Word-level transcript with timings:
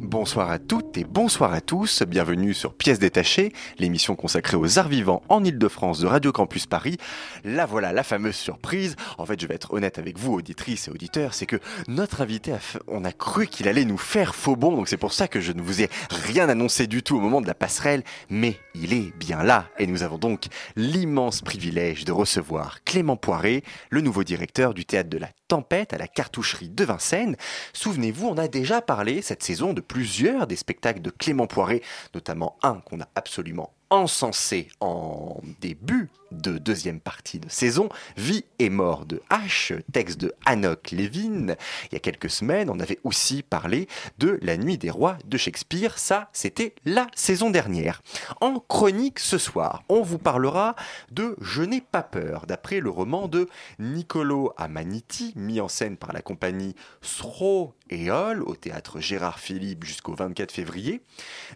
Bonsoir 0.00 0.52
à 0.52 0.60
toutes 0.60 0.96
et 0.96 1.02
bonsoir 1.02 1.52
à 1.52 1.60
tous, 1.60 2.04
bienvenue 2.04 2.54
sur 2.54 2.72
Pièces 2.72 3.00
détachées, 3.00 3.52
l'émission 3.80 4.14
consacrée 4.14 4.56
aux 4.56 4.78
arts 4.78 4.88
vivants 4.88 5.24
en 5.28 5.42
Ile-de-France 5.42 5.98
de 5.98 6.06
Radio 6.06 6.30
Campus 6.30 6.66
Paris. 6.66 6.98
Là 7.42 7.66
voilà 7.66 7.92
la 7.92 8.04
fameuse 8.04 8.36
surprise. 8.36 8.94
En 9.18 9.26
fait, 9.26 9.40
je 9.40 9.48
vais 9.48 9.56
être 9.56 9.72
honnête 9.72 9.98
avec 9.98 10.16
vous, 10.16 10.34
auditrices 10.34 10.86
et 10.86 10.92
auditeurs, 10.92 11.34
c'est 11.34 11.46
que 11.46 11.58
notre 11.88 12.20
invité, 12.20 12.52
a 12.52 12.60
on 12.86 13.04
a 13.04 13.10
cru 13.10 13.48
qu'il 13.48 13.66
allait 13.66 13.84
nous 13.84 13.98
faire 13.98 14.36
faux 14.36 14.54
bon, 14.54 14.76
donc 14.76 14.88
c'est 14.88 14.96
pour 14.96 15.12
ça 15.12 15.26
que 15.26 15.40
je 15.40 15.50
ne 15.50 15.60
vous 15.60 15.82
ai 15.82 15.90
rien 16.10 16.48
annoncé 16.48 16.86
du 16.86 17.02
tout 17.02 17.16
au 17.16 17.20
moment 17.20 17.40
de 17.40 17.48
la 17.48 17.54
passerelle, 17.54 18.04
mais 18.30 18.56
il 18.76 18.92
est 18.92 19.12
bien 19.16 19.42
là 19.42 19.66
et 19.80 19.88
nous 19.88 20.04
avons 20.04 20.18
donc 20.18 20.46
l'immense 20.76 21.42
privilège 21.42 22.04
de 22.04 22.12
recevoir 22.12 22.84
Clément 22.84 23.16
Poiré, 23.16 23.64
le 23.90 24.00
nouveau 24.00 24.22
directeur 24.22 24.74
du 24.74 24.84
théâtre 24.84 25.10
de 25.10 25.18
la 25.18 25.30
Tempête 25.48 25.94
à 25.94 25.98
la 25.98 26.06
cartoucherie 26.06 26.68
de 26.68 26.84
Vincennes. 26.84 27.34
Souvenez-vous, 27.72 28.28
on 28.28 28.36
a 28.36 28.48
déjà 28.48 28.82
parlé 28.82 29.22
cette 29.22 29.42
saison 29.42 29.72
de 29.72 29.80
plusieurs 29.88 30.46
des 30.46 30.56
spectacles 30.56 31.00
de 31.00 31.10
Clément 31.10 31.46
Poiré, 31.46 31.82
notamment 32.14 32.56
un 32.62 32.74
qu'on 32.74 33.00
a 33.00 33.08
absolument 33.14 33.72
encensé 33.90 34.68
en 34.80 35.40
début 35.60 36.10
de 36.30 36.58
deuxième 36.58 37.00
partie 37.00 37.38
de 37.38 37.48
saison, 37.48 37.88
Vie 38.18 38.44
et 38.58 38.68
mort 38.68 39.06
de 39.06 39.22
H, 39.30 39.80
texte 39.92 40.20
de 40.20 40.34
Hanok 40.44 40.90
Levin. 40.90 41.56
Il 41.84 41.94
y 41.94 41.96
a 41.96 42.00
quelques 42.00 42.28
semaines, 42.28 42.68
on 42.68 42.80
avait 42.80 42.98
aussi 43.02 43.42
parlé 43.42 43.88
de 44.18 44.38
La 44.42 44.58
Nuit 44.58 44.76
des 44.76 44.90
Rois 44.90 45.16
de 45.24 45.38
Shakespeare. 45.38 45.98
Ça, 45.98 46.28
c'était 46.34 46.74
la 46.84 47.06
saison 47.14 47.48
dernière. 47.48 48.02
En 48.42 48.60
chronique 48.60 49.20
ce 49.20 49.38
soir, 49.38 49.84
on 49.88 50.02
vous 50.02 50.18
parlera 50.18 50.76
de 51.10 51.34
Je 51.40 51.62
n'ai 51.62 51.80
pas 51.80 52.02
peur, 52.02 52.44
d'après 52.46 52.80
le 52.80 52.90
roman 52.90 53.26
de 53.26 53.48
Niccolo 53.78 54.52
Amaniti, 54.58 55.32
mis 55.34 55.60
en 55.62 55.68
scène 55.68 55.96
par 55.96 56.12
la 56.12 56.20
compagnie 56.20 56.74
Sro 57.00 57.72
Hall 57.90 58.42
au 58.42 58.56
théâtre 58.56 59.00
Gérard 59.00 59.38
Philippe 59.38 59.84
jusqu'au 59.84 60.14
24 60.14 60.52
février, 60.52 61.02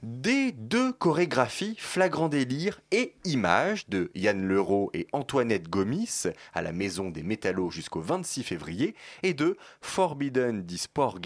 des 0.02 0.52
deux 0.52 0.92
chorégraphies 0.92 1.76
Flagrant 1.78 2.28
délire 2.28 2.80
et 2.90 3.14
Images 3.24 3.88
de 3.88 4.10
Yann 4.14 4.46
Leroux 4.46 4.90
et 4.94 5.06
Antoinette 5.12 5.68
Gomis 5.68 6.24
à 6.54 6.62
la 6.62 6.72
Maison 6.72 7.10
des 7.10 7.22
Métallos 7.22 7.70
jusqu'au 7.70 8.00
26 8.00 8.42
février, 8.42 8.94
et 9.22 9.34
de 9.34 9.56
Forbidden 9.80 10.62
di 10.62 10.78
Sport 10.78 11.18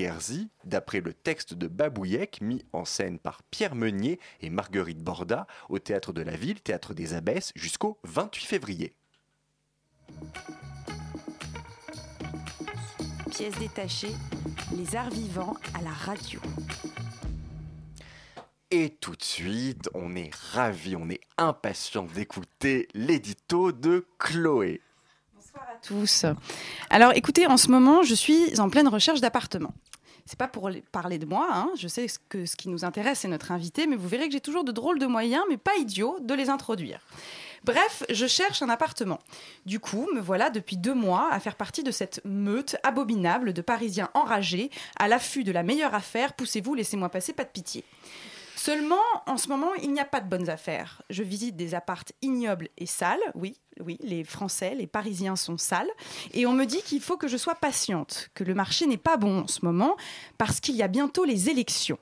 d'après 0.64 1.00
le 1.00 1.12
texte 1.12 1.54
de 1.54 1.68
Babouyek, 1.68 2.40
mis 2.40 2.64
en 2.72 2.84
scène 2.84 3.18
par 3.18 3.42
Pierre 3.44 3.74
Meunier 3.74 4.20
et 4.40 4.50
Marguerite 4.50 5.02
Borda 5.02 5.46
au 5.68 5.78
théâtre 5.78 6.12
de 6.12 6.22
la 6.22 6.36
Ville, 6.36 6.60
théâtre 6.60 6.94
des 6.94 7.14
Abbesses, 7.14 7.52
jusqu'au 7.54 7.98
28 8.04 8.46
février. 8.46 8.94
Pièce 13.36 13.58
détachée, 13.58 14.12
les 14.76 14.96
arts 14.96 15.10
vivants 15.10 15.54
à 15.78 15.82
la 15.82 15.90
radio. 15.90 16.40
Et 18.70 18.90
tout 19.00 19.14
de 19.14 19.22
suite, 19.22 19.88
on 19.94 20.16
est 20.16 20.30
ravis, 20.52 20.96
on 20.96 21.08
est 21.08 21.20
impatient 21.38 22.04
d'écouter 22.04 22.88
l'édito 22.94 23.72
de 23.72 24.06
Chloé. 24.18 24.80
tous. 25.82 26.24
Alors 26.90 27.12
écoutez, 27.14 27.46
en 27.46 27.56
ce 27.56 27.70
moment, 27.70 28.02
je 28.02 28.14
suis 28.14 28.58
en 28.58 28.68
pleine 28.70 28.88
recherche 28.88 29.20
d'appartement. 29.20 29.72
C'est 30.24 30.38
pas 30.38 30.48
pour 30.48 30.68
les- 30.70 30.80
parler 30.80 31.18
de 31.18 31.26
moi, 31.26 31.48
hein. 31.52 31.70
je 31.76 31.86
sais 31.86 32.06
que 32.28 32.46
ce 32.46 32.56
qui 32.56 32.68
nous 32.68 32.84
intéresse, 32.84 33.20
c'est 33.20 33.28
notre 33.28 33.52
invité, 33.52 33.86
mais 33.86 33.94
vous 33.96 34.08
verrez 34.08 34.26
que 34.26 34.32
j'ai 34.32 34.40
toujours 34.40 34.64
de 34.64 34.72
drôles 34.72 34.98
de 34.98 35.06
moyens, 35.06 35.44
mais 35.48 35.56
pas 35.56 35.76
idiots, 35.76 36.18
de 36.20 36.34
les 36.34 36.48
introduire. 36.50 37.00
Bref, 37.66 38.04
je 38.10 38.28
cherche 38.28 38.62
un 38.62 38.68
appartement. 38.68 39.18
Du 39.64 39.80
coup, 39.80 40.08
me 40.14 40.20
voilà 40.20 40.50
depuis 40.50 40.76
deux 40.76 40.94
mois 40.94 41.28
à 41.32 41.40
faire 41.40 41.56
partie 41.56 41.82
de 41.82 41.90
cette 41.90 42.24
meute 42.24 42.76
abominable 42.84 43.52
de 43.52 43.60
Parisiens 43.60 44.08
enragés, 44.14 44.70
à 45.00 45.08
l'affût 45.08 45.42
de 45.42 45.50
la 45.50 45.64
meilleure 45.64 45.92
affaire. 45.92 46.34
Poussez-vous, 46.34 46.76
laissez-moi 46.76 47.08
passer, 47.08 47.32
pas 47.32 47.42
de 47.42 47.48
pitié. 47.48 47.82
Seulement, 48.54 49.02
en 49.26 49.36
ce 49.36 49.48
moment, 49.48 49.74
il 49.82 49.92
n'y 49.92 49.98
a 49.98 50.04
pas 50.04 50.20
de 50.20 50.28
bonnes 50.28 50.48
affaires. 50.48 51.02
Je 51.10 51.24
visite 51.24 51.56
des 51.56 51.74
appartes 51.74 52.12
ignobles 52.22 52.68
et 52.78 52.86
sales. 52.86 53.18
Oui, 53.34 53.56
oui, 53.80 53.98
les 54.00 54.22
Français, 54.22 54.76
les 54.76 54.86
Parisiens 54.86 55.34
sont 55.34 55.58
sales. 55.58 55.90
Et 56.34 56.46
on 56.46 56.52
me 56.52 56.66
dit 56.66 56.82
qu'il 56.82 57.00
faut 57.00 57.16
que 57.16 57.26
je 57.26 57.36
sois 57.36 57.56
patiente, 57.56 58.30
que 58.34 58.44
le 58.44 58.54
marché 58.54 58.86
n'est 58.86 58.96
pas 58.96 59.16
bon 59.16 59.40
en 59.40 59.48
ce 59.48 59.64
moment, 59.64 59.96
parce 60.38 60.60
qu'il 60.60 60.76
y 60.76 60.84
a 60.84 60.88
bientôt 60.88 61.24
les 61.24 61.50
élections. 61.50 61.98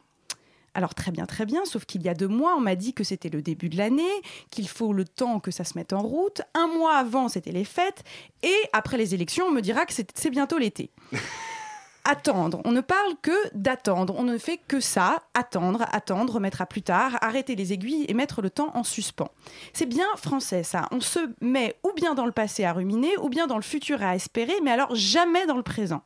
Alors 0.74 0.94
très 0.94 1.10
bien, 1.10 1.26
très 1.26 1.46
bien, 1.46 1.64
sauf 1.64 1.84
qu'il 1.84 2.02
y 2.02 2.08
a 2.08 2.14
deux 2.14 2.28
mois, 2.28 2.54
on 2.56 2.60
m'a 2.60 2.74
dit 2.74 2.94
que 2.94 3.04
c'était 3.04 3.28
le 3.28 3.42
début 3.42 3.68
de 3.68 3.76
l'année, 3.76 4.02
qu'il 4.50 4.68
faut 4.68 4.92
le 4.92 5.04
temps 5.04 5.38
que 5.38 5.50
ça 5.50 5.64
se 5.64 5.78
mette 5.78 5.92
en 5.92 6.00
route. 6.02 6.42
Un 6.54 6.66
mois 6.66 6.96
avant, 6.96 7.28
c'était 7.28 7.52
les 7.52 7.64
fêtes. 7.64 8.02
Et 8.42 8.56
après 8.72 8.96
les 8.96 9.14
élections, 9.14 9.46
on 9.46 9.52
me 9.52 9.60
dira 9.60 9.86
que 9.86 9.92
c'est 9.92 10.30
bientôt 10.30 10.58
l'été. 10.58 10.90
Attendre. 12.06 12.60
On 12.66 12.72
ne 12.72 12.82
parle 12.82 13.14
que 13.22 13.32
d'attendre. 13.54 14.14
On 14.18 14.24
ne 14.24 14.36
fait 14.36 14.58
que 14.58 14.78
ça. 14.78 15.22
Attendre, 15.32 15.86
attendre, 15.90 16.34
remettre 16.34 16.60
à 16.60 16.66
plus 16.66 16.82
tard, 16.82 17.16
arrêter 17.22 17.56
les 17.56 17.72
aiguilles 17.72 18.04
et 18.08 18.12
mettre 18.12 18.42
le 18.42 18.50
temps 18.50 18.72
en 18.74 18.84
suspens. 18.84 19.30
C'est 19.72 19.86
bien 19.86 20.04
français, 20.16 20.64
ça. 20.64 20.86
On 20.90 21.00
se 21.00 21.20
met 21.40 21.76
ou 21.82 21.92
bien 21.94 22.14
dans 22.14 22.26
le 22.26 22.32
passé 22.32 22.64
à 22.64 22.74
ruminer, 22.74 23.16
ou 23.22 23.30
bien 23.30 23.46
dans 23.46 23.56
le 23.56 23.62
futur 23.62 24.02
à 24.02 24.14
espérer, 24.14 24.52
mais 24.62 24.70
alors 24.70 24.94
jamais 24.94 25.46
dans 25.46 25.56
le 25.56 25.62
présent. 25.62 26.02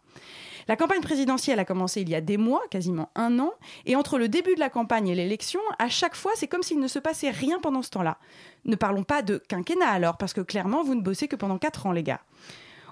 La 0.68 0.76
campagne 0.76 1.00
présidentielle 1.00 1.58
a 1.58 1.64
commencé 1.64 2.02
il 2.02 2.10
y 2.10 2.14
a 2.14 2.20
des 2.20 2.36
mois, 2.36 2.62
quasiment 2.70 3.10
un 3.14 3.38
an, 3.38 3.52
et 3.86 3.96
entre 3.96 4.18
le 4.18 4.28
début 4.28 4.54
de 4.54 4.60
la 4.60 4.68
campagne 4.68 5.08
et 5.08 5.14
l'élection, 5.14 5.60
à 5.78 5.88
chaque 5.88 6.14
fois, 6.14 6.32
c'est 6.34 6.46
comme 6.46 6.62
s'il 6.62 6.78
ne 6.78 6.88
se 6.88 6.98
passait 6.98 7.30
rien 7.30 7.58
pendant 7.58 7.80
ce 7.80 7.88
temps-là. 7.90 8.18
Ne 8.66 8.76
parlons 8.76 9.02
pas 9.02 9.22
de 9.22 9.38
quinquennat 9.48 9.88
alors, 9.88 10.18
parce 10.18 10.34
que 10.34 10.42
clairement, 10.42 10.84
vous 10.84 10.94
ne 10.94 11.00
bossez 11.00 11.26
que 11.26 11.36
pendant 11.36 11.56
quatre 11.56 11.86
ans, 11.86 11.92
les 11.92 12.02
gars. 12.02 12.20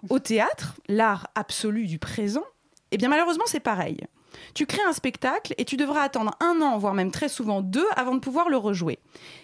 Au 0.09 0.19
théâtre, 0.19 0.77
l'art 0.89 1.29
absolu 1.35 1.87
du 1.87 1.99
présent, 1.99 2.45
eh 2.93 2.97
bien 2.97 3.11
malheureusement, 3.11 3.45
c'est 3.47 3.61
pareil. 3.61 3.99
Tu 4.55 4.67
crées 4.67 4.83
un 4.87 4.93
spectacle 4.93 5.55
et 5.59 5.65
tu 5.65 5.77
devras 5.77 6.03
attendre 6.03 6.33
un 6.41 6.61
an, 6.61 6.79
voire 6.79 6.95
même 6.95 7.11
très 7.11 7.29
souvent 7.29 7.61
deux, 7.61 7.87
avant 7.97 8.15
de 8.15 8.21
pouvoir 8.21 8.49
le 8.49 8.57
rejouer. 8.57 8.99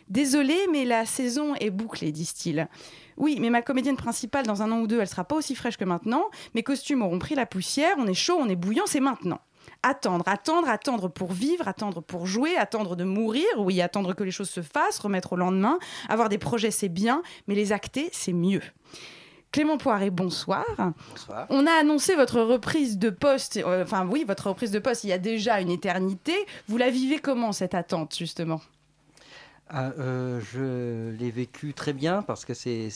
Désolé, 0.09 0.57
mais 0.71 0.85
la 0.85 1.07
saison 1.07 1.55
est 1.57 1.71
bouclée, 1.71 2.13
disent-ils. 2.13 2.69
Oui, 3.17 3.39
mais 3.41 3.51
ma 3.51 3.63
comédienne 3.63 3.97
principale, 3.97 4.47
dans 4.47 4.63
un 4.63 4.73
an 4.73 4.81
ou 4.81 4.87
deux, 4.87 5.01
elle 5.01 5.09
sera 5.09 5.25
pas 5.25 5.37
aussi 5.37 5.55
fraîche 5.55 5.77
que 5.77 5.85
maintenant. 5.85 6.25
Mes 6.55 6.63
costumes 6.63 7.03
auront 7.03 7.19
pris 7.19 7.35
la 7.35 7.47
poussière, 7.47 7.95
on 7.99 8.07
est 8.07 8.15
chaud, 8.15 8.37
on 8.39 8.49
est 8.49 8.57
bouillant, 8.57 8.87
c'est 8.87 9.01
maintenant. 9.01 9.41
Attendre, 9.83 10.27
attendre, 10.29 10.69
attendre 10.69 11.09
pour 11.09 11.33
vivre, 11.33 11.67
attendre 11.67 12.01
pour 12.01 12.27
jouer, 12.27 12.57
attendre 12.57 12.95
de 12.97 13.05
mourir, 13.05 13.47
oui, 13.59 13.81
attendre 13.81 14.15
que 14.15 14.23
les 14.23 14.31
choses 14.31 14.51
se 14.51 14.63
fassent, 14.63 14.99
remettre 14.99 15.33
au 15.33 15.37
lendemain. 15.37 15.79
Avoir 16.09 16.29
des 16.29 16.39
projets, 16.39 16.71
c'est 16.71 16.89
bien, 16.89 17.23
mais 17.47 17.55
les 17.55 17.73
acter, 17.73 18.09
c'est 18.13 18.33
mieux. 18.33 18.63
Clément 19.53 19.77
Poiré, 19.77 20.09
bonsoir. 20.09 20.65
Bonsoir. 21.11 21.47
On 21.51 21.67
a 21.67 21.73
annoncé 21.73 22.17
votre 22.17 22.41
reprise 22.41 22.99
de 22.99 23.11
poste, 23.11 23.59
euh, 23.59 23.85
enfin 23.85 24.09
oui, 24.11 24.25
votre 24.27 24.49
reprise 24.49 24.71
de 24.71 24.79
poste 24.79 25.05
il 25.05 25.09
y 25.11 25.13
a 25.13 25.19
déjà 25.19 25.61
une 25.61 25.71
éternité. 25.71 26.33
Vous 26.69 26.79
la 26.79 26.89
vivez 26.89 27.19
comment 27.19 27.53
cette 27.53 27.75
attente 27.75 28.17
justement? 28.17 28.63
Ah, 29.69 29.93
euh, 29.99 30.41
je 30.53 31.11
l'ai 31.19 31.31
vécu 31.31 31.75
très 31.75 31.93
bien 31.93 32.23
parce 32.23 32.47
que 32.47 32.55
c'est 32.55 32.91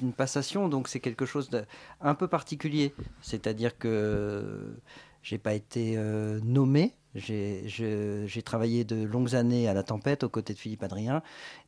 une 0.00 0.12
passation, 0.12 0.68
donc 0.68 0.88
c'est 0.88 1.00
quelque 1.00 1.26
chose 1.26 1.50
d'un 1.50 2.14
peu 2.14 2.28
particulier. 2.28 2.94
C'est-à-dire 3.20 3.76
que 3.76 4.76
j'ai 5.24 5.38
pas 5.38 5.54
été 5.54 5.94
euh, 5.96 6.38
nommé. 6.44 6.94
J'ai 7.16 8.42
travaillé 8.44 8.84
de 8.84 9.04
longues 9.04 9.34
années 9.34 9.68
à 9.68 9.74
la 9.74 9.82
Tempête 9.82 10.22
aux 10.22 10.28
côtés 10.28 10.52
de 10.52 10.58
Philippe 10.58 10.82
Adrien 10.82 11.22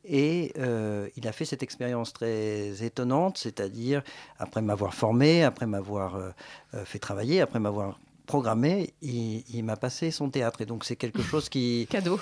et 0.05 0.53
euh, 0.57 1.09
il 1.15 1.27
a 1.27 1.31
fait 1.31 1.45
cette 1.45 1.63
expérience 1.63 2.13
très 2.13 2.83
étonnante, 2.83 3.37
c'est-à-dire 3.37 4.03
après 4.37 4.61
m'avoir 4.61 4.93
formé, 4.93 5.43
après 5.43 5.65
m'avoir 5.65 6.15
euh, 6.15 6.29
euh, 6.75 6.85
fait 6.85 6.99
travailler, 6.99 7.41
après 7.41 7.59
m'avoir 7.59 7.99
programmé, 8.25 8.93
il, 9.01 9.43
il 9.53 9.63
m'a 9.63 9.75
passé 9.75 10.11
son 10.11 10.29
théâtre 10.29 10.61
et 10.61 10.65
donc 10.65 10.85
c'est 10.85 10.95
quelque 10.95 11.21
chose 11.31 11.49
qui 11.49 11.87
Cadeau. 11.89 12.19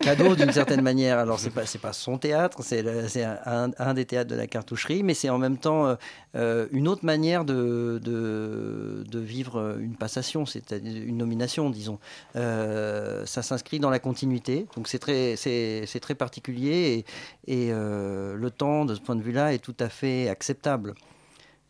Cadeau 0.00 0.34
d'une 0.36 0.52
certaine 0.52 0.82
manière. 0.82 1.18
Alors 1.18 1.38
c'est 1.38 1.50
pas 1.50 1.66
c'est 1.66 1.78
pas 1.78 1.92
son 1.92 2.18
théâtre, 2.18 2.62
c'est 2.62 3.24
un, 3.24 3.70
un 3.78 3.94
des 3.94 4.04
théâtres 4.04 4.30
de 4.30 4.36
la 4.36 4.46
cartoucherie, 4.46 5.02
mais 5.02 5.14
c'est 5.14 5.30
en 5.30 5.38
même 5.38 5.58
temps 5.58 5.86
euh, 5.86 5.94
euh, 6.34 6.66
une 6.72 6.88
autre 6.88 7.04
manière 7.04 7.44
de, 7.44 8.00
de 8.02 9.18
vivre 9.18 9.78
une 9.80 9.96
passation, 9.96 10.46
c'est-à-dire 10.46 11.02
une 11.02 11.16
nomination, 11.16 11.70
disons. 11.70 11.98
Euh, 12.36 13.24
ça 13.26 13.42
s'inscrit 13.42 13.80
dans 13.80 13.90
la 13.90 13.98
continuité, 13.98 14.66
donc 14.76 14.88
c'est 14.88 14.98
très 14.98 15.36
très 15.36 16.14
particulier 16.14 17.04
et, 17.46 17.70
euh, 17.72 18.36
le 18.36 18.50
temps 18.50 18.84
de 18.84 18.94
ce 18.94 19.00
point 19.00 19.16
de 19.16 19.22
vue-là 19.22 19.54
est 19.54 19.58
tout 19.58 19.76
à 19.80 19.88
fait 19.88 20.28
acceptable. 20.28 20.94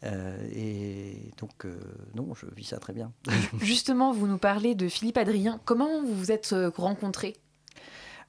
Euh, 0.04 0.36
et 0.54 1.32
donc, 1.38 1.64
euh, 1.64 1.74
non, 2.14 2.34
je 2.34 2.46
vis 2.54 2.64
ça 2.64 2.78
très 2.78 2.92
bien. 2.92 3.12
Justement, 3.60 4.12
vous 4.12 4.26
nous 4.26 4.38
parlez 4.38 4.74
de 4.74 4.88
Philippe 4.88 5.16
Adrien. 5.16 5.58
Comment 5.64 6.02
vous 6.02 6.14
vous 6.14 6.30
êtes 6.30 6.52
euh, 6.52 6.70
rencontrés? 6.76 7.34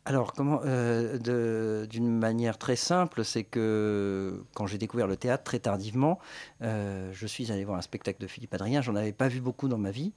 Alors, 0.08 0.32
comment 0.32 0.62
euh, 0.64 1.86
d'une 1.86 2.18
manière 2.18 2.58
très 2.58 2.78
simple, 2.78 3.26
c'est 3.26 3.44
que 3.44 4.42
quand 4.54 4.66
j'ai 4.66 4.78
découvert 4.78 5.06
le 5.06 5.18
théâtre 5.18 5.44
très 5.44 5.60
tardivement, 5.60 6.18
euh, 6.62 7.12
je 7.12 7.28
suis 7.28 7.52
allé 7.52 7.66
voir 7.66 7.78
un 7.78 7.82
spectacle 7.82 8.22
de 8.22 8.28
Philippe 8.28 8.54
Adrien. 8.54 8.82
J'en 8.82 8.96
avais 8.96 9.12
pas 9.12 9.28
vu 9.28 9.42
beaucoup 9.42 9.68
dans 9.68 9.78
ma 9.78 9.92
vie, 9.92 10.14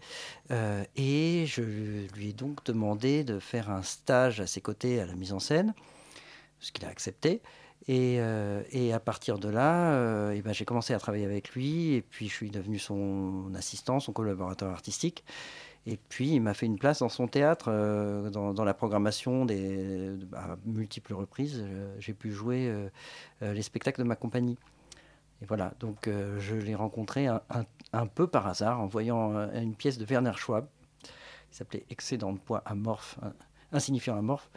euh, 0.52 0.84
et 0.94 1.44
je 1.48 1.62
lui 2.14 2.28
ai 2.28 2.32
donc 2.32 2.64
demandé 2.64 3.25
de 3.25 3.40
faire 3.40 3.69
un 3.69 3.82
stage 3.82 4.40
à 4.40 4.46
ses 4.46 4.60
côtés 4.60 5.00
à 5.00 5.06
la 5.06 5.16
mise 5.16 5.32
en 5.32 5.40
scène, 5.40 5.75
ce 6.60 6.70
qu'il 6.70 6.84
a 6.84 6.88
accepté. 6.88 7.43
Et, 7.88 8.20
à 8.20 9.00
partir 9.00 9.40
de 9.40 9.48
là, 9.48 10.31
ben, 10.40 10.52
j'ai 10.52 10.64
commencé 10.64 10.94
à 10.94 11.00
travailler 11.00 11.25
avec 11.25 11.50
lui, 11.50 11.94
et 11.94 12.02
puis 12.02 12.28
je 12.28 12.34
suis 12.34 12.50
devenu 12.52 12.78
son 12.78 13.52
assistant, 13.56 13.98
son 13.98 14.12
collaborateur 14.12 14.70
artistique. 14.70 15.25
Et 15.87 15.97
puis, 15.97 16.29
il 16.32 16.41
m'a 16.41 16.53
fait 16.55 16.67
une 16.67 16.79
place 16.79 16.99
dans 16.99 17.09
son 17.09 17.27
théâtre, 17.27 17.67
euh, 17.69 18.29
dans, 18.31 18.65
la 18.65 18.75
programmation 18.75 19.47
à 20.35 20.56
multiples 20.67 21.15
reprises. 21.15 21.62
euh, 21.65 21.97
J'ai 21.99 22.12
pu 22.12 22.31
jouer 22.32 22.69
euh, 22.69 22.91
les 23.55 23.62
spectacles 23.62 24.03
de 24.03 24.06
ma 24.06 24.17
compagnie. 24.17 24.59
Et 25.43 25.47
voilà, 25.47 25.73
donc 25.81 26.06
je 26.06 26.55
l'ai 26.55 26.75
rencontré 26.75 27.27
un, 27.27 27.41
un- 27.94 28.06
peu 28.06 28.27
par 28.27 28.47
hasard 28.47 28.79
en 28.79 28.87
voyant 28.87 29.50
une 29.55 29.75
pièce 29.75 29.97
de 29.97 30.05
Werner 30.05 30.35
Schwab 30.37 30.67
qui 31.03 31.56
s'appelait 31.56 31.87
Excédent 31.88 32.35
de 32.35 32.38
poids 32.38 32.62
amorphe, 32.67 33.19
insignifiant 33.73 34.19
amorphe, 34.19 34.50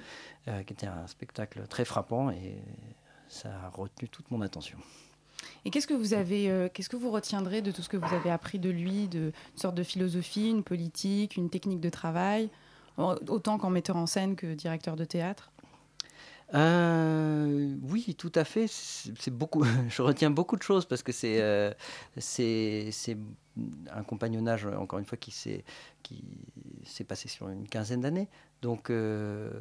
qui 0.46 0.74
était 0.74 0.88
un 0.88 1.08
spectacle 1.08 1.68
très 1.70 1.86
frappant 1.86 2.31
et 2.31 2.58
ça 3.30 3.48
a 3.64 3.70
retenu 3.70 4.10
toute 4.10 4.30
mon 4.30 4.42
attention. 4.42 4.78
Et 5.65 5.69
qu'est-ce 5.69 5.88
que 5.88 5.94
vous 5.94 6.13
avez, 6.13 6.50
euh, 6.50 6.68
qu'est-ce 6.74 6.89
que 6.89 6.98
vous 6.98 7.12
retiendrez 7.12 7.62
de 7.62 7.71
tout 7.71 7.81
ce 7.81 7.89
que 7.89 7.98
vous 7.98 8.13
avez 8.13 8.30
appris 8.30 8.60
de 8.60 8.69
lui, 8.69 9.07
de 9.07 9.31
une 9.54 9.60
sorte 9.60 9.75
de 9.75 9.83
philosophie, 9.83 10.50
une 10.50 10.63
politique, 10.63 11.38
une 11.38 11.50
technique 11.50 11.80
de 11.80 11.89
travail, 11.89 12.50
autant 12.98 13.57
qu'en 13.57 13.69
metteur 13.69 13.95
en 13.95 14.06
scène 14.06 14.36
que 14.36 14.54
directeur 14.54 14.95
de 14.95 15.06
théâtre? 15.06 15.54
Euh, 16.54 17.75
oui, 17.83 18.15
tout 18.18 18.31
à 18.36 18.44
fait. 18.44 18.68
C'est 18.68 19.31
beaucoup. 19.31 19.63
Je 19.89 20.01
retiens 20.01 20.30
beaucoup 20.30 20.56
de 20.56 20.62
choses 20.62 20.86
parce 20.86 21.01
que 21.01 21.12
c'est 21.12 21.42
euh, 21.42 21.74
c'est 22.18 22.92
un 23.92 24.04
compagnonnage 24.04 24.65
encore 24.65 25.00
une 25.00 25.06
fois 25.06 25.18
qui 25.18 25.31
s'est 25.31 25.63
qui 26.04 26.24
s'est 26.86 27.04
passé 27.04 27.27
sur 27.27 27.50
une 27.50 27.68
quinzaine 27.68 28.01
d'années. 28.01 28.30
Donc 28.62 28.89
euh, 28.89 29.51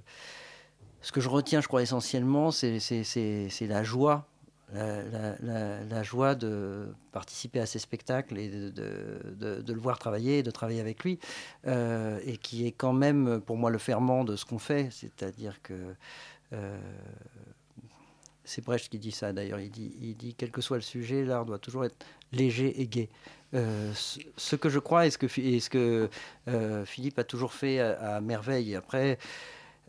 ce 1.01 1.13
que 1.13 1.21
je 1.21 1.29
retiens, 1.29 1.61
je 1.61 1.69
crois 1.69 1.83
essentiellement, 1.83 2.51
c'est 2.51 3.67
la 3.69 3.83
joie. 3.83 4.29
La, 4.73 6.03
joie 6.03 6.35
de 6.35 6.87
participer 7.13 7.61
à 7.61 7.67
ces 7.67 7.79
spectacles 7.79 8.39
et 8.39 8.49
de, 8.49 8.71
de- 8.71 9.73
le 9.73 9.81
voir 9.81 9.99
travailler, 9.99 10.39
et 10.39 10.43
de 10.43 10.51
travailler 10.51 10.81
avec 10.81 11.05
lui, 11.05 11.19
euh, 11.67 12.19
et 12.25 12.37
qui 12.39 12.67
est 12.67 12.73
quand 12.73 12.93
même 12.93 13.41
pour 13.41 13.57
moi 13.57 13.71
le 13.71 13.79
ferment 13.79 14.25
de 14.25 14.37
ce 14.37 14.45
qu'on 14.45 14.59
fait, 14.59 14.89
c'est-à-dire 14.91 15.61
que 15.63 15.75
euh, 16.53 16.79
c'est 18.45 18.65
Brecht 18.65 18.89
qui 18.89 18.99
dit 18.99 19.13
ça 19.13 19.33
d'ailleurs. 19.33 19.61
Il 19.61 19.71
dit, 19.71 19.95
il 20.01 20.17
dit 20.17 20.35
quel 20.35 20.51
que 20.51 20.61
soit 20.61 20.79
le 20.79 20.83
sujet, 20.83 21.25
l'art 21.25 21.45
doit 21.45 21.59
toujours 21.59 21.85
être 21.85 21.97
léger 22.33 22.81
et 22.81 22.87
gai. 22.87 23.09
Euh, 23.55 23.93
ce, 23.95 24.57
que 24.57 24.71
je 24.71 24.79
crois 24.79 25.07
et 25.07 25.11
ce 25.11 25.19
que, 25.19 25.29
ce 25.29 25.69
que 25.69 26.09
Philippe 26.87 27.19
a 27.19 27.25
toujours 27.25 27.53
fait 27.53 27.79
à 27.81 28.21
merveille. 28.23 28.75
Après, 28.75 29.19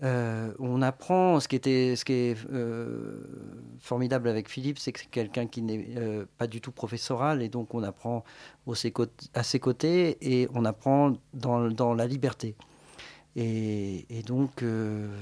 euh, 0.01 0.51
on 0.59 0.81
apprend 0.81 1.39
ce 1.39 1.47
qui 1.47 1.55
était, 1.55 1.95
ce 1.95 2.03
qui 2.03 2.13
est 2.13 2.37
euh, 2.51 3.21
formidable 3.79 4.27
avec 4.27 4.49
Philippe, 4.49 4.79
c'est 4.79 4.91
que 4.91 4.99
c'est 4.99 5.09
quelqu'un 5.09 5.45
qui 5.45 5.61
n'est 5.61 5.85
euh, 5.97 6.25
pas 6.37 6.47
du 6.47 6.61
tout 6.61 6.71
professoral 6.71 7.41
et 7.43 7.49
donc 7.49 7.73
on 7.73 7.83
apprend 7.83 8.23
au 8.65 8.73
à 9.33 9.43
ses 9.43 9.59
côtés 9.59 10.17
et 10.21 10.49
on 10.53 10.65
apprend 10.65 11.13
dans, 11.33 11.93
la 11.93 12.07
liberté. 12.07 12.55
Et, 13.35 14.05
et 14.09 14.23
donc 14.23 14.63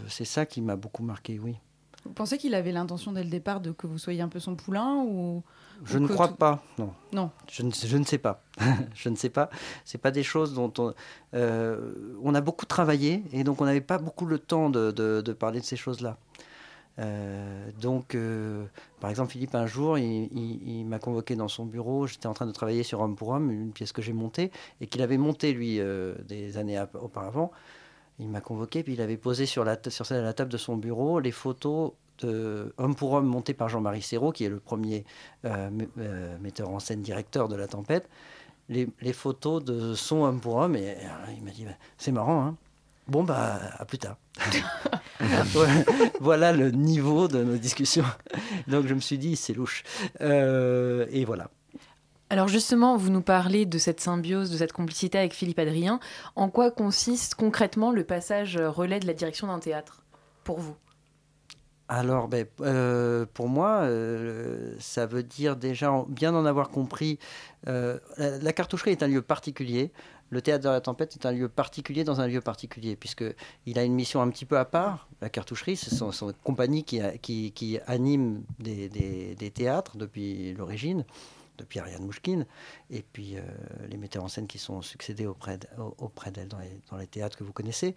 c'est 0.07 0.25
ça 0.25 0.45
qui 0.45 0.61
m'a 0.61 0.75
beaucoup 0.75 1.03
marqué, 1.03 1.39
oui. 1.39 1.55
Vous 2.03 2.13
pensez 2.13 2.37
qu'il 2.37 2.55
avait 2.55 2.71
l'intention 2.71 3.11
dès 3.11 3.23
le 3.23 3.29
départ 3.29 3.61
de 3.61 3.71
que 3.71 3.85
vous 3.85 3.99
soyez 3.99 4.21
un 4.21 4.27
peu 4.27 4.39
son 4.39 4.55
poulain 4.55 5.03
ou 5.05 5.43
Je 5.83 5.97
ne 5.97 6.07
crois 6.07 6.27
tout- 6.27 6.35
pas, 6.35 6.63
non. 6.77 6.93
Non. 7.13 7.31
Je 7.49 7.63
ne, 7.63 7.71
je 7.71 7.97
ne 7.97 8.03
sais 8.03 8.17
pas. 8.17 8.43
je 8.95 9.09
ne 9.09 9.15
sais 9.15 9.29
pas. 9.29 9.49
C'est 9.85 9.97
pas 9.97 10.11
des 10.11 10.23
choses 10.23 10.53
dont 10.53 10.71
on, 10.77 10.93
euh, 11.33 11.93
on 12.23 12.35
a 12.35 12.41
beaucoup 12.41 12.65
travaillé 12.65 13.23
et 13.33 13.43
donc 13.43 13.61
on 13.61 13.65
n'avait 13.65 13.81
pas 13.81 13.97
beaucoup 13.97 14.25
le 14.25 14.37
temps 14.39 14.69
de, 14.69 14.91
de- 14.91 15.21
de 15.21 15.33
parler 15.33 15.59
de 15.59 15.65
ces 15.65 15.75
choses-là. 15.77 16.17
Euh, 16.99 17.69
donc, 17.81 18.15
euh, 18.15 18.65
par 18.99 19.09
exemple, 19.09 19.31
Philippe, 19.31 19.55
un 19.55 19.65
jour, 19.65 19.97
il, 19.97 20.25
il- 20.33 20.79
il 20.79 20.85
m'a 20.85 20.99
convoqué 20.99 21.35
dans 21.35 21.47
son 21.47 21.65
bureau. 21.65 22.05
J'étais 22.05 22.27
en 22.27 22.33
train 22.33 22.45
de 22.45 22.51
travailler 22.51 22.83
sur 22.83 22.99
Homme 22.99 23.15
pour 23.15 23.29
Homme, 23.29 23.49
une 23.49 23.71
pièce 23.71 23.91
que 23.91 24.01
j'ai 24.01 24.13
montée 24.13 24.51
et 24.81 24.87
qu'il 24.87 25.01
avait 25.01 25.17
montée, 25.17 25.53
lui, 25.53 25.79
des 26.27 26.57
années 26.57 26.83
auparavant. 26.99 27.51
Il 28.19 28.27
m'a 28.29 28.41
convoqué, 28.41 28.83
puis 28.83 28.93
il 28.93 29.01
avait 29.01 29.17
posé 29.17 29.45
sur 29.47 29.63
la, 29.63 29.77
sur 29.89 30.05
la 30.11 30.33
table 30.33 30.51
de 30.51 30.57
son 30.57 30.77
bureau 30.77 31.19
les 31.19 31.31
photos 31.31 31.93
de 32.21 32.73
Homme 32.77 32.95
pour 32.95 33.13
Homme 33.13 33.25
montées 33.25 33.53
par 33.53 33.69
Jean-Marie 33.69 34.01
Serrault, 34.01 34.31
qui 34.31 34.45
est 34.45 34.49
le 34.49 34.59
premier 34.59 35.05
euh, 35.45 35.69
euh, 35.97 36.37
metteur 36.39 36.69
en 36.69 36.79
scène 36.79 37.01
directeur 37.01 37.47
de 37.47 37.55
La 37.55 37.67
Tempête, 37.67 38.09
les, 38.69 38.87
les 39.01 39.13
photos 39.13 39.63
de 39.63 39.93
son 39.93 40.23
Homme 40.23 40.39
pour 40.39 40.55
Homme. 40.55 40.75
Et 40.75 40.91
euh, 40.91 41.33
il 41.35 41.43
m'a 41.43 41.51
dit, 41.51 41.65
bah, 41.65 41.71
c'est 41.97 42.11
marrant, 42.11 42.45
hein 42.45 42.57
Bon, 43.07 43.23
bah, 43.23 43.59
à 43.77 43.83
plus 43.83 43.97
tard. 43.97 44.15
voilà, 45.19 45.73
voilà 46.21 46.53
le 46.53 46.71
niveau 46.71 47.27
de 47.27 47.43
nos 47.43 47.57
discussions. 47.57 48.05
Donc 48.67 48.87
je 48.87 48.93
me 48.93 48.99
suis 48.99 49.17
dit, 49.17 49.35
c'est 49.35 49.53
louche. 49.53 49.83
Euh, 50.21 51.05
et 51.09 51.25
voilà. 51.25 51.49
Alors 52.29 52.47
justement, 52.47 52.95
vous 52.95 53.09
nous 53.09 53.21
parlez 53.21 53.65
de 53.65 53.77
cette 53.77 53.99
symbiose, 53.99 54.49
de 54.49 54.57
cette 54.57 54.71
complicité 54.71 55.17
avec 55.17 55.33
Philippe 55.33 55.59
Adrien. 55.59 55.99
En 56.37 56.49
quoi 56.49 56.71
consiste 56.71 57.35
concrètement 57.35 57.91
le 57.91 58.05
passage 58.05 58.55
relais 58.55 59.01
de 59.01 59.07
la 59.07 59.13
direction 59.13 59.47
d'un 59.47 59.59
théâtre 59.59 60.03
pour 60.45 60.59
vous? 60.59 60.75
Alors, 61.93 62.29
ben, 62.29 62.45
euh, 62.61 63.25
pour 63.33 63.49
moi, 63.49 63.81
euh, 63.81 64.73
ça 64.79 65.05
veut 65.05 65.23
dire 65.23 65.57
déjà 65.57 65.91
en- 65.91 66.03
bien 66.03 66.33
en 66.33 66.45
avoir 66.45 66.69
compris. 66.69 67.19
euh, 67.67 67.99
la, 68.17 68.53
cartoucherie 68.53 68.91
est 68.91 69.03
un 69.03 69.09
lieu 69.09 69.21
particulier. 69.21 69.91
Le 70.29 70.41
théâtre 70.41 70.63
de 70.63 70.69
la 70.69 70.79
tempête 70.79 71.17
est 71.17 71.25
un 71.25 71.33
lieu 71.33 71.49
particulier 71.49 72.05
dans 72.05 72.21
un 72.21 72.27
lieu 72.27 72.39
particulier, 72.39 72.95
puisque 72.95 73.25
il 73.65 73.77
a 73.77 73.83
une 73.83 73.93
mission 73.93 74.21
un 74.21 74.29
petit 74.29 74.45
peu 74.45 74.57
à 74.57 74.63
part. 74.63 75.09
La 75.19 75.29
cartoucherie, 75.29 75.75
c'est 75.75 75.93
son, 75.93 76.13
son 76.13 76.31
compagnie 76.45 76.85
qui, 76.85 77.01
qui, 77.21 77.51
qui 77.51 77.77
anime 77.87 78.43
des, 78.57 79.51
théâtres 79.53 79.97
depuis 79.97 80.53
l'origine, 80.53 81.03
depuis 81.57 81.79
Ariane 81.79 82.05
Mouchkine, 82.05 82.45
et 82.89 83.03
puis 83.03 83.35
les 83.89 83.97
metteurs 83.97 84.23
en 84.23 84.29
scène 84.29 84.47
qui 84.47 84.59
sont 84.59 84.81
succédés 84.81 85.27
auprès 85.27 85.57
d'elle 85.57 86.47
dans 86.47 86.97
les, 86.97 87.07
théâtres 87.07 87.37
que 87.37 87.43
vous 87.43 87.53
connaissez. 87.53 87.95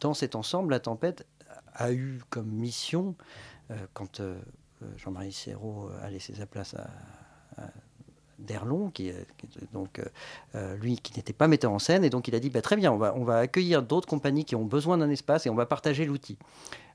Dans 0.00 0.14
cet 0.14 0.34
ensemble, 0.34 0.72
la 0.72 0.80
tempête 0.80 1.26
a 1.74 1.92
eu 1.92 2.20
comme 2.30 2.48
mission, 2.48 3.14
euh, 3.70 3.74
quand 3.94 4.20
euh, 4.20 4.38
euh, 4.82 4.86
Jean-Marie 4.96 5.32
Serrault 5.32 5.90
a 6.02 6.10
laissé 6.10 6.34
sa 6.34 6.46
place 6.46 6.74
à, 6.74 6.88
Derlon, 8.38 8.92
donc 9.72 10.02
lui 10.78 10.98
qui 10.98 11.16
n'était 11.16 11.32
pas 11.32 11.48
metteur 11.48 11.72
en 11.72 11.78
scène, 11.78 12.04
et 12.04 12.10
donc 12.10 12.28
il 12.28 12.34
a 12.34 12.38
dit 12.38 12.50
bah, 12.50 12.60
très 12.60 12.76
bien, 12.76 12.92
on 12.92 13.24
va, 13.24 13.38
accueillir 13.38 13.82
d'autres 13.82 14.06
compagnies 14.06 14.44
qui 14.44 14.54
ont 14.54 14.66
besoin 14.66 14.98
d'un 14.98 15.08
espace 15.08 15.46
et 15.46 15.50
on 15.50 15.54
va 15.54 15.64
partager 15.64 16.04
l'outil. 16.04 16.36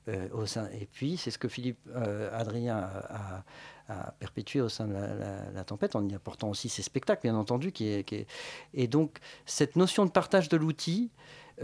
Et 0.08 0.88
puis 0.92 1.18
c'est 1.18 1.32
ce 1.32 1.40
que 1.40 1.48
Philippe 1.48 1.80
Adrien 2.32 2.78
a, 3.90 4.12
perpétué 4.20 4.62
au 4.62 4.70
sein 4.70 4.86
de 4.86 4.94
la, 4.94 5.64
tempête 5.64 5.96
en 5.96 6.08
y 6.08 6.14
apportant 6.14 6.48
aussi 6.48 6.70
ses 6.70 6.84
spectacles, 6.84 7.24
bien 7.24 7.36
entendu. 7.36 7.74
Et 8.76 8.88
donc 8.88 9.18
cette 9.48 9.76
notion 9.76 10.06
de 10.06 10.12
partage 10.12 10.48
de 10.48 10.58
l'outil, 10.58 11.10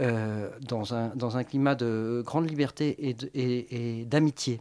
euh, 0.00 0.50
dans, 0.60 0.94
un, 0.94 1.08
dans 1.16 1.36
un 1.36 1.44
climat 1.44 1.74
de 1.74 2.22
grande 2.24 2.48
liberté 2.48 3.14
et 3.34 4.04
d'amitié. 4.04 4.60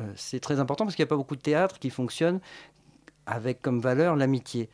Euh, 0.00 0.12
c'est 0.16 0.40
très 0.40 0.58
important 0.58 0.84
parce 0.84 0.96
qu'il 0.96 1.02
n'y 1.02 1.08
a 1.08 1.10
pas 1.10 1.16
beaucoup 1.16 1.36
de 1.36 1.40
théâtres 1.40 1.78
qui 1.78 1.90
fonctionnent 1.90 2.40
avec 3.26 3.60
comme 3.62 3.80
valeur 3.80 4.16
l'amitié. 4.16 4.68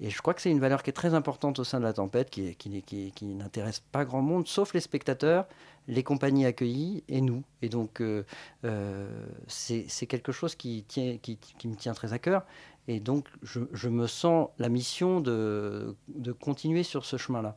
Et 0.00 0.10
je 0.10 0.20
crois 0.20 0.34
que 0.34 0.42
c'est 0.42 0.50
une 0.50 0.58
valeur 0.58 0.82
qui 0.82 0.90
est 0.90 0.94
très 0.94 1.14
importante 1.14 1.60
au 1.60 1.64
sein 1.64 1.78
de 1.78 1.84
la 1.84 1.92
tempête, 1.92 2.28
qui, 2.28 2.56
qui, 2.56 3.24
n'intéresse 3.24 3.80
pas 3.92 4.04
grand 4.04 4.22
monde, 4.22 4.48
sauf 4.48 4.74
les 4.74 4.80
spectateurs, 4.80 5.46
les 5.86 6.02
compagnies 6.02 6.44
accueillies 6.44 7.04
et 7.08 7.20
nous. 7.20 7.44
Et 7.60 7.68
donc, 7.68 8.00
euh, 8.00 8.24
euh, 8.64 9.08
c'est 9.46 10.06
quelque 10.06 10.32
chose 10.32 10.56
qui, 10.56 10.84
tient, 10.88 11.18
qui 11.18 11.38
me 11.68 11.76
tient 11.76 11.94
très 11.94 12.12
à 12.12 12.18
cœur. 12.18 12.44
Et 12.88 12.98
donc, 12.98 13.28
je, 13.42 13.60
je 13.72 13.88
me 13.88 14.08
sens 14.08 14.48
la 14.58 14.68
mission 14.68 15.20
de, 15.20 15.94
de 16.08 16.32
continuer 16.32 16.82
sur 16.82 17.04
ce 17.04 17.16
chemin-là. 17.16 17.56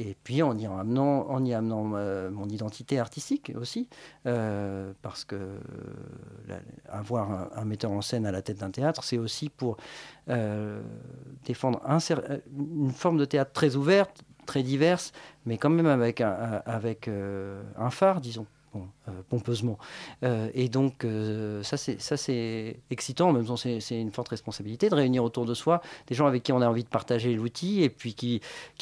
Et 0.00 0.16
puis 0.22 0.42
en 0.42 0.56
y 0.56 0.64
amenant, 0.64 1.28
en 1.28 1.44
y 1.44 1.52
amenant 1.52 1.90
euh, 1.96 2.30
mon 2.30 2.48
identité 2.48 3.00
artistique 3.00 3.50
aussi, 3.56 3.88
euh, 4.26 4.92
parce 5.02 5.24
que 5.24 5.34
euh, 5.34 6.58
avoir 6.88 7.50
un, 7.52 7.64
metteur 7.64 7.90
en 7.90 8.00
scène 8.00 8.24
à 8.24 8.30
la 8.30 8.40
tête 8.40 8.58
d'un 8.58 8.70
théâtre, 8.70 9.02
c'est 9.02 9.18
aussi 9.18 9.48
pour 9.48 9.76
défendre 11.44 11.80
un 11.84 11.98
une 12.56 12.92
forme 12.92 13.18
de 13.18 13.24
théâtre 13.24 13.50
très 13.52 13.74
ouverte, 13.74 14.22
très 14.46 14.62
diverse, 14.62 15.12
mais 15.46 15.58
quand 15.58 15.70
même 15.70 15.86
avec 15.86 16.20
un, 16.20 16.62
avec, 16.64 17.08
un 17.08 17.90
phare, 17.90 18.20
disons. 18.20 18.46
Euh, 18.76 19.12
pompeusement. 19.28 19.78
Euh, 20.22 20.50
et 20.52 20.68
donc, 20.68 21.04
euh, 21.04 21.62
ça, 21.62 21.76
c'est 21.78 22.80
excitant, 22.90 23.32
même 23.32 23.56
si 23.56 23.80
c'est 23.80 24.00
une 24.00 24.12
forte 24.12 24.28
responsabilité 24.28 24.90
de 24.90 24.94
réunir 24.94 25.24
autour 25.24 25.46
de 25.46 25.54
soi 25.54 25.80
des 26.06 26.14
gens 26.14 26.26
avec 26.26 26.42
qui 26.42 26.52
on 26.52 26.60
a 26.60 26.68
envie 26.68 26.84
de 26.84 26.88
partager 26.88 27.34
l'outil 27.34 27.82
et 27.82 27.88
puis 27.88 28.14
qui, 28.14 28.40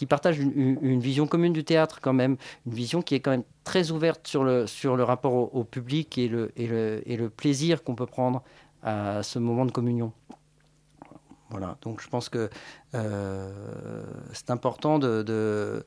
partagent 0.08 0.38
une, 0.38 1.00
vision 1.00 1.26
commune 1.26 1.52
du 1.52 1.64
théâtre, 1.64 2.00
quand 2.00 2.12
même, 2.12 2.36
une 2.66 2.74
vision 2.74 3.00
qui 3.02 3.14
est 3.14 3.20
quand 3.20 3.30
même 3.30 3.44
très 3.64 3.92
ouverte 3.92 4.26
sur 4.26 4.44
le, 4.44 5.02
rapport 5.02 5.54
au, 5.54 5.64
public 5.64 6.18
et 6.18 6.28
le, 6.28 7.28
plaisir 7.28 7.84
qu'on 7.84 7.94
peut 7.94 8.06
prendre 8.06 8.42
à 8.82 9.22
ce 9.22 9.38
moment 9.38 9.66
de 9.66 9.72
communion. 9.72 10.12
Voilà, 11.50 11.76
donc 11.82 12.00
je 12.00 12.08
pense 12.08 12.28
que 12.28 12.50
euh, 12.94 14.02
c'est 14.32 14.50
important 14.50 14.98
de, 14.98 15.22
de, 15.22 15.84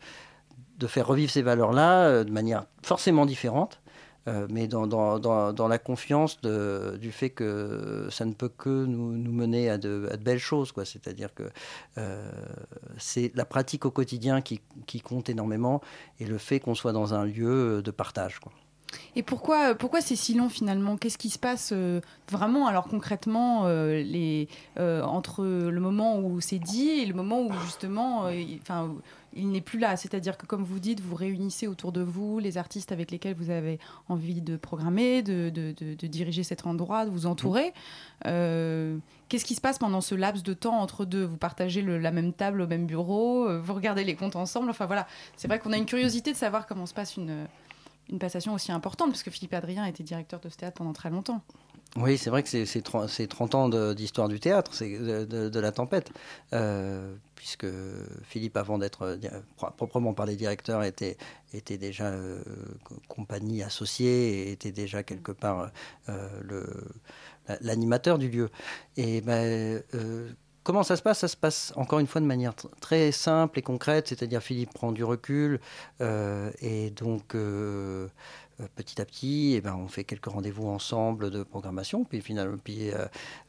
de, 0.78 0.88
faire 0.88 1.06
revivre 1.06 1.30
ces 1.30 1.42
valeurs-là 1.42 2.24
de 2.24 2.32
manière 2.32 2.66
forcément 2.82 3.26
différente, 3.26 3.82
euh, 4.28 4.48
mais 4.50 4.68
dans, 4.68 4.86
dans, 4.86 5.20
dans, 5.20 5.68
la 5.68 5.78
confiance 5.78 6.40
du 6.42 7.12
fait 7.12 7.30
que 7.30 8.08
ça 8.12 8.26
ne 8.26 8.34
peut 8.34 8.50
que 8.50 8.86
nous, 8.86 9.14
nous 9.14 9.32
mener 9.32 9.70
à 9.70 9.78
de, 9.78 10.08
à 10.12 10.18
de, 10.18 10.24
belles 10.24 10.40
choses. 10.40 10.74
C'est-à-dire 10.84 11.34
que 11.34 11.44
euh, 11.98 12.30
c'est 12.98 13.32
la 13.36 13.46
pratique 13.46 13.86
au 13.86 13.92
quotidien 13.92 14.42
qui, 14.42 14.62
qui, 14.86 15.00
compte 15.02 15.30
énormément 15.30 15.82
et 16.20 16.26
le 16.26 16.38
fait 16.38 16.60
qu'on 16.60 16.76
soit 16.76 16.92
dans 16.92 17.14
un 17.14 17.26
lieu 17.26 17.82
de 17.82 17.92
partage. 17.92 18.40
Quoi. 18.40 18.52
Et 19.16 19.24
pourquoi, 19.24 19.76
pourquoi 19.76 20.02
c'est 20.02 20.16
si 20.16 20.34
long 20.34 20.50
finalement? 20.50 20.98
Qu'est-ce 20.98 21.18
qui 21.18 21.30
se 21.30 21.40
passe 21.40 21.72
euh, 21.74 22.02
vraiment 22.32 22.68
alors 22.68 22.88
concrètement 22.88 23.68
les, 23.68 24.48
entre 24.78 25.46
le 25.46 25.80
moment 25.80 26.20
où 26.20 26.42
c'est 26.42 26.60
dit 26.60 26.90
et 26.90 27.06
le 27.06 27.14
moment 27.14 27.42
où 27.42 27.52
justement 27.66 28.30
il, 28.30 28.60
il 29.34 29.50
n'est 29.50 29.62
plus 29.62 29.80
là 29.80 29.96
C'est-à-dire 29.98 30.38
que 30.38 30.46
comme 30.46 30.64
vous 30.64 30.80
dites, 30.80 31.00
vous 31.00 31.16
réunissez 31.16 31.68
autour 31.68 31.92
de 31.92 32.02
vous 32.02 32.40
les 32.40 32.58
artistes 32.58 32.92
avec 32.92 33.12
lesquels 33.12 33.36
vous 33.36 33.50
avez 33.50 33.80
envie 34.08 34.42
de 34.42 34.58
programmer, 34.58 35.22
de, 35.22 35.50
de, 35.50 35.74
de, 35.74 36.08
diriger 36.08 36.44
cet 36.44 36.66
endroit, 36.66 37.06
de 37.06 37.12
vous 37.12 37.26
entourer. 37.26 37.74
Qu'est-ce 38.24 39.46
qui 39.46 39.56
se 39.56 39.62
passe 39.62 39.78
pendant 39.78 40.02
ce 40.02 40.16
laps 40.16 40.44
de 40.44 40.54
temps 40.54 40.80
entre 40.80 41.06
deux? 41.06 41.24
Vous 41.24 41.38
partagez 41.38 41.82
la 41.82 42.12
même 42.12 42.34
table 42.34 42.62
au 42.62 42.68
même 42.68 42.88
bureau, 42.88 43.60
vous 43.60 43.74
regardez 43.74 44.04
les 44.04 44.16
comptes 44.16 44.36
ensemble. 44.36 44.70
Enfin 44.70 44.86
voilà, 44.86 45.08
c'est 45.38 45.48
vrai 45.48 45.60
qu'on 45.60 45.72
a 45.72 45.78
une 45.78 45.86
curiosité 45.86 46.32
de 46.32 46.38
savoir 46.38 46.66
comment 46.66 46.86
se 46.86 46.94
passe 46.94 47.18
une 47.18 47.48
une 48.10 48.20
passation 48.20 48.54
aussi 48.54 48.72
importante, 48.72 49.10
parce 49.10 49.24
que 49.24 49.32
Philippe 49.32 49.54
Adrien 49.54 49.86
était 49.86 50.04
directeur 50.04 50.40
de 50.40 50.50
ce 50.50 50.58
théâtre 50.58 50.78
pendant 50.78 50.94
très 50.94 51.10
longtemps. 51.10 51.42
Oui, 51.96 52.20
c'est 52.20 52.30
vrai 52.30 52.44
que 52.44 52.66
c'est 52.66 52.82
30, 52.82 53.10
30, 53.28 53.56
ans 53.56 53.70
d'histoire 53.94 54.28
du 54.28 54.40
théâtre, 54.40 54.72
de, 54.84 55.60
la 55.60 55.72
tempête, 55.72 56.12
euh, 56.54 57.16
puisque 57.36 57.66
Philippe, 58.24 58.58
avant 58.58 58.78
d'être 58.78 59.02
euh, 59.04 59.72
proprement 59.76 60.14
parlé 60.14 60.36
directeur, 60.36 60.84
était, 60.84 61.18
était 61.52 61.80
déjà 61.80 62.06
euh, 62.06 62.44
compagnie 63.08 63.64
associée 63.64 64.52
était 64.52 64.72
déjà 64.72 65.02
quelque 65.02 65.32
part 65.32 65.72
l'animateur 67.62 68.20
du 68.20 68.30
lieu. 68.30 68.50
Et 68.96 69.22
ben, 69.22 69.82
Comment 70.64 70.84
ça 70.84 70.96
se 70.98 71.02
passe? 71.02 71.20
Ça 71.20 71.28
se 71.28 71.38
passe 71.38 71.74
encore 71.78 71.98
une 71.98 72.06
fois 72.06 72.22
de 72.22 72.28
manière 72.28 72.54
très 72.80 73.12
simple 73.12 73.58
et 73.58 73.62
concrète, 73.64 74.10
c'est-à-dire 74.10 74.44
Philippe 74.44 74.72
prend 74.72 74.92
du 74.92 75.04
recul 75.04 75.60
et 76.00 76.92
donc 76.92 77.36
petit 78.76 79.02
à 79.02 79.06
petit, 79.06 79.54
eh 79.56 79.62
ben, 79.62 79.76
on 79.76 79.88
fait 79.88 80.04
quelques 80.04 80.26
rendez-vous 80.26 80.68
ensemble 80.68 81.30
de 81.30 81.44
programmation. 81.44 82.04
Puis 82.04 82.22
finalement, 82.22 82.58
puis, 82.62 82.92
euh, 82.92 83.06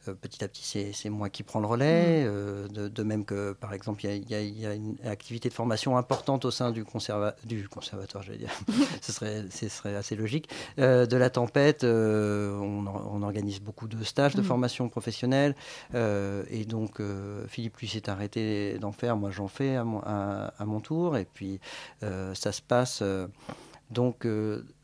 euh 0.07 0.13
petit 0.13 0.43
à 0.43 0.47
petit, 0.47 0.93
c'est 0.93 1.09
moi 1.09 1.29
qui 1.29 1.43
prends 1.43 1.59
le 1.59 1.67
relais. 1.67 2.23
Euh, 2.25 2.67
de, 2.67 2.87
de, 2.87 3.03
même 3.03 3.25
que, 3.25 3.53
par 3.53 3.73
exemple, 3.73 4.05
il 4.05 4.11
y, 4.11 4.33
y, 4.33 4.61
y, 4.61 4.65
a 4.65 4.73
une 4.73 4.95
activité 5.05 5.49
de 5.49 5.53
formation 5.53 5.97
importante 5.97 6.45
au 6.45 6.51
sein 6.51 6.71
du, 6.71 6.85
conserva 6.85 7.35
du 7.45 7.67
conservatoire, 7.67 8.23
j'allais 8.23 8.39
dire. 8.39 8.51
ce, 9.01 9.11
serait, 9.11 9.45
ce 9.49 9.67
serait 9.67 9.95
assez 9.95 10.15
logique. 10.15 10.49
Euh, 10.79 11.05
de 11.05 11.17
la 11.17 11.29
tempête, 11.29 11.83
on, 11.83 12.85
on, 12.87 13.21
organise 13.21 13.59
beaucoup 13.59 13.87
de 13.87 14.03
stages 14.03 14.35
de 14.35 14.41
mmh. 14.41 14.45
formation 14.45 14.89
professionnelle. 14.89 15.55
et 15.93 16.65
donc, 16.65 17.01
Philippe, 17.47 17.77
lui, 17.77 17.87
s'est 17.87 18.09
arrêté 18.09 18.77
d'en 18.79 18.91
faire. 18.91 19.17
Moi, 19.17 19.31
j'en 19.31 19.47
fais 19.47 19.75
à 19.75 19.83
mon, 19.83 19.99
à, 19.99 20.53
à 20.57 20.65
mon, 20.65 20.79
tour. 20.79 21.17
Et 21.17 21.25
puis, 21.25 21.59
ça 22.01 22.51
se 22.51 22.61
passe. 22.61 23.03
donc, 23.89 24.25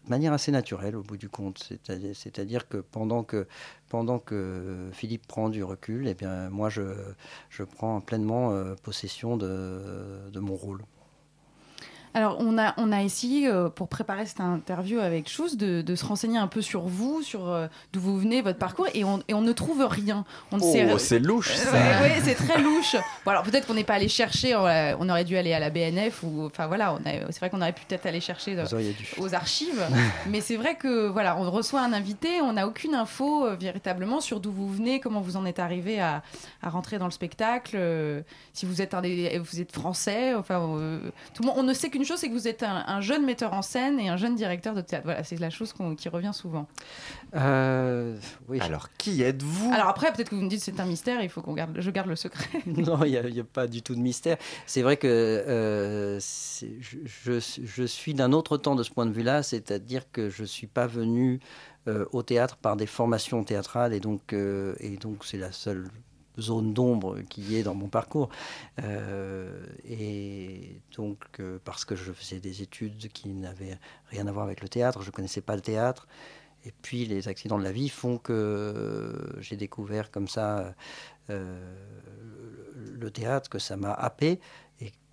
de 0.08 0.12
manière 0.12 0.34
assez 0.34 0.52
naturelle 0.52 0.96
au 0.96 1.04
bout 1.04 1.18
du 1.18 1.28
compte. 1.30 1.70
C'est-à-dire 2.14 2.68
que 2.68 2.78
pendant 2.78 3.24
que, 3.24 4.90
Philippe 4.94 5.28
prend 5.28 5.50
du 5.50 5.64
recul, 5.64 6.08
eh 6.08 6.14
bien, 6.14 6.50
moi, 6.50 6.70
je, 6.70 6.84
prends 7.76 8.00
pleinement 8.00 8.52
euh, 8.52 8.76
possession 8.76 9.36
de 9.38 10.40
mon 10.40 10.56
rôle. 10.56 10.82
Alors, 12.18 12.38
on 12.40 12.58
a, 12.58 12.74
on 12.78 12.92
a 12.92 13.04
essayé, 13.04 13.48
euh, 13.48 13.70
pour 13.70 13.90
préparer 13.90 14.26
cette 14.26 14.42
interview 14.42 14.98
avec 14.98 15.30
Chous, 15.30 15.56
de, 15.56 15.84
de, 15.84 15.96
se 15.96 16.04
renseigner 16.04 16.40
un 16.40 16.48
peu 16.48 16.64
sur 16.64 16.82
vous, 16.88 17.22
sur 17.22 17.48
euh, 17.48 17.68
d'où 17.94 18.00
vous 18.00 18.18
venez, 18.18 18.42
votre 18.42 18.58
parcours, 18.58 18.88
et 18.96 19.04
on, 19.04 19.22
et 19.28 19.36
on 19.36 19.42
ne 19.42 19.52
trouve 19.52 19.86
rien. 19.88 20.26
On 20.52 20.58
oh, 20.60 20.98
c'est 20.98 21.20
louche, 21.20 21.54
ça 21.54 21.70
Oui, 21.72 22.10
ouais, 22.10 22.22
c'est 22.24 22.34
très 22.34 22.60
louche. 22.60 22.96
Bon, 23.24 23.30
alors, 23.30 23.44
peut-être 23.44 23.68
qu'on 23.68 23.76
n'est 23.76 23.84
pas 23.84 23.94
allé 23.94 24.08
chercher, 24.08 24.56
on, 24.56 24.64
on, 25.00 25.10
aurait 25.10 25.26
dû 25.26 25.38
aller 25.38 25.54
à 25.54 25.60
la 25.60 25.70
BNF, 25.70 26.24
ou, 26.24 26.48
enfin 26.48 26.66
voilà, 26.66 26.98
c'est 27.06 27.38
vrai 27.38 27.52
qu'on 27.52 27.62
aurait 27.62 27.72
pu 27.72 27.86
peut-être 27.86 28.08
aller 28.08 28.20
chercher 28.20 28.56
de, 28.56 28.64
aux 29.20 29.36
archives, 29.36 29.86
mais 30.28 30.42
c'est 30.42 30.56
vrai 30.56 30.74
que, 30.74 31.10
voilà, 31.10 31.38
on 31.38 31.52
reçoit 31.52 31.82
un 31.82 31.94
invité, 31.94 32.42
on 32.42 32.54
n'a 32.54 32.68
aucune 32.68 32.96
info 32.96 33.46
euh, 33.46 33.56
véritablement 33.56 34.22
sur 34.22 34.40
d'où 34.40 34.52
vous 34.52 34.68
venez, 34.68 35.00
comment 35.00 35.22
vous 35.22 35.38
en 35.38 35.46
êtes 35.46 35.60
arrivé 35.60 36.00
à, 36.00 36.24
à 36.64 36.70
rentrer 36.72 36.98
dans 36.98 37.06
le 37.06 37.12
spectacle, 37.12 37.76
euh, 37.78 38.24
si 38.54 38.66
vous 38.66 38.82
êtes, 38.82 38.96
un 38.96 39.04
des, 39.04 39.38
vous 39.38 39.62
êtes 39.62 39.72
français, 39.72 40.34
enfin, 40.34 40.60
euh, 40.80 41.00
tout 41.36 41.44
le 41.44 41.50
monde, 41.50 41.58
on 41.60 41.64
ne 41.64 41.74
sait 41.74 41.92
qu'une 41.92 42.07
chose, 42.08 42.20
c'est 42.20 42.30
que 42.30 42.34
vous 42.34 42.48
êtes 42.48 42.64
un, 42.64 42.84
un, 42.88 43.02
jeune 43.02 43.26
metteur 43.26 43.54
en 43.54 43.62
scène 43.62 44.00
et 44.00 44.10
un 44.10 44.18
jeune 44.18 44.36
directeur 44.36 44.74
de 44.74 44.82
théâtre. 44.82 45.06
Voilà, 45.06 45.24
c'est 45.24 45.40
la 45.40 45.50
chose 45.50 45.74
qu 45.74 45.96
qui 45.96 46.10
revient 46.10 46.32
souvent. 46.34 46.68
Euh, 47.36 48.18
oui. 48.48 48.60
Alors, 48.62 48.90
qui 48.98 49.22
êtes-vous? 49.22 49.72
Alors 49.74 49.88
après, 49.88 50.12
peut-être 50.14 50.30
que 50.30 50.36
vous 50.36 50.42
me 50.42 50.50
dites 50.50 50.62
c'est 50.62 50.80
un 50.80 50.86
mystère, 50.86 51.22
il 51.22 51.30
faut 51.30 51.42
qu'on 51.42 51.54
garde, 51.54 51.76
je 51.80 51.92
garde 51.92 52.08
le 52.08 52.16
secret. 52.16 52.48
non, 52.66 53.04
il 53.04 53.12
n'y 53.12 53.40
a, 53.40 53.42
a, 53.42 53.46
pas 53.46 53.68
du 53.68 53.82
tout 53.82 53.96
de 53.96 54.02
mystère. 54.02 54.38
C'est 54.66 54.82
vrai 54.82 54.98
que 54.98 55.08
euh, 55.08 56.20
je, 56.20 56.98
je, 57.06 57.40
je, 57.64 57.84
suis 57.84 58.14
d'un 58.14 58.32
autre 58.34 58.58
temps 58.58 58.76
de 58.76 58.84
ce 58.84 58.92
point 58.92 59.06
de 59.06 59.12
vue-là, 59.12 59.44
c'est-à-dire 59.44 60.12
que 60.12 60.30
je 60.30 60.44
ne 60.44 60.48
suis 60.48 60.68
pas 60.68 60.88
venu 60.88 61.40
euh, 61.88 62.06
au 62.12 62.22
théâtre 62.22 62.58
par 62.58 62.76
des 62.76 62.86
formations 62.86 63.44
théâtrales 63.46 63.94
et 63.94 64.02
donc, 64.02 64.34
euh, 64.34 64.76
et 64.80 64.98
donc 64.98 65.24
c'est 65.24 65.38
la 65.38 65.54
seule 65.54 65.88
zone 66.40 66.74
d'ombre 66.74 67.20
qui 67.30 67.56
est 67.56 67.64
dans 67.64 67.76
mon 67.76 67.88
parcours. 67.88 68.30
Euh, 68.84 69.66
et 69.88 70.82
donc, 70.96 71.20
euh, 71.40 71.60
parce 71.64 71.86
que 71.86 71.96
je 71.96 72.12
faisais 72.12 72.40
des 72.40 72.62
études 72.62 73.10
qui 73.10 73.30
n'avaient 73.30 73.78
rien 74.10 74.28
à 74.28 74.32
voir 74.32 74.46
avec 74.46 74.62
le 74.62 74.70
théâtre, 74.70 75.02
je 75.02 75.08
ne 75.08 75.12
connaissais 75.12 75.42
pas 75.42 75.56
le 75.56 75.62
théâtre. 75.62 76.08
Et 76.66 76.74
puis, 76.82 77.06
les 77.06 77.28
accidents 77.28 77.58
de 77.58 77.64
la 77.64 77.72
vie 77.72 77.88
font 77.90 78.18
que 78.18 79.14
j'ai 79.40 79.56
découvert 79.56 80.12
comme 80.12 80.28
ça 80.28 80.74
euh, 81.30 81.60
le 83.00 83.12
théâtre, 83.12 83.50
que 83.50 83.60
ça 83.60 83.78
m'a 83.78 83.94
happé. 83.94 84.40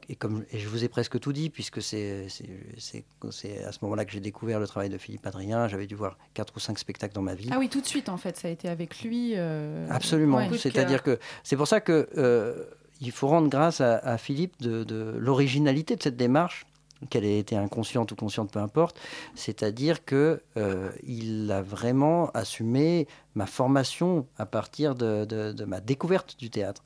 Et 0.09 0.17
comme, 0.17 0.45
et 0.53 0.59
je 0.59 0.69
vous 0.69 0.85
ai 0.85 0.89
presque 0.89 1.19
tout 1.19 1.33
dit, 1.33 1.51
puisque 1.51 1.81
c'est 1.81 2.27
à 2.27 3.73
ce 3.73 3.79
moment-là 3.83 4.05
que 4.05 4.13
j'ai 4.13 4.21
découvert 4.21 4.61
le 4.61 4.67
travail 4.67 4.91
de 4.91 4.99
Philippe 4.99 5.27
Adrien. 5.27 5.69
J'avais 5.69 5.87
dû 5.87 5.95
voir 5.95 6.19
quatre 6.35 6.55
ou 6.57 6.61
cinq 6.61 6.79
spectacles 6.79 7.15
dans 7.15 7.23
ma 7.23 7.35
vie. 7.35 7.49
Ah 7.51 7.59
oui, 7.59 7.69
tout 7.69 7.81
de 7.81 7.87
suite, 7.87 8.09
en 8.09 8.17
fait, 8.17 8.37
ça 8.37 8.49
a 8.49 8.51
été 8.51 8.69
avec 8.69 9.03
lui. 9.03 9.33
Euh... 9.37 9.87
Absolument. 9.91 10.37
Ouais, 10.37 10.59
C'est-à-dire 10.59 11.03
que 11.03 11.19
c'est 11.43 11.57
pour 11.57 11.69
ça 11.69 11.81
que 11.81 12.09
euh, 12.17 12.65
il 13.01 13.13
faut 13.13 13.29
rendre 13.29 13.49
grâce 13.49 13.81
à, 13.81 13.97
à 13.99 14.19
Philippe 14.19 14.61
de, 14.61 14.85
de 14.85 15.15
l'originalité 15.19 15.97
de 15.97 16.03
cette 16.03 16.17
démarche 16.17 16.67
qu'elle 17.11 17.25
ait 17.25 17.39
été 17.39 17.57
inconsciente 17.57 18.13
ou 18.13 18.17
consciente, 18.17 18.51
peu 18.51 18.61
importe, 18.61 18.99
c'est-à-dire 19.35 20.05
que 20.07 20.41
euh, 20.57 20.91
il 21.07 21.51
a 21.51 21.61
vraiment 21.61 22.31
assumé 22.31 23.07
ma 23.35 23.45
formation 23.45 24.27
à 24.39 24.47
partir 24.47 24.95
de, 24.95 25.27
de, 25.27 25.53
de 25.53 25.65
ma 25.65 25.81
découverte 25.81 26.39
du 26.39 26.49
théâtre. 26.49 26.83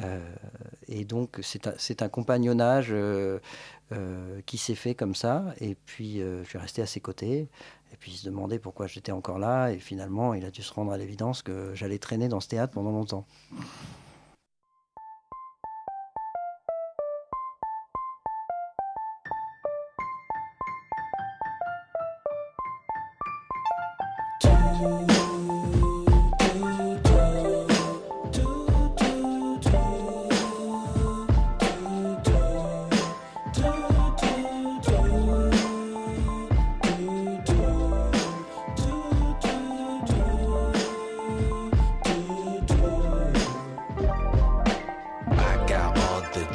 Euh, 0.00 0.20
et 0.88 1.04
donc, 1.04 1.40
c'est 1.42 2.02
un, 2.02 2.08
compagnonnage 2.08 2.88
euh, 2.90 3.38
euh, 3.92 4.40
qui 4.46 4.58
s'est 4.58 4.74
fait 4.74 4.94
comme 4.94 5.14
ça. 5.14 5.54
Et 5.60 5.74
puis, 5.74 6.20
je 6.20 6.44
suis 6.48 6.58
resté 6.58 6.82
à 6.82 6.86
ses 6.86 7.00
côtés. 7.00 7.48
Et 7.92 7.96
puis, 7.98 8.12
il 8.12 8.16
se 8.16 8.24
demandait 8.24 8.58
pourquoi 8.58 8.86
j'étais 8.86 9.12
encore 9.12 9.38
là. 9.38 9.70
Et 9.70 9.78
finalement, 9.78 10.34
il 10.34 10.44
a 10.44 10.50
dû 10.50 10.62
se 10.62 10.72
rendre 10.72 10.92
à 10.92 10.96
l'évidence 10.96 11.42
que 11.42 11.74
j'allais 11.74 11.98
traîner 11.98 12.28
dans 12.28 12.40
ce 12.40 12.48
théâtre 12.48 12.72
pendant 12.72 12.92
longtemps. 12.92 13.26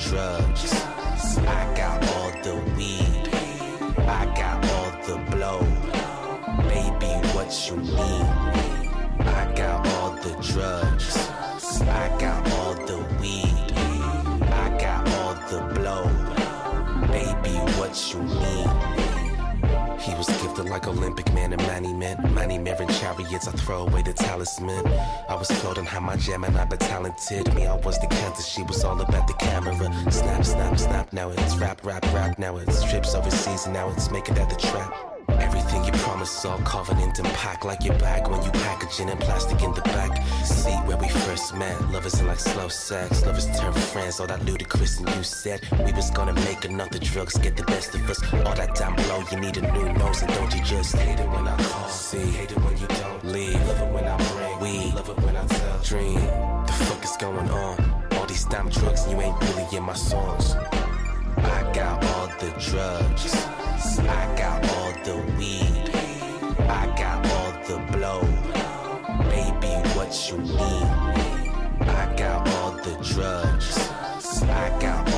drugs. 0.10 0.74
I 1.46 1.64
got 1.76 1.98
all 2.16 2.32
the 2.42 2.56
weed. 2.78 3.28
I 4.20 4.24
got 4.42 4.58
all 4.74 4.92
the 5.08 5.18
blow. 5.32 5.60
Baby, 6.74 7.12
what 7.36 7.50
you 7.68 7.76
need? 7.78 8.28
I 9.40 9.54
got 9.56 9.86
all 9.96 10.12
the 10.26 10.34
drugs. 10.42 11.18
I 11.82 12.08
got 12.20 12.40
all 12.54 12.74
the 12.90 13.00
weed. 13.20 13.72
I 14.64 14.68
got 14.80 15.04
all 15.20 15.36
the 15.52 15.62
blow. 15.76 16.06
Baby, 17.18 17.56
what 17.78 17.94
you 18.10 18.22
need? 18.44 18.70
He 20.02 20.14
was 20.16 20.28
gifted 20.42 20.66
like 20.70 20.88
Olympic 20.88 21.27
man. 21.82 22.34
Manny 22.34 22.58
mirroring 22.58 22.90
chariots, 22.90 23.48
I 23.48 23.52
throw 23.52 23.88
away 23.88 24.02
the 24.02 24.14
talisman. 24.14 24.86
I 25.30 25.36
was 25.36 25.50
floating 25.52 25.86
high 25.86 26.00
my 26.00 26.16
jam 26.16 26.44
and 26.44 26.58
I 26.58 26.66
be 26.66 26.78
talented. 26.78 27.54
Me, 27.54 27.68
I 27.68 27.76
was 27.76 28.00
the 28.00 28.08
cancer, 28.08 28.44
she 28.44 28.64
was 28.64 28.84
all 28.84 29.00
about 29.00 29.28
the 29.28 29.34
camera. 29.34 29.76
Snap, 30.12 30.44
snap, 30.44 30.78
snap, 30.80 31.14
now 31.14 31.30
it's 31.30 31.56
rap, 31.58 31.86
rap, 31.86 32.04
rap. 32.14 32.40
Now 32.40 32.58
it's 32.58 32.84
trips 32.84 33.14
overseas 33.16 33.66
and 33.66 33.74
now 33.74 33.90
it's 33.92 34.10
making 34.12 34.38
at 34.38 34.50
the 34.50 34.56
trap. 34.56 35.07
Everything 35.68 35.94
you 35.94 36.00
promise 36.00 36.40
is 36.40 36.46
all 36.46 36.60
covenant 36.60 37.20
and 37.20 37.28
packed 37.34 37.66
like 37.66 37.84
your 37.84 37.98
bag 38.00 38.26
when 38.30 38.42
you 38.42 38.52
packaging 38.52 39.10
and 39.10 39.20
plastic 39.20 39.62
in 39.62 39.74
the 39.74 39.82
back. 39.82 40.26
Seat 40.46 40.80
where 40.86 40.96
we 40.96 41.10
first 41.10 41.54
met. 41.56 41.76
Lovers 41.92 42.22
in 42.22 42.26
like 42.26 42.40
slow 42.40 42.70
sex. 42.70 43.26
Lovers 43.26 43.48
turn 43.60 43.74
friends. 43.74 44.22
All 44.22 44.28
that 44.28 44.46
ludicrous 44.46 44.98
and 45.00 45.10
you 45.10 45.24
said 45.24 45.60
we 45.86 45.92
was 45.92 46.10
gonna 46.12 46.32
make 46.48 46.64
another 46.64 47.00
drugs 47.00 47.38
get 47.38 47.58
the 47.58 47.64
best 47.64 47.94
of 47.96 48.10
us. 48.10 48.24
All 48.46 48.56
that 48.56 48.76
down 48.76 48.96
below, 48.96 49.22
you 49.30 49.42
need 49.42 49.58
a 49.58 49.74
new 49.74 49.92
nose 49.92 50.22
and 50.22 50.34
don't 50.36 50.56
you 50.56 50.64
just 50.64 50.96
hate 50.96 51.20
it 51.20 51.30
when 51.30 51.46
I 51.46 51.58
call? 51.58 51.90
See, 51.90 52.32
hate 52.32 52.52
it 52.52 52.60
when 52.64 52.78
you 52.78 52.88
don't 52.88 53.26
leave. 53.26 53.68
Love 53.68 53.82
it 53.82 53.94
when 53.94 54.06
I 54.06 54.18
bring. 54.32 54.60
We 54.62 54.92
love 54.94 55.10
it 55.10 55.18
when 55.18 55.36
I 55.36 55.46
tell. 55.48 55.80
Dream. 55.84 56.22
The 56.66 56.74
fuck 56.88 57.04
is 57.04 57.18
going 57.18 57.50
on? 57.50 58.06
All 58.14 58.26
these 58.26 58.46
damn 58.46 58.70
drugs 58.70 59.04
and 59.04 59.12
you 59.12 59.22
ain't 59.22 59.38
really 59.42 59.76
in 59.76 59.84
my 59.84 59.96
songs. 59.96 60.56
I 61.38 61.72
got 61.74 62.04
all 62.06 62.28
the 62.40 62.52
drugs. 62.60 63.34
I 64.00 64.36
got 64.38 64.68
all 64.76 64.92
the 65.04 65.18
weed. 65.38 65.90
I 66.60 66.86
got 66.98 67.26
all 67.36 67.52
the 67.68 67.78
blow. 67.92 68.22
Baby, 69.30 69.74
what 69.96 70.12
you 70.30 70.38
need? 70.40 71.48
I 71.88 72.14
got 72.18 72.48
all 72.50 72.72
the 72.72 72.98
drugs. 73.04 73.78
I 74.44 74.78
got 74.80 75.17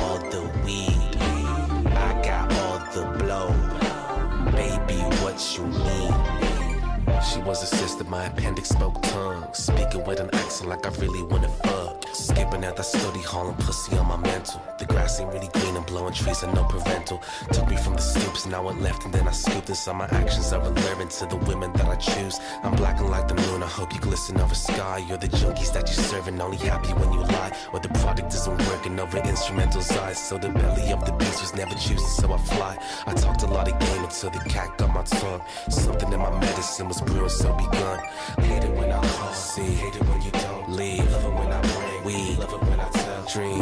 Was 7.46 7.62
a 7.64 7.66
sister, 7.66 8.04
my 8.04 8.26
appendix 8.26 8.68
spoke 8.68 9.02
tongues. 9.02 9.58
Speaking 9.58 10.04
with 10.04 10.20
an 10.20 10.30
accent 10.34 10.68
like 10.68 10.86
I 10.86 10.90
really 11.00 11.22
wanna 11.24 11.48
fuck. 11.48 12.04
Skipping 12.12 12.64
at 12.64 12.76
the 12.76 12.82
study 12.82 13.20
hall 13.22 13.48
and 13.48 13.58
pussy 13.58 13.96
on 13.96 14.06
my 14.06 14.16
mental. 14.16 14.60
The 14.78 14.84
grass 14.84 15.20
ain't 15.20 15.32
really 15.32 15.48
green 15.48 15.76
and 15.76 15.86
blowing 15.86 16.12
trees 16.12 16.44
are 16.44 16.52
no 16.52 16.64
parental. 16.64 17.22
Took 17.52 17.68
me 17.68 17.76
from 17.76 17.94
the 17.94 18.02
stoops 18.02 18.44
and 18.44 18.54
I 18.54 18.60
went 18.60 18.82
left 18.82 19.04
and 19.04 19.14
then 19.14 19.26
I 19.26 19.32
scooped 19.32 19.66
this 19.66 19.88
on 19.88 19.96
my 19.96 20.06
actions 20.06 20.52
are 20.52 20.60
alluring 20.60 21.08
to 21.08 21.26
the 21.26 21.36
women 21.36 21.72
that 21.72 21.86
I 21.86 21.96
choose. 21.96 22.38
I'm 22.62 22.76
black 22.76 23.00
and 23.00 23.10
like 23.10 23.26
the 23.26 23.34
moon, 23.34 23.62
I 23.62 23.68
hope 23.68 23.94
you 23.94 24.00
glisten 24.00 24.38
over 24.38 24.54
sky. 24.54 24.98
You're 25.08 25.18
the 25.18 25.28
junkies 25.28 25.72
that 25.72 25.88
you 25.88 25.94
serving, 25.94 26.40
only 26.40 26.58
happy 26.58 26.92
when 26.92 27.12
you 27.12 27.20
lie. 27.20 27.56
Or 27.72 27.80
the 27.80 27.88
product 28.00 28.34
isn't 28.34 28.58
working 28.68 29.00
over 29.00 29.18
instrumental's 29.18 29.90
eyes. 29.92 30.18
So 30.18 30.36
the 30.36 30.50
belly 30.50 30.92
of 30.92 31.04
the 31.04 31.12
beast 31.12 31.40
was 31.40 31.54
never 31.54 31.74
juicy, 31.74 32.04
so 32.20 32.32
I 32.32 32.38
fly. 32.38 32.78
I 33.06 33.14
talked 33.14 33.42
a 33.42 33.46
lot 33.46 33.66
of 33.70 33.78
game 33.78 34.04
until 34.04 34.30
the 34.30 34.40
cat 34.40 34.76
got 34.78 34.92
my 34.92 35.02
tongue. 35.02 35.40
Something 35.68 36.12
in 36.12 36.18
my 36.18 36.30
medicine 36.38 36.88
was 36.88 37.00
brewing, 37.00 37.29
so 37.30 37.52
begun. 37.54 37.98
Hate 38.38 38.64
it 38.64 38.74
when 38.76 38.90
I 38.92 39.00
call, 39.00 39.32
see, 39.32 39.62
hate 39.62 39.96
it 39.96 40.04
when 40.08 40.20
you 40.22 40.30
don't 40.32 40.70
leave. 40.70 41.10
Love 41.12 41.24
it 41.24 41.34
when 41.34 41.52
I 41.52 41.60
bring 41.62 42.04
weed, 42.04 42.38
love 42.38 42.52
it 42.52 42.62
when 42.68 42.80
I 42.80 42.88
tell. 42.90 43.24
Dream, 43.32 43.58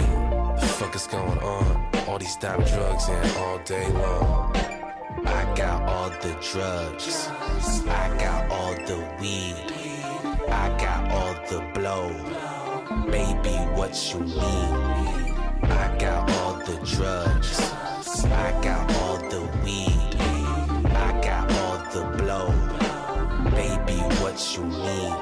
the 0.60 0.66
fuck 0.78 0.94
is 0.94 1.06
going 1.06 1.38
on? 1.38 1.88
All 2.08 2.18
these 2.18 2.37
damn 2.37 2.62
drugs 2.64 3.08
and 3.08 3.37
all 3.37 3.58
day 3.58 3.88
long. 3.92 4.56
I 5.26 5.54
got 5.54 5.82
all 5.82 6.10
the 6.10 6.34
drugs. 6.40 7.28
I 7.87 8.16
got 8.18 8.50
all 8.50 8.75
the 8.75 8.98
weed. 9.20 9.72
I 10.48 10.68
got 10.78 11.10
all 11.12 11.34
the 11.50 11.60
blow. 11.75 12.08
Baby, 13.10 13.56
what 13.76 13.92
you 14.12 14.20
need? 14.20 15.34
I 15.62 15.96
got 15.98 16.30
all 16.38 16.54
the 16.54 16.78
drugs. 16.84 17.60
I 18.25 18.58
got 18.62 18.90
all 19.02 19.18
the 19.28 19.42
weed. 19.64 20.16
I 20.87 21.20
got 21.22 21.52
all 21.52 21.78
the 21.92 22.16
blow. 22.16 22.27
What 24.38 24.57
you 24.57 24.64
need? 24.66 25.17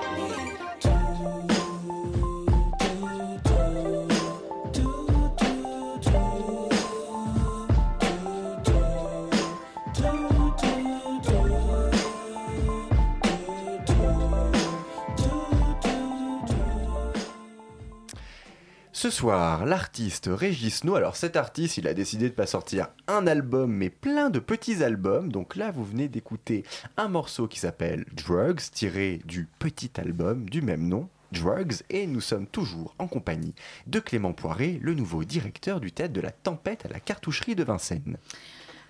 Ce 18.96 19.10
soir, 19.10 19.66
l'artiste 19.66 20.30
Régis 20.32 20.82
No, 20.82 20.94
alors 20.94 21.16
cet 21.16 21.36
artiste, 21.36 21.76
il 21.76 21.86
a 21.86 21.92
décidé 21.92 22.30
de 22.30 22.34
pas 22.34 22.46
sortir 22.46 22.88
un 23.08 23.26
album, 23.26 23.70
mais 23.70 23.90
plein 23.90 24.30
de 24.30 24.38
petits 24.38 24.82
albums. 24.82 25.30
Donc 25.30 25.54
là, 25.54 25.70
vous 25.70 25.84
venez 25.84 26.08
d'écouter 26.08 26.64
un 26.96 27.08
morceau 27.08 27.46
qui 27.46 27.58
s'appelle 27.58 28.06
Drugs, 28.14 28.62
tiré 28.72 29.20
du 29.26 29.48
petit 29.58 29.90
album 30.00 30.48
du 30.48 30.62
même 30.62 30.88
nom, 30.88 31.10
Drugs, 31.30 31.82
et 31.90 32.06
nous 32.06 32.22
sommes 32.22 32.46
toujours 32.46 32.94
en 32.98 33.06
compagnie 33.06 33.54
de 33.86 34.00
Clément 34.00 34.32
Poiré, 34.32 34.78
le 34.80 34.94
nouveau 34.94 35.24
directeur 35.24 35.78
du 35.78 35.92
théâtre 35.92 36.14
de 36.14 36.22
la 36.22 36.30
Tempête 36.30 36.86
à 36.86 36.88
la 36.88 36.98
cartoucherie 36.98 37.54
de 37.54 37.64
Vincennes. 37.64 38.16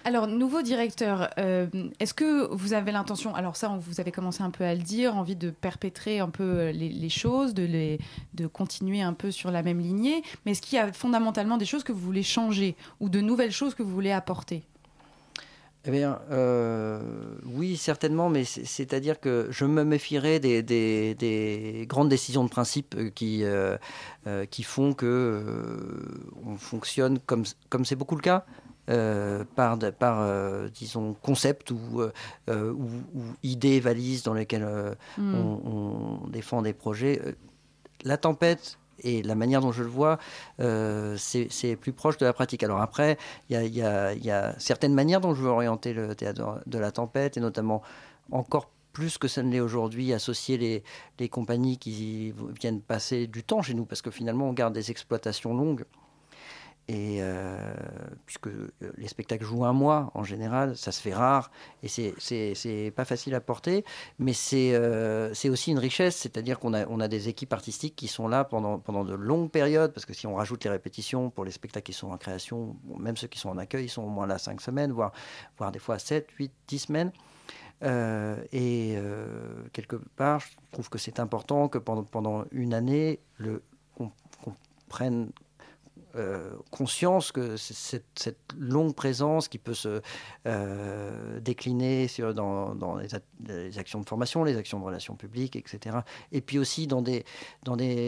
Alors, 0.07 0.29
nouveau 0.29 0.63
directeur, 0.63 1.31
euh, 1.37 1.67
est-ce 1.99 2.15
que 2.15 2.47
vous 2.55 2.75
avez 2.75 2.93
l'intention, 2.93 3.35
alors 3.35 3.57
ça, 3.57 3.77
vous 3.81 4.01
avez 4.01 4.13
commencé 4.13 4.41
un 4.41 4.51
peu 4.51 4.63
à 4.63 4.73
le 4.73 4.81
dire, 4.81 5.17
envie 5.17 5.35
de 5.35 5.51
perpétrer 5.51 6.21
un 6.21 6.29
peu 6.29 6.45
euh, 6.45 6.71
les, 6.71 7.09
choses, 7.09 7.55
de, 7.55 7.65
les, 7.65 7.99
continuer 8.53 9.03
un 9.03 9.15
peu 9.15 9.33
sur 9.33 9.51
la 9.51 9.65
même 9.65 9.81
lignée, 9.81 10.23
mais 10.45 10.53
est-ce 10.53 10.63
qu'il 10.63 10.77
y 10.77 10.81
a 10.81 10.93
fondamentalement 10.93 11.57
des 11.57 11.65
choses 11.65 11.83
que 11.83 11.91
vous 11.91 11.99
voulez 11.99 12.23
changer 12.23 12.77
ou 13.01 13.09
de 13.09 13.21
nouvelles 13.21 13.51
choses 13.51 13.75
que 13.75 13.83
vous 13.83 13.91
voulez 13.91 14.13
apporter? 14.13 14.63
Eh 15.85 15.91
bien, 15.91 16.21
euh, 16.31 17.01
oui, 17.45 17.77
certainement, 17.77 18.29
mais 18.29 18.45
c'est- 18.45 18.65
c'est-à-dire 18.65 19.19
que 19.19 19.49
je 19.51 19.65
me 19.65 19.83
méfierais 19.83 20.39
des, 20.39 20.63
des- 20.63 21.17
des 21.17 21.85
grandes 21.89 22.11
décisions 22.11 22.45
de 22.45 22.49
principe 22.49 22.95
qui, 23.17 23.43
font 24.63 24.93
que 24.95 25.43
on 26.47 26.57
fonctionne 26.59 27.19
comme 27.19 27.85
c'est 27.85 27.97
beaucoup 27.97 28.15
le 28.15 28.23
cas. 28.23 28.47
Euh, 28.89 29.45
par, 29.55 29.79
euh, 30.21 30.69
disons, 30.69 31.15
concept 31.23 31.71
ou, 31.71 32.01
euh, 32.01 32.73
ou, 32.73 32.89
ou 33.15 33.23
idées 33.43 33.81
valises 33.81 34.23
dans 34.23 34.35
lesquelles 34.35 34.67
Hmm. 35.17 35.35
on, 35.35 36.23
on 36.25 36.29
défend 36.29 36.63
des 36.63 36.73
projets. 36.73 37.21
La 38.05 38.17
tempête 38.17 38.79
et 39.03 39.23
la 39.23 39.35
manière 39.35 39.61
dont 39.61 39.73
je 39.73 39.83
le 39.83 39.89
vois, 39.89 40.19
c'est 41.17 41.77
plus 41.77 41.93
proche 41.93 42.17
de 42.19 42.25
la 42.27 42.33
pratique. 42.33 42.63
Alors 42.63 42.81
après, 42.81 43.19
il 43.49 43.57
y 43.57 43.83
a, 43.83 44.15
y 44.15 44.27
y 44.27 44.55
certaines 44.59 44.95
manières 44.95 45.21
dont 45.21 45.35
je 45.35 45.43
veux 45.43 45.51
orienter 45.51 45.93
le 45.93 46.15
théâtre 46.15 46.63
de 46.67 46.79
la 46.79 46.91
tempête, 46.91 47.37
et 47.37 47.41
notamment 47.41 47.83
encore 48.31 48.71
plus 48.93 49.19
que 49.19 49.29
ça 49.29 49.43
ne 49.43 49.53
l'est 49.53 49.61
aujourd'hui, 49.61 50.15
associer 50.15 50.57
les, 50.57 50.83
les 51.19 51.29
compagnies 51.29 51.77
qui 51.77 52.33
viennent 52.59 52.81
passer 52.81 53.27
du 53.27 53.43
temps 53.43 53.61
chez 53.61 53.75
nous, 53.75 53.85
parce 53.85 54.01
que 54.01 54.11
finalement, 54.11 54.49
on 54.49 54.55
garde 54.55 54.73
des 54.73 54.91
exploitations 54.91 55.55
longues. 55.55 55.85
Et 56.89 57.19
euh, 57.21 57.75
puisque 58.27 58.47
euh, 58.47 58.71
les 58.97 59.09
spectacles 59.09 59.45
jouent 59.45 59.65
un 59.65 59.73
mois 59.73 60.13
en 60.15 60.23
général, 60.23 60.77
ça 60.77 60.93
se 60.93 61.01
fait 61.03 61.13
rare 61.13 61.51
et 61.83 61.89
c'est- 61.89 62.93
pas 62.95 63.05
facile 63.05 63.35
à 63.35 63.41
porter, 63.41 63.85
mais 64.21 64.33
c'est 64.33 64.71
euh, 64.75 65.33
aussi 65.51 65.73
une 65.73 65.81
richesse, 65.81 66.15
c'est-à-dire 66.15 66.61
qu'on 66.61 66.75
a, 66.75 66.87
on 66.87 67.01
a 67.01 67.09
des 67.09 67.29
équipes 67.29 67.53
artistiques 67.53 67.97
qui 67.97 68.07
sont 68.07 68.29
là 68.29 68.45
pendant, 68.45 68.79
pendant 68.79 69.05
de 69.05 69.15
longues 69.15 69.51
périodes, 69.51 69.93
parce 69.93 70.07
que 70.07 70.15
si 70.15 70.29
on 70.29 70.37
rajoute 70.37 70.63
les 70.63 70.71
répétitions 70.71 71.29
pour 71.31 71.45
les 71.45 71.51
spectacles 71.51 71.87
qui 71.87 71.93
sont 71.93 72.11
en 72.13 72.19
création, 72.19 72.77
même 73.01 73.17
ceux 73.17 73.27
qui 73.27 73.41
sont 73.41 73.49
en 73.49 73.59
accueil, 73.59 73.87
ils 73.87 73.89
sont 73.89 74.03
au 74.05 74.09
moins 74.09 74.29
là 74.29 74.39
5 74.39 74.61
semaines, 74.61 74.93
voire, 74.93 75.11
voire 75.59 75.73
des 75.73 75.81
fois 75.81 75.99
7, 75.99 76.31
8, 76.39 76.53
10 76.69 76.79
semaines. 76.79 77.11
Euh, 77.83 78.37
et 78.53 78.97
quelque 79.73 79.97
part, 80.17 80.39
je 80.41 80.47
trouve 80.73 80.89
que 80.89 80.99
c'est 80.99 81.19
important 81.21 81.69
que 81.69 81.79
pendant, 81.79 82.05
pendant 82.05 82.45
une 82.53 82.75
année, 82.75 83.19
le- 83.39 83.63
qu'on 83.97 84.13
prenne 84.89 85.31
euh, 86.17 86.51
conscience 86.71 87.33
que 87.33 87.57
cette, 87.57 88.05
cette 88.15 88.39
longue 88.59 88.95
présence 88.95 89.49
qui 89.49 89.59
peut 89.59 89.75
se 89.75 90.01
euh, 90.47 91.41
décliner 91.41 92.07
dans, 92.35 92.97
les, 93.47 93.79
actions 93.79 94.01
de 94.01 94.09
formation, 94.09 94.43
les 94.45 94.57
actions 94.57 94.79
de 94.79 94.85
relations 94.85 95.15
publiques, 95.15 95.57
etc. 95.57 95.99
Et 96.33 96.41
puis 96.41 96.59
aussi 96.59 96.87
dans 96.87 97.03
des, 97.03 97.25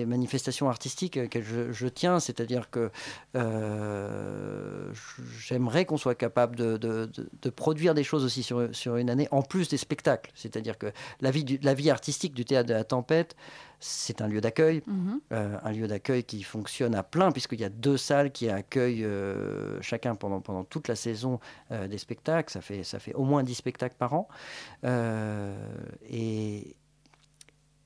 manifestations 0.07 0.69
artistiques 0.69 1.19
auxquelles 1.23 1.45
je, 1.45 1.73
je 1.73 1.87
tiens, 1.87 2.19
c'est-à-dire 2.21 2.71
que 2.71 2.91
euh, 3.37 4.91
j'aimerais 5.39 5.85
qu'on 5.85 5.97
soit 5.97 6.15
capable 6.15 6.57
de, 6.57 7.11
produire 7.55 7.95
des 7.95 8.05
choses 8.05 8.25
aussi 8.25 8.43
sur, 8.43 8.97
une 8.97 9.11
année, 9.11 9.29
en 9.31 9.43
plus 9.43 9.69
des 9.69 9.77
spectacles. 9.77 10.31
C'est-à-dire 10.35 10.79
que 10.79 10.93
la 11.21 11.31
vie 11.75 11.91
artistique 11.91 12.35
du 12.35 12.45
théâtre 12.45 12.69
de 12.69 12.75
la 12.75 12.85
tempête, 12.85 13.37
c'est 13.81 14.21
un 14.23 14.27
lieu 14.29 14.41
d'accueil, 14.41 14.83
Mhm. 14.87 15.21
euh, 15.33 15.57
un 15.63 15.73
lieu 15.73 15.87
d'accueil 15.87 16.25
qui 16.25 16.43
fonctionne 16.43 16.95
à 16.95 17.03
plein, 17.03 17.31
puisqu'il 17.31 17.61
y 17.61 17.65
a 17.65 17.69
deux 17.69 17.97
salles 17.97 18.33
qui 18.33 18.49
accueillent 18.51 19.05
euh, 19.05 19.81
chacun 19.83 20.15
pendant, 20.17 20.41
pendant 20.41 20.65
toute 20.65 20.89
la 20.89 20.97
saison 20.97 21.39
euh, 21.71 21.87
des 21.87 21.99
spectacles. 21.99 22.53
Ça 22.53 22.61
fait, 22.61 22.83
ça 22.83 22.99
fait 22.99 23.15
au 23.15 23.25
moins 23.25 23.43
10 23.45 23.55
spectacles 23.55 23.95
par 23.97 24.15
an. 24.15 24.29
Et 26.11 26.77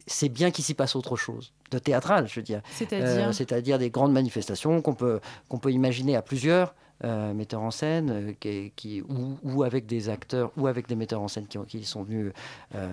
c'est 0.06 0.28
bien 0.28 0.50
qu'il 0.50 0.64
s'y 0.64 0.74
passe 0.74 0.96
autre 0.96 1.16
chose, 1.16 1.52
de 1.70 1.78
théâtral, 1.78 2.26
je 2.28 2.34
veux 2.40 2.42
dire. 2.44 2.60
C'est-à-dire 2.72 3.76
Euh, 3.76 3.78
des 3.78 3.90
grandes 3.90 4.12
manifestations 4.12 4.82
qu'on 4.82 4.94
peut, 4.94 5.20
qu'on 5.48 5.58
peut 5.58 5.72
imaginer 5.72 6.16
à 6.16 6.22
plusieurs. 6.22 6.74
Euh, 7.04 7.34
metteurs 7.34 7.62
en 7.62 7.70
scène, 7.70 8.34
euh, 8.44 8.68
qui, 8.76 9.02
ou, 9.42 9.62
avec 9.62 9.86
des 9.86 10.08
acteurs, 10.08 10.52
ou 10.56 10.66
avec 10.66 10.88
des 10.88 10.94
metteurs 10.94 11.20
en 11.20 11.28
scène 11.28 11.46
qui, 11.46 11.58
qui 11.66 11.84
sont 11.84 12.02
venus 12.02 12.32
euh, 12.74 12.88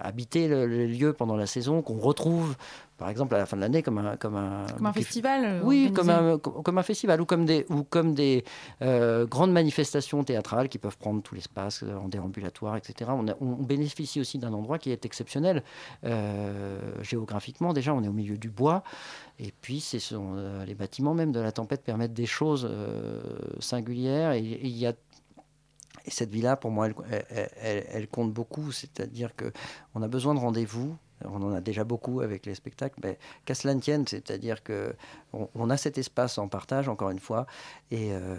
habiter 0.00 0.48
le, 0.48 0.66
le 0.66 0.86
lieu 0.86 1.12
pendant 1.12 1.36
la 1.36 1.46
saison, 1.46 1.82
qu'on 1.82 1.98
retrouve, 1.98 2.56
par 2.98 3.10
exemple, 3.10 3.34
à 3.34 3.38
la 3.38 3.46
fin 3.46 3.56
de 3.56 3.60
l'année, 3.62 3.82
comme 3.82 3.98
un, 3.98 4.16
comme 4.16 4.36
un, 4.36 4.66
Comme 4.76 4.86
un 4.86 4.92
festival 4.92 5.44
euh, 5.44 5.60
oui, 5.62 5.86
organisé. 5.88 5.94
comme 5.94 6.10
un, 6.10 6.38
comme 6.38 6.78
un 6.78 6.82
festival 6.82 7.20
ou 7.20 7.26
comme 7.26 7.44
des, 7.44 7.66
ou 7.68 7.82
comme 7.84 8.14
des 8.14 8.44
euh, 8.82 9.26
grandes 9.26 9.52
manifestations 9.52 10.24
théâtrales 10.24 10.68
qui 10.68 10.78
peuvent 10.78 10.96
prendre 10.96 11.22
tout 11.22 11.34
l'espace 11.34 11.82
euh, 11.82 11.94
en 11.96 12.08
déambulatoire, 12.08 12.76
etc. 12.76 13.10
On, 13.14 13.28
a- 13.28 13.36
on 13.40 13.52
bénéficie 13.62 14.20
aussi 14.20 14.38
d'un 14.38 14.52
endroit 14.52 14.78
qui 14.78 14.90
est 14.90 15.04
exceptionnel 15.04 15.62
euh, 16.04 16.78
géographiquement. 17.02 17.72
Déjà, 17.72 17.92
on 17.94 18.02
est 18.02 18.08
au 18.08 18.12
milieu 18.12 18.38
du 18.38 18.48
bois. 18.50 18.82
Et 19.38 19.52
puis, 19.60 19.80
c'est 19.80 19.98
son- 19.98 20.34
euh, 20.36 20.64
les 20.64 20.74
bâtiments 20.74 21.12
même 21.14 21.32
de 21.32 21.40
la 21.40 21.52
tempête 21.52 21.82
permettent 21.82 22.14
des 22.14 22.26
choses 22.26 22.70
singulières. 23.60 24.32
Et 24.32 24.40
et 24.46 24.66
il 24.66 24.76
y 24.76 24.86
a 24.86 24.92
et 26.04 26.10
cette 26.10 26.30
villa, 26.30 26.56
pour 26.56 26.70
moi, 26.70 26.86
elle, 26.86 26.94
elle- 27.30 27.48
elle- 27.60 27.86
elle 27.90 28.08
compte 28.08 28.32
beaucoup. 28.32 28.70
C'est-à-dire 28.70 29.34
que 29.34 29.52
on 29.94 30.02
a 30.02 30.08
besoin 30.08 30.34
de 30.34 30.38
rendez-vous. 30.38 30.94
On 31.24 31.42
en 31.42 31.52
a 31.54 31.60
déjà 31.60 31.84
beaucoup 31.84 32.20
avec 32.20 32.46
les 32.46 32.54
spectacles, 32.54 32.98
mais 33.02 33.18
qu'à 33.44 33.54
cela 33.54 33.74
ne 33.74 33.80
tienne, 33.80 34.06
c'est-à-dire 34.06 34.62
que 34.62 34.94
on, 35.32 35.70
a 35.70 35.76
cet 35.76 35.98
espace 35.98 36.38
en 36.38 36.48
partage, 36.48 36.88
encore 36.88 37.10
une 37.10 37.18
fois, 37.18 37.46
et, 37.90 38.12
euh, 38.12 38.36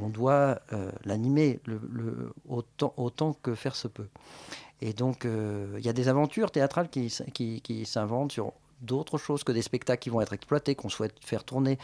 on 0.00 0.08
doit 0.08 0.60
euh, 0.72 0.90
l'animer 1.04 1.60
autant, 2.48 3.36
que 3.42 3.54
faire 3.54 3.76
se 3.76 3.88
peut. 3.88 4.08
Et 4.80 4.92
donc, 4.92 5.24
euh, 5.24 5.76
il 5.78 5.86
y 5.86 5.88
a 5.88 5.92
des 5.92 6.08
aventures 6.08 6.50
théâtrales 6.50 6.88
qui, 6.88 7.10
s'inventent 7.84 8.32
sur 8.32 8.52
d'autres 8.80 9.16
choses 9.16 9.44
que 9.44 9.52
des 9.52 9.62
spectacles 9.62 10.02
qui 10.02 10.10
vont 10.10 10.20
être 10.20 10.32
exploités, 10.32 10.74
qu'on 10.74 10.88
souhaite 10.88 11.14
faire 11.24 11.44
tourner. 11.44 11.78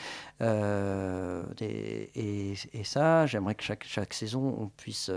Et, 1.61 2.55
ça, 2.85 3.27
j'aimerais 3.27 3.55
que 3.55 3.65
chaque, 3.65 4.13
saison, 4.13 4.57
on 4.59 4.67
puisse 4.69 5.11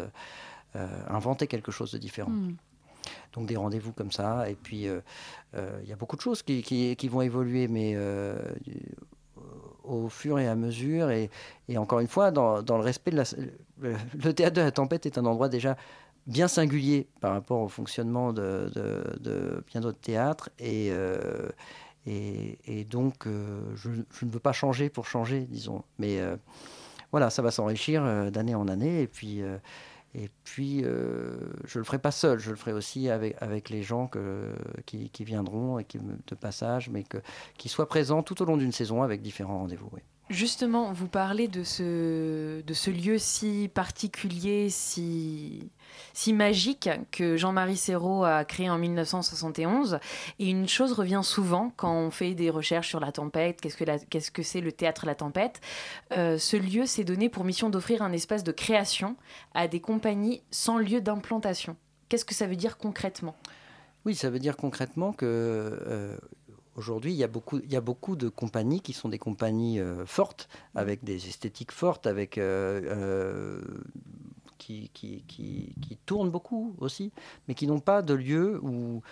inventer 0.74 1.48
quelque 1.48 1.72
chose 1.72 1.92
de 1.92 1.98
différent. 1.98 2.32
Hmm. 2.32 2.56
Donc 3.34 3.48
des 3.48 3.56
rendez-vous 3.56 3.94
comme 3.94 4.12
ça. 4.12 4.50
Et 4.50 4.56
puis, 4.56 4.88
euh, 4.88 5.02
euh, 5.56 5.80
il 5.84 5.90
y 5.90 5.94
a 5.94 5.96
beaucoup 5.96 6.16
de 6.16 6.22
choses 6.22 6.44
qui, 6.44 6.62
qui- 6.64 7.08
vont 7.08 7.22
évoluer, 7.22 7.68
mais 7.68 7.94
euh, 7.96 8.38
au 9.84 10.10
fur 10.10 10.40
et 10.40 10.48
à 10.48 10.56
mesure. 10.56 11.10
Et, 11.12 11.30
encore 11.78 12.00
une 12.00 12.08
fois, 12.08 12.32
dans, 12.32 12.62
dans 12.62 12.78
le 12.78 12.84
respect 12.84 13.12
de 13.12 13.18
la... 13.18 13.24
Le, 13.80 14.34
théâtre 14.34 14.56
de 14.58 14.62
la 14.62 14.72
tempête 14.72 15.06
est 15.06 15.18
un 15.18 15.26
endroit 15.26 15.50
déjà 15.50 15.76
bien 16.28 16.48
singulier 16.48 17.08
par 17.20 17.34
rapport 17.34 17.62
au 17.62 17.68
fonctionnement 17.68 18.32
de, 18.32 18.70
bien 19.68 19.82
d'autres 19.82 20.00
théâtres. 20.00 20.50
Et, 20.60 20.92
et, 22.06 22.86
donc, 22.86 23.26
je, 23.26 23.90
ne 23.90 24.32
veux 24.32 24.40
pas 24.40 24.54
changer 24.54 24.90
pour 24.90 25.08
changer, 25.08 25.48
disons. 25.50 25.84
Mais 25.98 26.20
voilà, 27.12 27.32
ça 27.32 27.42
va 27.42 27.50
s'enrichir 27.50 28.32
d'année 28.32 28.54
en 28.54 28.68
année. 28.68 29.02
Et 29.02 29.08
puis, 29.08 29.42
et 30.14 30.30
puis 30.44 30.84
euh, 30.84 31.38
je 31.66 31.80
le 31.80 31.86
ferai 31.86 32.00
pas 32.00 32.12
seul, 32.12 32.40
je 32.40 32.50
le 32.50 32.56
ferai 32.56 32.74
aussi 32.74 33.10
avec, 33.10 33.36
avec 33.42 33.70
les 33.70 33.82
gens 33.82 34.08
que, 34.08 34.54
qui, 34.86 35.10
qui 35.10 35.24
viendront 35.24 35.80
et 35.80 35.86
qui, 35.86 36.00
de 36.00 36.36
passage, 36.36 36.90
mais 36.90 37.04
que, 37.04 37.18
qui 37.58 37.70
soient 37.70 37.88
présents 37.88 38.22
tout 38.22 38.42
au 38.42 38.46
long 38.46 38.58
d'une 38.58 38.74
saison 38.74 39.04
avec 39.04 39.22
différents 39.22 39.60
rendez-vous. 39.60 39.90
oui. 39.94 40.02
Justement, 40.32 40.94
vous 40.94 41.10
parlez 41.10 41.50
de 41.50 41.62
ce, 41.66 42.90
lieu 42.90 43.18
si 43.18 43.70
particulier, 43.74 44.70
si, 44.70 45.70
magique 46.28 46.90
que 47.12 47.36
Jean-Marie 47.36 47.76
Serrault 47.76 48.24
a 48.24 48.46
créé 48.46 48.70
en 48.70 48.78
1971. 48.78 50.00
Et 50.40 50.50
une 50.50 50.70
chose 50.70 50.94
revient 50.94 51.20
souvent 51.22 51.74
quand 51.76 51.94
on 51.94 52.12
fait 52.12 52.34
des 52.34 52.50
recherches 52.50 52.88
sur 52.88 53.02
la 53.02 53.12
tempête, 53.12 53.60
qu'est-ce 53.60 53.76
que 53.76 53.84
la- 53.84 54.00
qu'est-ce 54.00 54.32
que 54.32 54.42
c'est 54.42 54.62
le 54.62 54.72
théâtre 54.72 55.06
La 55.06 55.16
Tempête? 55.16 55.60
Euh, 56.14 56.38
ce 56.38 56.56
lieu 56.56 56.86
s'est 56.86 57.04
donné 57.04 57.28
pour 57.28 57.44
mission 57.44 57.70
d'offrir 57.70 58.02
un 58.02 58.14
espace 58.14 58.46
de 58.46 58.54
création 58.54 59.18
à 59.54 59.68
des 59.68 59.82
compagnies 59.82 60.44
sans 60.50 60.78
lieu 60.78 61.02
d'implantation. 61.02 61.76
Qu'est-ce 62.08 62.24
que 62.26 62.34
ça 62.34 62.48
veut 62.48 62.56
dire 62.56 62.78
concrètement? 62.78 63.36
Oui, 64.06 64.16
ça 64.16 64.30
veut 64.30 64.40
dire 64.40 64.58
concrètement 64.58 65.12
que 65.12 65.26
euh, 65.26 66.18
aujourd'hui, 66.82 67.14
il 67.14 67.18
y, 67.18 67.24
a 67.24 67.82
beaucoup, 67.82 68.16
de 68.16 68.28
compagnies 68.28 68.82
qui 68.82 68.94
sont 68.94 69.08
des 69.08 69.20
compagnies 69.20 69.80
euh, 69.80 70.04
fortes, 70.08 70.50
avec 70.74 71.04
des 71.04 71.28
esthétiques 71.28 71.72
fortes, 71.72 72.08
avec 72.08 72.40
euh, 72.40 72.82
euh, 72.86 73.62
qui, 74.58 74.90
tournent 76.08 76.32
beaucoup 76.32 76.76
aussi, 76.80 77.12
mais 77.48 77.54
qui 77.54 77.68
n'ont 77.68 77.80
pas 77.80 78.02
de 78.02 78.16
lieu 78.16 78.60
où, 78.64 79.04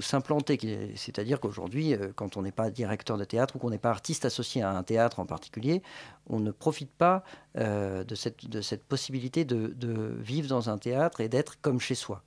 s'implanter. 0.00 0.56
C'est-à-dire 0.96 1.40
qu'aujourd'hui, 1.40 1.94
quand 2.14 2.36
on 2.36 2.42
n'est 2.42 2.52
pas 2.52 2.70
directeur 2.70 3.18
de 3.18 3.24
théâtre 3.24 3.56
ou 3.56 3.58
qu'on 3.58 3.70
n'est 3.70 3.78
pas 3.78 3.90
artiste 3.90 4.24
associé 4.24 4.62
à 4.62 4.70
un 4.70 4.82
théâtre 4.82 5.20
en 5.20 5.26
particulier, 5.26 5.82
on 6.28 6.38
ne 6.38 6.50
profite 6.50 6.90
pas 6.90 7.24
de, 7.54 8.14
cette, 8.14 8.84
possibilité 8.84 9.44
de, 9.44 9.68
de 9.68 10.16
vivre 10.20 10.48
dans 10.48 10.70
un 10.70 10.78
théâtre 10.78 11.20
et 11.20 11.28
d'être 11.28 11.60
comme 11.60 11.80
chez 11.80 11.94
soi. 11.94 12.22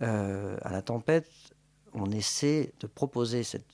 À 0.00 0.70
la 0.70 0.82
tempête, 0.82 1.26
on 1.96 2.10
essaie 2.10 2.72
de 2.80 2.86
proposer 2.86 3.42
cette, 3.42 3.64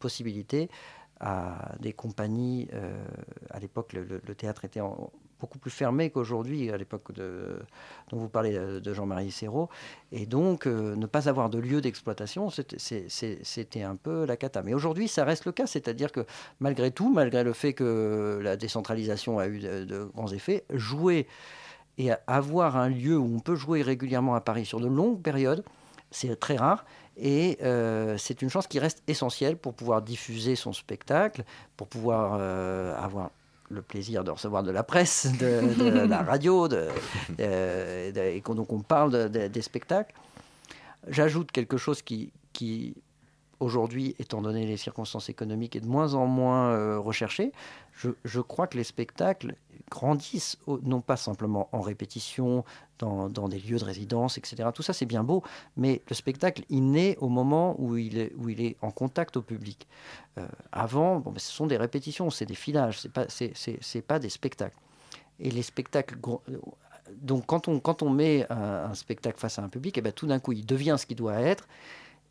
possibilité 0.00 0.68
à 1.20 1.72
des 1.80 1.92
compagnies. 1.92 2.68
euh, 2.72 3.04
à 3.50 3.60
l'époque, 3.60 3.92
le, 3.92 4.34
théâtre 4.34 4.64
était 4.64 4.80
beaucoup 5.38 5.58
plus 5.58 5.70
fermé 5.70 6.10
qu'aujourd'hui, 6.10 6.70
à 6.70 6.76
l'époque 6.76 7.12
dont 7.12 8.16
vous 8.16 8.28
parlez 8.28 8.56
euh, 8.56 8.80
de 8.80 8.92
Jean-Marie 8.94 9.30
Serrault. 9.30 9.68
Et 10.12 10.26
donc, 10.26 10.66
euh, 10.66 10.96
ne 10.96 11.06
pas 11.06 11.28
avoir 11.28 11.50
de 11.50 11.58
lieu 11.58 11.80
d'exploitation, 11.80 12.48
c'était 12.50 13.82
un 13.82 13.96
peu 13.96 14.24
la 14.24 14.36
cata. 14.36 14.62
Mais 14.62 14.74
aujourd'hui, 14.74 15.08
ça 15.08 15.24
reste 15.24 15.44
le 15.44 15.52
cas, 15.52 15.66
c'est-à-dire 15.66 16.10
que 16.10 16.24
malgré 16.60 16.90
tout, 16.90 17.12
malgré 17.12 17.44
le 17.44 17.52
fait 17.52 17.74
que 17.74 18.40
la 18.42 18.56
décentralisation 18.56 19.38
a 19.38 19.46
eu 19.46 19.60
de 19.60 20.04
grands 20.14 20.32
effets, 20.32 20.64
jouer 20.70 21.26
et 21.98 22.10
avoir 22.26 22.76
un 22.76 22.88
lieu 22.88 23.16
où 23.16 23.36
on 23.36 23.40
peut 23.40 23.54
jouer 23.54 23.82
régulièrement 23.82 24.34
à 24.34 24.40
Paris 24.40 24.66
sur 24.66 24.80
de 24.80 24.86
longues 24.86 25.22
périodes, 25.22 25.64
c'est 26.16 26.34
très 26.40 26.56
rare. 26.56 26.84
Et 27.18 27.58
euh, 27.62 28.16
c'est 28.18 28.42
une 28.42 28.50
chance 28.50 28.66
qui 28.66 28.78
reste 28.78 29.02
essentielle 29.06 29.56
pour 29.56 29.74
pouvoir 29.74 30.02
diffuser 30.02 30.54
son 30.56 30.72
spectacle, 30.72 31.44
pour 31.76 31.86
pouvoir 31.88 32.36
euh, 32.40 32.94
avoir 32.96 33.30
le 33.68 33.82
plaisir 33.82 34.22
de 34.22 34.30
recevoir 34.30 34.62
de 34.62 34.70
la 34.70 34.82
presse, 34.82 35.26
de, 35.38 35.74
de 35.74 35.90
la 36.08 36.22
radio, 36.22 36.68
de, 36.68 36.88
de- 37.30 38.10
de- 38.12 38.20
et 38.36 38.40
qu'on 38.40 38.54
donc 38.54 38.72
on 38.72 38.80
parle 38.80 39.10
de- 39.12 39.28
de- 39.28 39.48
des 39.48 39.62
spectacles. 39.62 40.14
J'ajoute 41.08 41.52
quelque 41.52 41.76
chose 41.76 42.02
qui, 42.02 42.32
qui 42.52 42.94
aujourd'hui, 43.60 44.14
étant 44.18 44.42
donné 44.42 44.66
les 44.66 44.76
circonstances 44.76 45.28
économiques, 45.28 45.74
est 45.76 45.80
de 45.80 45.86
moins 45.88 46.14
en 46.14 46.26
moins 46.26 46.70
euh, 46.72 46.98
recherché. 46.98 47.52
Je, 47.94 48.10
je 48.24 48.40
crois 48.40 48.66
que 48.66 48.76
les 48.76 48.84
spectacles 48.84 49.54
grandissent, 49.90 50.58
non 50.82 51.00
pas 51.00 51.16
simplement 51.16 51.68
en 51.72 51.80
répétition, 51.80 52.64
dans, 52.98 53.28
dans 53.28 53.48
des 53.48 53.58
lieux 53.58 53.78
de 53.78 53.84
résidence, 53.84 54.38
etc. 54.38 54.68
Tout 54.74 54.82
ça, 54.82 54.92
c'est 54.92 55.06
bien 55.06 55.22
beau, 55.22 55.42
mais 55.76 56.02
le 56.08 56.14
spectacle, 56.14 56.62
il 56.70 56.90
naît 56.90 57.16
au 57.20 57.28
moment 57.28 57.76
où 57.78 57.96
il 57.96 58.18
est, 58.18 58.32
où 58.36 58.48
il 58.48 58.60
est 58.60 58.76
en 58.82 58.90
contact 58.90 59.36
au 59.36 59.42
public. 59.42 59.86
Euh, 60.38 60.46
avant, 60.72 61.20
bon, 61.20 61.30
ben, 61.30 61.38
ce 61.38 61.52
sont 61.52 61.66
des 61.66 61.76
répétitions, 61.76 62.30
c'est 62.30 62.46
des 62.46 62.54
filages, 62.54 63.06
pas, 63.08 63.26
c'est, 63.28 63.52
c'est- 63.54 63.78
c'est 63.80 64.02
pas 64.02 64.18
des 64.18 64.30
spectacles. 64.30 64.76
Et 65.38 65.50
les 65.50 65.62
spectacles. 65.62 66.16
gro- 66.16 66.42
Donc, 67.22 67.46
quand 67.46 67.68
on, 67.68 67.78
quand 67.78 68.02
on 68.02 68.10
met 68.10 68.46
un, 68.50 68.92
spectacle 68.94 69.38
face 69.38 69.58
à 69.58 69.62
un 69.62 69.68
public, 69.68 69.96
et 69.98 70.00
ben, 70.00 70.12
tout 70.12 70.26
d'un 70.26 70.40
coup, 70.40 70.52
il 70.52 70.64
devient 70.66 70.96
ce 70.98 71.06
qu'il 71.06 71.16
doit 71.16 71.40
être. 71.40 71.68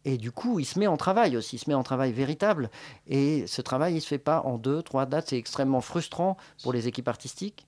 Et 0.06 0.18
du 0.18 0.32
coup, 0.32 0.60
il 0.60 0.66
se 0.66 0.80
met 0.80 0.88
en 0.88 0.98
travail 0.98 1.36
aussi, 1.36 1.56
il 1.56 1.60
se 1.60 1.70
met 1.70 1.74
en 1.74 1.84
travail 1.84 2.14
véritable. 2.14 2.70
Et 3.08 3.46
ce 3.48 3.62
travail, 3.62 3.94
il 3.94 3.98
ne 3.98 4.02
se 4.02 4.08
fait 4.08 4.20
pas 4.20 4.42
en 4.42 4.58
deux, 4.58 4.84
trois 4.84 5.08
dates. 5.08 5.30
C'est 5.30 5.38
extrêmement 5.38 5.82
frustrant 5.82 6.38
pour 6.62 6.72
les 6.72 6.88
équipes 6.88 7.08
artistiques. 7.08 7.66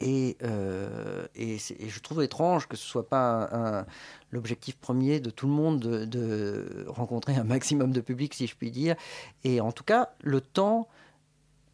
Et, 0.00 0.38
euh, 0.42 1.26
je 1.36 2.00
trouve 2.00 2.22
étrange 2.22 2.66
que 2.66 2.76
ce 2.76 2.86
soit 2.86 3.06
pas 3.06 3.84
l'objectif 4.30 4.76
premier 4.76 5.20
de 5.20 5.28
tout 5.28 5.46
le 5.46 5.52
monde 5.52 5.78
de, 5.80 6.86
rencontrer 6.88 7.36
un 7.36 7.44
maximum 7.44 7.92
de 7.92 8.00
public, 8.00 8.32
si 8.32 8.46
je 8.46 8.56
puis 8.56 8.70
dire. 8.70 8.96
Et 9.44 9.60
en 9.60 9.72
tout 9.72 9.84
cas, 9.84 10.10
le 10.22 10.40
temps, 10.40 10.88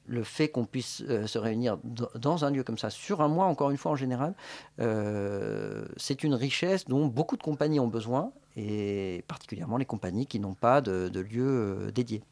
le 0.08 0.24
fait 0.24 0.48
qu'on 0.48 0.64
puisse 0.64 1.02
euh, 1.08 1.26
se 1.26 1.38
réunir 1.38 1.78
dans, 1.82 2.08
dans 2.14 2.44
un 2.44 2.50
lieu 2.50 2.62
comme 2.62 2.78
ça, 2.78 2.90
sur 2.90 3.20
un 3.20 3.28
mois, 3.28 3.46
encore 3.46 3.70
une 3.70 3.76
fois 3.76 3.92
en 3.92 3.96
général, 3.96 4.34
euh, 4.80 5.84
c'est 5.96 6.22
une 6.22 6.34
richesse 6.34 6.84
dont 6.86 7.06
beaucoup 7.06 7.36
de 7.36 7.42
compagnies 7.42 7.80
ont 7.80 7.88
besoin, 7.88 8.32
et 8.56 9.22
particulièrement 9.28 9.76
les 9.76 9.84
compagnies 9.84 10.26
qui 10.26 10.40
n'ont 10.40 10.54
pas 10.54 10.80
de, 10.80 11.08
de 11.08 11.20
lieu 11.20 11.46
euh, 11.46 11.90
dédié. 11.92 12.22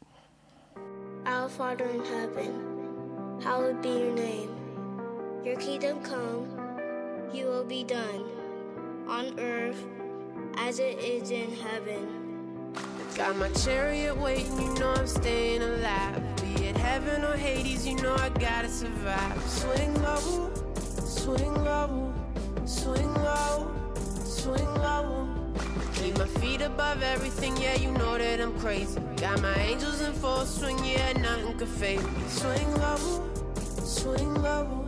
Our 1.27 1.49
Father 1.49 1.85
in 1.85 2.03
heaven, 2.03 2.51
hallowed 3.43 3.81
be 3.81 3.89
your 3.89 4.13
name. 4.13 4.49
Your 5.43 5.57
kingdom 5.57 5.99
come, 6.03 6.47
your 7.33 7.49
will 7.49 7.63
be 7.63 7.83
done, 7.83 8.25
on 9.07 9.39
earth 9.39 9.83
as 10.57 10.79
it 10.79 10.99
is 10.99 11.31
in 11.31 11.51
heaven. 11.51 12.07
Got 13.15 13.37
my 13.37 13.49
chariot 13.49 14.17
waiting, 14.17 14.59
you 14.59 14.73
know 14.75 14.93
I'm 14.93 15.07
staying 15.07 15.61
alive. 15.61 16.21
Be 16.37 16.65
it 16.65 16.75
heaven 16.75 17.23
or 17.23 17.37
Hades, 17.37 17.87
you 17.87 17.95
know 17.95 18.13
I 18.15 18.29
gotta 18.29 18.67
survive. 18.67 19.41
Swing 19.47 19.93
low, 20.01 20.51
swing 20.75 21.53
low, 21.63 22.13
swing 22.65 23.13
low, 23.13 23.71
swing 24.25 24.73
low. 24.75 25.44
Keep 26.05 26.19
my 26.19 26.27
feet 26.39 26.61
above 26.61 27.01
everything, 27.01 27.57
yeah, 27.57 27.73
you 27.77 27.89
know 27.89 28.15
that 28.15 28.39
I'm 28.39 28.55
crazy. 28.59 29.01
Got 29.17 29.41
my 29.41 29.55
angels 29.55 30.01
in 30.01 30.13
full 30.13 30.45
swing, 30.45 30.77
yeah, 30.85 31.13
nothing 31.13 31.57
could 31.57 31.67
fade 31.67 31.97
me. 31.97 32.21
Swing 32.27 32.71
low, 32.75 33.31
swing 33.55 34.35
low, 34.35 34.87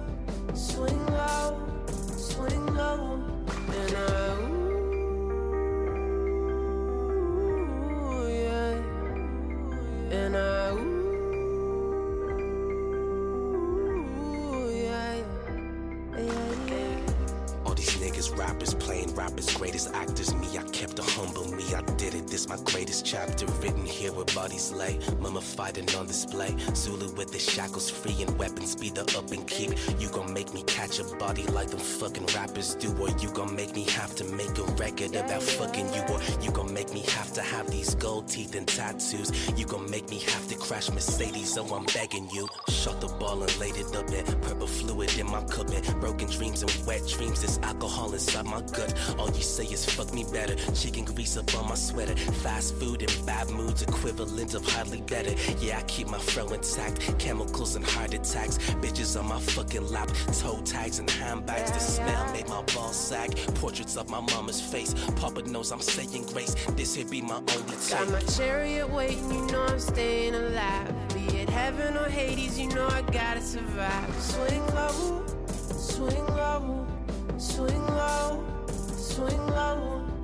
swing 0.53 1.05
low, 1.07 1.57
swing 1.87 2.67
low, 2.75 3.19
and 3.67 3.95
I 3.97 4.56
He's 24.51 24.71
late 24.71 25.16
and 25.37 25.95
on 25.95 26.07
display. 26.07 26.55
Zulu 26.73 27.13
with 27.15 27.31
the 27.31 27.39
shackles 27.39 27.89
free 27.89 28.21
and 28.21 28.37
weapons 28.37 28.75
be 28.75 28.89
the 28.89 29.01
up 29.17 29.31
and 29.31 29.47
keep. 29.47 29.71
You 29.99 30.09
gon' 30.09 30.33
make 30.33 30.53
me 30.53 30.63
catch 30.63 30.99
a 30.99 31.03
body 31.17 31.43
like 31.47 31.69
them 31.69 31.79
fucking 31.79 32.25
rappers 32.35 32.75
do, 32.75 32.95
or 32.97 33.09
you 33.19 33.29
gon' 33.29 33.55
make 33.55 33.75
me 33.75 33.83
have 33.85 34.15
to 34.15 34.23
make 34.23 34.57
a 34.57 34.63
record 34.73 35.15
about 35.15 35.43
fucking 35.43 35.93
you, 35.93 36.01
or 36.09 36.19
you 36.41 36.51
gon' 36.51 36.73
make 36.73 36.93
me 36.93 37.01
have 37.01 37.31
to 37.33 37.41
have 37.41 37.69
these 37.69 37.95
gold 37.95 38.27
teeth 38.27 38.55
and 38.55 38.67
tattoos. 38.67 39.31
You 39.57 39.65
gon' 39.65 39.89
make 39.89 40.09
me 40.09 40.19
have 40.19 40.47
to 40.47 40.55
crash 40.55 40.89
Mercedes, 40.89 41.53
so 41.53 41.63
I'm 41.65 41.85
begging 41.85 42.29
you. 42.31 42.47
Shot 42.69 42.99
the 43.01 43.07
ball 43.07 43.43
and 43.43 43.59
laid 43.59 43.77
it 43.77 43.95
up 43.95 44.09
in 44.11 44.25
purple 44.41 44.67
fluid 44.67 45.17
in 45.17 45.27
my 45.27 45.43
cup 45.43 45.69
and 45.69 46.01
broken 46.01 46.29
dreams 46.29 46.61
and 46.63 46.85
wet 46.85 47.05
dreams. 47.07 47.41
There's 47.41 47.59
alcohol 47.59 48.13
inside 48.13 48.45
my 48.45 48.61
gut. 48.61 48.93
All 49.17 49.29
you 49.31 49.43
say 49.43 49.65
is 49.65 49.85
fuck 49.85 50.13
me 50.13 50.25
better. 50.31 50.55
Chicken 50.73 51.05
grease 51.05 51.37
up 51.37 51.53
on 51.55 51.69
my 51.69 51.75
sweater. 51.75 52.15
Fast 52.43 52.75
food 52.75 53.01
and 53.01 53.25
bad 53.25 53.49
moods, 53.49 53.81
equivalent 53.83 54.53
of 54.53 54.65
hardly 54.71 55.01
better. 55.01 55.26
Yeah, 55.59 55.79
I 55.79 55.83
keep 55.83 56.07
my 56.07 56.19
fro 56.19 56.47
intact. 56.49 57.17
Chemicals 57.19 57.75
and 57.75 57.85
heart 57.85 58.13
attacks. 58.13 58.57
Bitches 58.81 59.19
on 59.19 59.27
my 59.27 59.39
fucking 59.39 59.87
lap. 59.89 60.09
Toe 60.39 60.61
tags 60.63 60.99
and 60.99 61.09
handbags. 61.09 61.71
The 61.71 61.79
smell 61.79 62.31
made 62.33 62.47
my 62.47 62.61
balls 62.73 62.95
sag. 62.95 63.35
Portraits 63.55 63.97
of 63.97 64.09
my 64.09 64.21
mama's 64.21 64.61
face. 64.61 64.93
Papa 65.15 65.43
knows 65.43 65.71
I'm 65.71 65.81
saying 65.81 66.25
grace. 66.27 66.55
This 66.75 66.95
here 66.95 67.05
be 67.05 67.21
my 67.21 67.37
only 67.37 67.77
Got 67.89 68.09
my 68.09 68.19
chariot 68.21 68.89
waiting, 68.89 69.31
you 69.31 69.45
know 69.47 69.63
I'm 69.63 69.79
staying 69.79 70.35
alive. 70.35 70.93
Be 71.13 71.37
it 71.37 71.49
heaven 71.49 71.95
or 71.97 72.09
Hades, 72.09 72.59
you 72.59 72.67
know 72.69 72.87
I 72.87 73.01
gotta 73.01 73.41
survive. 73.41 74.13
Swing 74.21 74.65
low, 74.67 75.25
swing 75.47 76.27
low, 76.27 76.85
swing 77.37 77.87
low, 77.87 78.43
swing 78.97 79.47
low. 79.47 80.16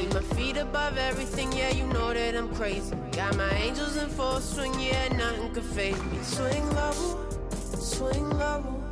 Keep 0.00 0.14
my 0.14 0.20
feet 0.34 0.56
above 0.56 0.96
everything, 0.96 1.52
yeah, 1.52 1.68
you 1.72 1.86
know 1.88 2.14
that 2.14 2.34
I'm 2.34 2.48
crazy. 2.54 2.96
Got 3.12 3.36
my 3.36 3.50
angels 3.50 3.98
in 3.98 4.08
full 4.08 4.40
swing, 4.40 4.72
yeah, 4.80 5.08
nothing 5.08 5.52
could 5.52 5.62
fade 5.62 6.02
me. 6.06 6.18
Swing 6.22 6.70
low, 6.70 7.18
swing 7.50 8.30
low, 8.30 8.82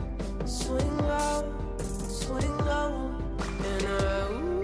swing 0.44 0.99
low, 0.99 1.51
swing 1.79 2.59
low, 2.59 3.11
and 3.64 3.87
uh, 3.87 4.29
I. 4.29 4.58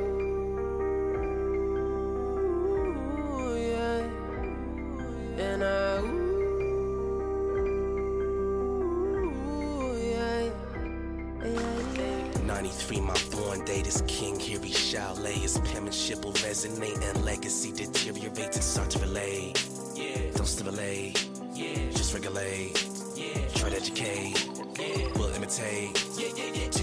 is 13.83 14.03
king. 14.07 14.39
Here 14.39 14.61
he 14.61 14.73
shall 14.73 15.15
lay. 15.17 15.33
His 15.33 15.59
penmanship 15.59 16.25
will 16.25 16.33
resonate 16.35 17.03
and 17.03 17.25
legacy 17.25 17.73
deteriorates 17.73 18.57
and 18.57 18.65
start 18.65 18.91
to 18.91 18.99
relay. 19.01 19.53
Yeah. 19.95 20.31
Don't 20.35 20.47
stimulate. 20.47 21.29
Yeah. 21.53 21.91
Just 21.91 22.15
regulate. 22.15 22.87
Yeah. 23.17 23.47
Try 23.55 23.71
to 23.71 23.77
educate. 23.77 24.49
Yeah. 24.79 25.09
We'll 25.17 25.35
imitate. 25.35 26.07
Yeah, 26.19 26.29
yeah, 26.37 26.53
yeah. 26.55 26.74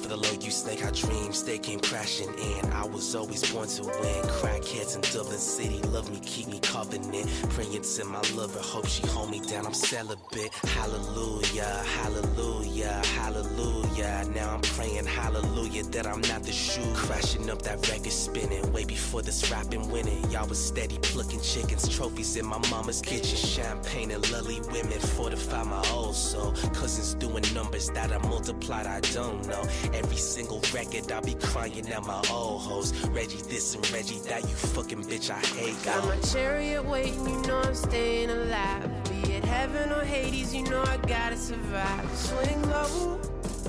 For 0.00 0.08
the 0.08 0.16
low, 0.16 0.32
you 0.40 0.50
snake. 0.50 0.84
I 0.84 0.90
dreams, 0.90 1.44
they 1.44 1.58
came 1.58 1.78
crashing 1.78 2.32
in. 2.34 2.72
I 2.72 2.84
was 2.86 3.14
always 3.14 3.42
born 3.52 3.68
to 3.68 3.82
win. 3.82 4.22
Crackheads 4.40 4.96
in 4.96 5.02
Dublin 5.02 5.38
City 5.38 5.80
love 5.88 6.10
me, 6.10 6.18
keep 6.20 6.48
me 6.48 6.60
covenant. 6.60 7.28
Praying 7.50 7.82
to 7.82 8.04
my 8.06 8.22
lover, 8.34 8.58
hope 8.60 8.86
she 8.86 9.06
hold 9.08 9.30
me 9.30 9.40
down. 9.40 9.66
I'm 9.66 9.74
celibate. 9.74 10.52
Hallelujah, 10.64 11.84
hallelujah, 12.00 13.02
hallelujah. 13.04 14.24
Now 14.34 14.54
I'm 14.54 14.62
praying 14.62 15.04
hallelujah 15.04 15.82
that 15.84 16.06
I'm 16.06 16.22
not 16.22 16.42
the 16.42 16.52
shoe. 16.52 16.90
Crashing 16.94 17.50
up 17.50 17.60
that 17.62 17.86
record 17.88 18.12
spinning. 18.12 18.72
Way 18.72 18.84
before 18.84 19.20
this 19.20 19.50
rapping 19.50 19.90
winning. 19.90 20.28
Y'all 20.30 20.48
was 20.48 20.64
steady 20.64 20.98
plucking 21.02 21.42
chickens, 21.42 21.88
trophies 21.88 22.36
in 22.36 22.46
my 22.46 22.58
mama's 22.70 23.02
kitchen. 23.02 23.36
Champagne 23.36 24.10
and 24.10 24.30
lully 24.30 24.60
women 24.72 25.00
fortify 25.00 25.62
my 25.64 25.86
old 25.90 26.14
soul. 26.14 26.52
Cousins 26.72 27.14
doing 27.14 27.44
numbers 27.52 27.90
that 27.90 28.10
I 28.10 28.18
multiplied, 28.26 28.86
I 28.86 29.00
don't 29.12 29.46
know. 29.46 29.62
Every 29.92 30.16
single 30.16 30.60
record 30.72 31.10
I 31.12 31.20
be 31.20 31.34
crying 31.34 31.88
at 31.90 32.04
my 32.04 32.22
old 32.30 32.62
hoes. 32.62 32.92
Reggie 33.08 33.42
this 33.42 33.74
and 33.74 33.90
Reggie 33.90 34.20
that, 34.28 34.42
you 34.42 34.54
fucking 34.54 35.04
bitch, 35.04 35.30
I 35.30 35.38
hate 35.40 35.74
you. 35.74 35.84
Got 35.84 36.04
my 36.04 36.18
chariot 36.20 36.84
waiting, 36.84 37.28
you 37.28 37.42
know 37.42 37.60
I'm 37.60 37.74
staying 37.74 38.30
alive. 38.30 38.88
Be 39.04 39.32
it 39.34 39.44
heaven 39.44 39.92
or 39.92 40.04
Hades, 40.04 40.54
you 40.54 40.62
know 40.64 40.82
I 40.82 40.96
gotta 40.98 41.36
survive. 41.36 42.10
Swing 42.16 42.62
low, 42.70 43.20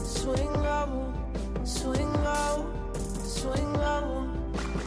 swing 0.03 0.53
low, 0.53 1.13
swing 1.63 2.13
low, 2.23 2.71
swing 3.23 3.73
low. 3.73 4.29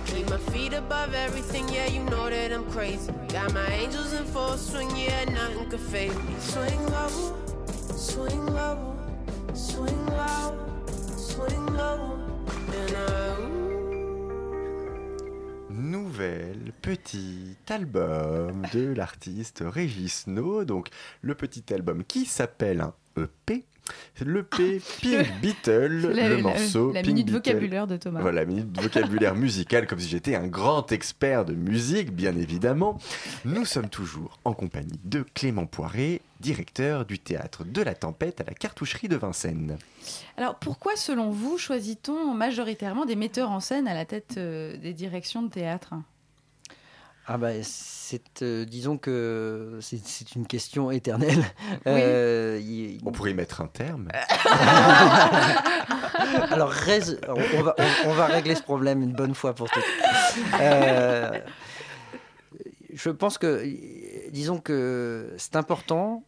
Keep 0.06 0.30
my 0.30 0.38
feet 0.38 0.72
above 0.72 1.14
everything, 1.14 1.68
yeah, 1.68 1.86
you 1.86 2.02
know 2.04 2.30
that 2.30 2.52
I'm 2.52 2.70
crazy. 2.70 3.12
Got 3.28 3.52
my 3.52 3.66
angels 3.68 4.12
in 4.12 4.24
full 4.24 4.56
swing, 4.56 4.90
yeah, 4.96 5.24
nothing 5.24 5.68
could 5.68 5.80
fade 5.80 6.14
me. 6.24 6.34
Swing 6.38 6.86
low, 6.86 7.36
swing 7.96 8.46
low, 8.46 8.96
swing 9.52 10.06
low, 10.06 10.65
Nouvel 15.70 16.72
petit 16.80 17.56
album 17.68 18.62
de 18.72 18.92
l'artiste 18.94 19.62
Régis 19.66 20.26
No. 20.26 20.64
Donc, 20.64 20.88
le 21.20 21.34
petit 21.34 21.74
album 21.74 22.04
qui 22.04 22.24
s'appelle 22.24 22.80
un 22.80 22.94
EP. 23.16 23.64
L'EP 24.24 24.80
Pink 25.02 25.26
Beetle, 25.42 26.10
La- 26.12 26.28
le 26.28 26.36
la- 26.36 26.42
morceau 26.42 26.92
la 26.92 27.02
Pink 27.02 27.14
minute 27.14 27.30
vocabulaire 27.30 27.86
de 27.86 27.96
Thomas. 27.96 28.20
Voilà, 28.20 28.44
minute 28.44 28.68
vocabulaire 28.80 29.34
musical, 29.34 29.86
comme 29.86 29.98
si 29.98 30.08
j'étais 30.08 30.34
un 30.34 30.46
grand 30.46 30.90
expert 30.92 31.44
de 31.44 31.54
musique, 31.54 32.12
bien 32.12 32.36
évidemment. 32.36 32.98
Nous 33.44 33.64
sommes 33.64 33.88
toujours 33.88 34.38
en 34.44 34.52
compagnie 34.54 34.98
de 35.04 35.24
Clément 35.34 35.66
Poiré, 35.66 36.22
directeur 36.40 37.04
du 37.06 37.18
théâtre 37.18 37.64
de 37.64 37.82
la 37.82 37.94
Tempête 37.94 38.40
à 38.40 38.44
la 38.44 38.54
cartoucherie 38.54 39.08
de 39.08 39.16
Vincennes. 39.16 39.76
Alors 40.36 40.56
pourquoi, 40.56 40.96
selon 40.96 41.30
vous, 41.30 41.58
choisit-on 41.58 42.32
majoritairement 42.34 43.04
des 43.06 43.16
metteurs 43.16 43.50
en 43.50 43.60
scène 43.60 43.88
à 43.88 43.94
la 43.94 44.04
tête 44.04 44.34
euh, 44.38 44.76
des 44.76 44.92
directions 44.92 45.42
de 45.42 45.48
théâtre? 45.48 45.94
Ah 47.28 47.38
bah, 47.38 47.50
c'est, 47.62 48.42
euh, 48.42 48.64
disons 48.64 48.98
que 48.98 49.78
c'est, 49.80 49.98
c'est 50.06 50.36
une 50.36 50.46
question 50.46 50.92
éternelle. 50.92 51.42
Euh, 51.88 52.60
On 53.04 53.10
pourrait 53.10 53.32
y 53.32 53.34
mettre 53.34 53.60
un 53.60 53.66
terme. 53.66 54.06
Alors, 56.50 56.70
rés- 56.70 57.18
on, 57.28 57.62
va, 57.62 57.74
on- 57.78 58.10
on 58.10 58.14
va 58.14 58.26
régler 58.26 58.54
ce 58.54 58.62
problème 58.62 59.02
une 59.02 59.12
bonne 59.12 59.34
fois 59.34 59.54
pour 59.54 59.68
toutes. 59.70 59.84
Euh, 60.60 61.40
je 62.94 63.10
pense 63.10 63.38
que, 63.38 63.64
disons 64.30 64.58
que 64.58 65.32
c'est 65.36 65.56
important 65.56 66.24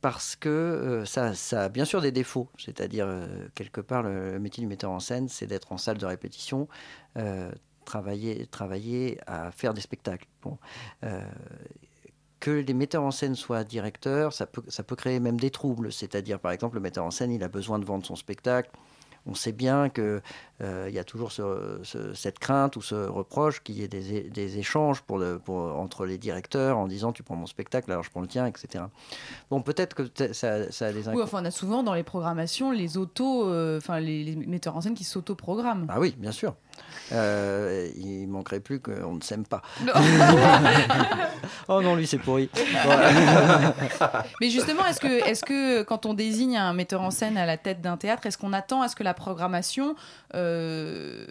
parce 0.00 0.34
que 0.34 0.48
euh, 0.48 1.04
ça, 1.04 1.34
ça 1.34 1.64
a 1.64 1.68
bien 1.68 1.84
sûr 1.84 2.00
des 2.00 2.12
défauts. 2.12 2.48
C'est-à-dire, 2.58 3.06
euh, 3.08 3.26
quelque 3.54 3.80
part, 3.80 4.02
le, 4.02 4.32
le 4.32 4.38
métier 4.40 4.62
du 4.62 4.66
metteur 4.66 4.90
en 4.90 5.00
scène, 5.00 5.28
c'est 5.28 5.46
d'être 5.46 5.72
en 5.72 5.78
salle 5.78 5.98
de 5.98 6.06
répétition, 6.06 6.68
euh, 7.16 7.50
travailler, 7.90 8.46
travailler 8.46 9.18
à 9.26 9.50
faire 9.50 9.74
des 9.74 9.80
spectacles. 9.80 10.26
Bon. 10.42 10.56
Euh, 11.04 11.20
que 12.38 12.50
les 12.52 12.72
metteurs 12.74 13.02
en 13.02 13.10
scène 13.10 13.34
soient 13.34 13.64
directeurs, 13.64 14.32
ça 14.32 14.46
peut, 14.46 14.62
ça 14.68 14.82
peut 14.82 14.96
créer 14.96 15.20
même 15.20 15.38
des 15.38 15.50
troubles. 15.50 15.92
C'est-à-dire, 15.92 16.38
par 16.40 16.52
exemple, 16.52 16.76
le 16.76 16.80
metteur 16.80 17.04
en 17.04 17.10
scène, 17.10 17.32
il 17.32 17.42
a 17.42 17.48
besoin 17.48 17.78
de 17.78 17.84
vendre 17.84 18.06
son 18.06 18.16
spectacle. 18.16 18.70
On 19.26 19.34
sait 19.34 19.52
bien 19.52 19.90
qu'il 19.90 20.22
il 20.60 20.94
y 20.94 20.98
a 20.98 21.04
toujours 21.04 21.30
ce- 21.30 21.78
ce- 21.82 22.14
cette 22.14 22.38
crainte 22.38 22.76
ou 22.76 22.80
ce 22.82 22.94
reproche 23.06 23.62
qu'il 23.62 23.74
y 23.78 23.82
ait 23.82 23.88
des, 23.88 24.58
échanges 24.58 25.02
pour 25.02 25.18
le- 25.18 25.38
pour- 25.38 25.78
entre 25.78 26.06
les 26.06 26.16
directeurs 26.16 26.78
en 26.78 26.86
disant 26.88 27.12
tu 27.12 27.22
prends 27.22 27.36
mon 27.36 27.44
spectacle, 27.46 27.90
alors 27.92 28.02
je 28.02 28.10
prends 28.10 28.22
le 28.22 28.26
tien, 28.28 28.46
etc. 28.46 28.84
Bon, 29.50 29.60
peut-être 29.60 29.94
que 29.94 30.04
ça, 30.32 30.72
ça 30.72 30.86
a 30.86 30.92
des 30.92 31.06
Oui, 31.08 31.22
enfin, 31.22 31.42
on 31.42 31.44
a 31.44 31.50
souvent 31.50 31.82
dans 31.82 31.92
les 31.94 32.02
programmations 32.02 32.70
les 32.72 32.96
autos, 32.96 33.46
euh, 33.46 33.78
les 34.00 34.36
metteurs 34.36 34.76
en 34.76 34.80
scène 34.80 34.94
qui 34.94 35.04
s'auto-programment. 35.04 35.84
Ah 35.90 36.00
oui, 36.00 36.14
bien 36.16 36.32
sûr. 36.32 36.54
Euh, 37.12 37.88
il 37.96 38.26
manquerait 38.28 38.60
plus 38.60 38.80
qu'on 38.80 39.14
ne 39.14 39.22
s'aime 39.22 39.44
pas. 39.44 39.62
Non. 39.82 39.92
oh 41.68 41.82
non, 41.82 41.96
lui 41.96 42.06
c'est 42.06 42.18
pourri. 42.18 42.48
Mais 44.40 44.50
justement, 44.50 44.86
est-ce 44.86 45.00
que, 45.00 45.28
est 45.28 45.44
que 45.44 45.82
quand 45.82 46.06
on 46.06 46.14
désigne 46.14 46.56
un 46.56 46.72
metteur 46.72 47.02
en 47.02 47.10
scène 47.10 47.36
à 47.36 47.46
la 47.46 47.56
tête 47.56 47.80
d'un 47.80 47.96
théâtre, 47.96 48.26
est-ce 48.26 48.38
qu'on 48.38 48.52
attend 48.52 48.82
à 48.82 48.88
ce 48.88 48.96
que 48.96 49.02
la 49.02 49.14
programmation 49.14 49.96
euh, 50.34 51.24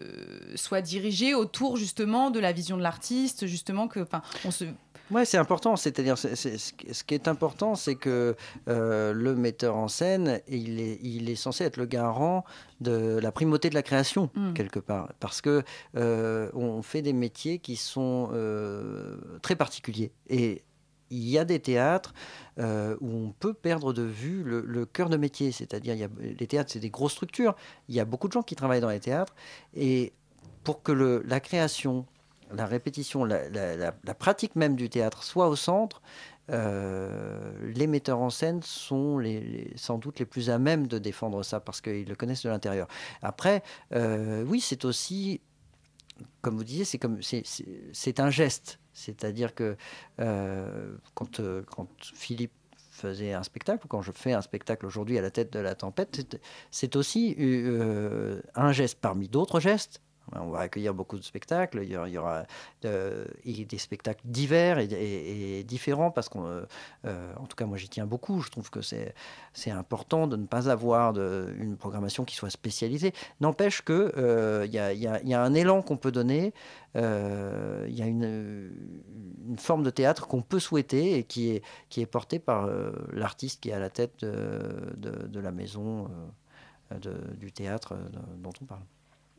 soit 0.55 0.81
dirigée 0.81 1.33
autour 1.33 1.77
justement 1.77 2.29
de 2.31 2.39
la 2.39 2.51
vision 2.51 2.77
de 2.77 2.83
l'artiste, 2.83 3.47
justement 3.47 3.87
que, 3.87 3.99
enfin, 3.99 4.21
on 4.45 4.51
se 4.51 4.65
Ouais, 5.11 5.25
c'est 5.25 5.37
important. 5.37 5.75
C'est-à-dire, 5.75 6.17
c'est- 6.17 6.35
c'est- 6.35 6.57
ce 6.57 7.03
qui- 7.03 7.13
est 7.15 7.27
important, 7.27 7.75
c'est 7.75 7.95
que 7.95 8.35
euh, 8.67 9.11
le 9.13 9.35
metteur 9.35 9.75
en 9.75 9.87
scène, 9.87 10.39
il 10.47 10.79
est, 10.79 10.99
il 11.01 11.29
est 11.29 11.35
censé 11.35 11.63
être 11.63 11.77
le 11.77 11.85
garant 11.85 12.43
de 12.81 13.17
la 13.21 13.31
primauté 13.31 13.69
de 13.69 13.75
la 13.75 13.81
création 13.83 14.29
Mm. 14.35 14.53
quelque 14.53 14.79
part, 14.79 15.11
parce 15.19 15.41
que 15.41 15.63
euh, 15.95 16.49
on 16.53 16.81
fait 16.81 17.01
des 17.01 17.13
métiers 17.13 17.59
qui 17.59 17.75
sont 17.75 18.29
euh, 18.33 19.17
très 19.41 19.55
particuliers 19.55 20.11
et 20.29 20.61
il 21.11 21.27
y 21.27 21.39
a 21.39 21.43
des 21.45 21.59
théâtres 21.59 22.13
euh, 22.59 22.95
où 23.01 23.09
on 23.09 23.31
peut 23.31 23.53
perdre 23.55 23.93
de 23.93 24.03
vue 24.03 24.43
le, 24.43 24.61
le 24.61 24.85
cœur 24.85 25.09
de 25.09 25.17
métier, 25.17 25.51
c'est-à-dire 25.51 25.95
il 25.95 26.01
y 26.01 26.03
a, 26.03 26.09
les 26.19 26.45
théâtres, 26.47 26.71
c'est 26.71 26.79
des 26.79 26.91
grosses 26.91 27.13
structures. 27.13 27.55
Il 27.87 27.95
y 27.95 27.99
a 27.99 28.05
beaucoup 28.05 28.27
de 28.27 28.33
gens 28.33 28.43
qui 28.43 28.55
travaillent 28.55 28.79
dans 28.81 28.89
les 28.89 28.99
théâtres 28.99 29.33
et 29.75 30.13
pour 30.63 30.83
que 30.83 30.91
le, 30.91 31.23
la 31.25 31.39
création, 31.39 32.05
la 32.53 32.65
répétition, 32.65 33.25
la, 33.25 33.91
pratique 34.17 34.55
même 34.55 34.75
du 34.75 34.89
théâtre 34.89 35.23
soit 35.23 35.47
au 35.47 35.55
centre, 35.55 36.01
euh, 36.51 37.51
les 37.75 37.87
metteurs 37.87 38.19
en 38.19 38.29
scène 38.29 38.61
sont 38.63 39.21
sans 39.75 39.97
doute 39.99 40.19
les 40.19 40.25
plus 40.25 40.49
à 40.49 40.57
même 40.57 40.87
de 40.87 40.97
défendre 40.97 41.43
ça 41.43 41.59
parce 41.59 41.81
qu'ils 41.81 42.07
le 42.07 42.15
connaissent 42.15 42.43
de 42.43 42.49
l'intérieur. 42.49 42.87
Après, 43.21 43.61
euh, 43.93 44.43
oui, 44.47 44.59
c'est 44.59 44.83
aussi, 44.85 45.41
comme 46.41 46.57
vous 46.57 46.63
disiez, 46.63 46.85
c'est 46.85 48.19
un 48.19 48.29
geste. 48.29 48.79
C'est-à-dire 48.93 49.53
que 49.55 49.77
euh, 50.19 50.97
quand, 51.13 51.41
quand 51.67 51.87
Philippe 52.01 52.53
faisait 52.91 53.33
un 53.33 53.43
spectacle, 53.43 53.85
ou 53.85 53.87
quand 53.87 54.01
je 54.01 54.11
fais 54.11 54.33
un 54.33 54.41
spectacle 54.41 54.85
aujourd'hui 54.85 55.17
à 55.17 55.21
la 55.21 55.31
tête 55.31 55.53
de 55.53 55.59
la 55.59 55.75
tempête, 55.75 56.37
c'est- 56.71 56.95
aussi 56.95 57.35
un 58.55 58.71
geste 58.71 58.99
parmi 58.99 59.29
d'autres 59.29 59.59
gestes. 59.59 60.01
On 60.35 60.49
va 60.49 60.59
accueillir 60.59 60.93
beaucoup 60.93 61.17
de 61.17 61.23
spectacles. 61.23 61.79
Il 61.83 61.89
y 61.89 62.17
aura, 62.17 62.43
euh, 62.85 63.25
des 63.45 63.77
spectacles 63.77 64.21
divers 64.25 64.79
et, 64.79 65.63
différents 65.63 66.11
parce 66.11 66.29
qu'en 66.29 66.45
en 67.03 67.45
tout 67.47 67.55
cas, 67.55 67.65
moi, 67.65 67.77
j'y 67.77 67.89
tiens 67.89 68.05
beaucoup. 68.05 68.41
Je 68.41 68.49
trouve 68.49 68.69
que 68.69 68.81
c'est 68.81 69.71
important 69.71 70.27
de 70.27 70.35
ne 70.35 70.45
pas 70.45 70.69
avoir 70.69 71.17
une 71.17 71.77
programmation 71.77 72.25
qui 72.25 72.35
soit 72.35 72.49
spécialisée. 72.49 73.13
N'empêche 73.41 73.81
que 73.81 74.13
euh, 74.17 74.65
il 74.65 74.73
y, 74.73 74.79
a, 74.79 74.93
il 74.93 74.99
y 74.99 75.33
a- 75.33 75.41
un 75.41 75.53
élan 75.53 75.81
qu'on 75.81 75.97
peut 75.97 76.11
donner. 76.11 76.53
euh, 76.95 77.85
Il 77.87 77.95
y 77.95 78.01
a 78.01 78.05
une, 78.05 78.71
forme 79.57 79.83
de 79.83 79.89
théâtre 79.89 80.27
qu'on 80.27 80.41
peut 80.41 80.59
souhaiter 80.59 81.17
et 81.17 81.23
qui 81.23 81.49
est, 81.49 82.05
portée 82.05 82.39
par 82.39 82.65
euh, 82.65 82.91
l'artiste 83.13 83.61
qui 83.61 83.69
est 83.69 83.73
à 83.73 83.79
la 83.79 83.89
tête 83.89 84.23
de, 84.23 85.39
la 85.39 85.51
maison 85.51 86.07
euh, 86.91 87.35
du 87.37 87.51
théâtre 87.51 87.93
euh, 87.93 88.09
dont 88.37 88.53
on 88.61 88.65
parle. 88.65 88.81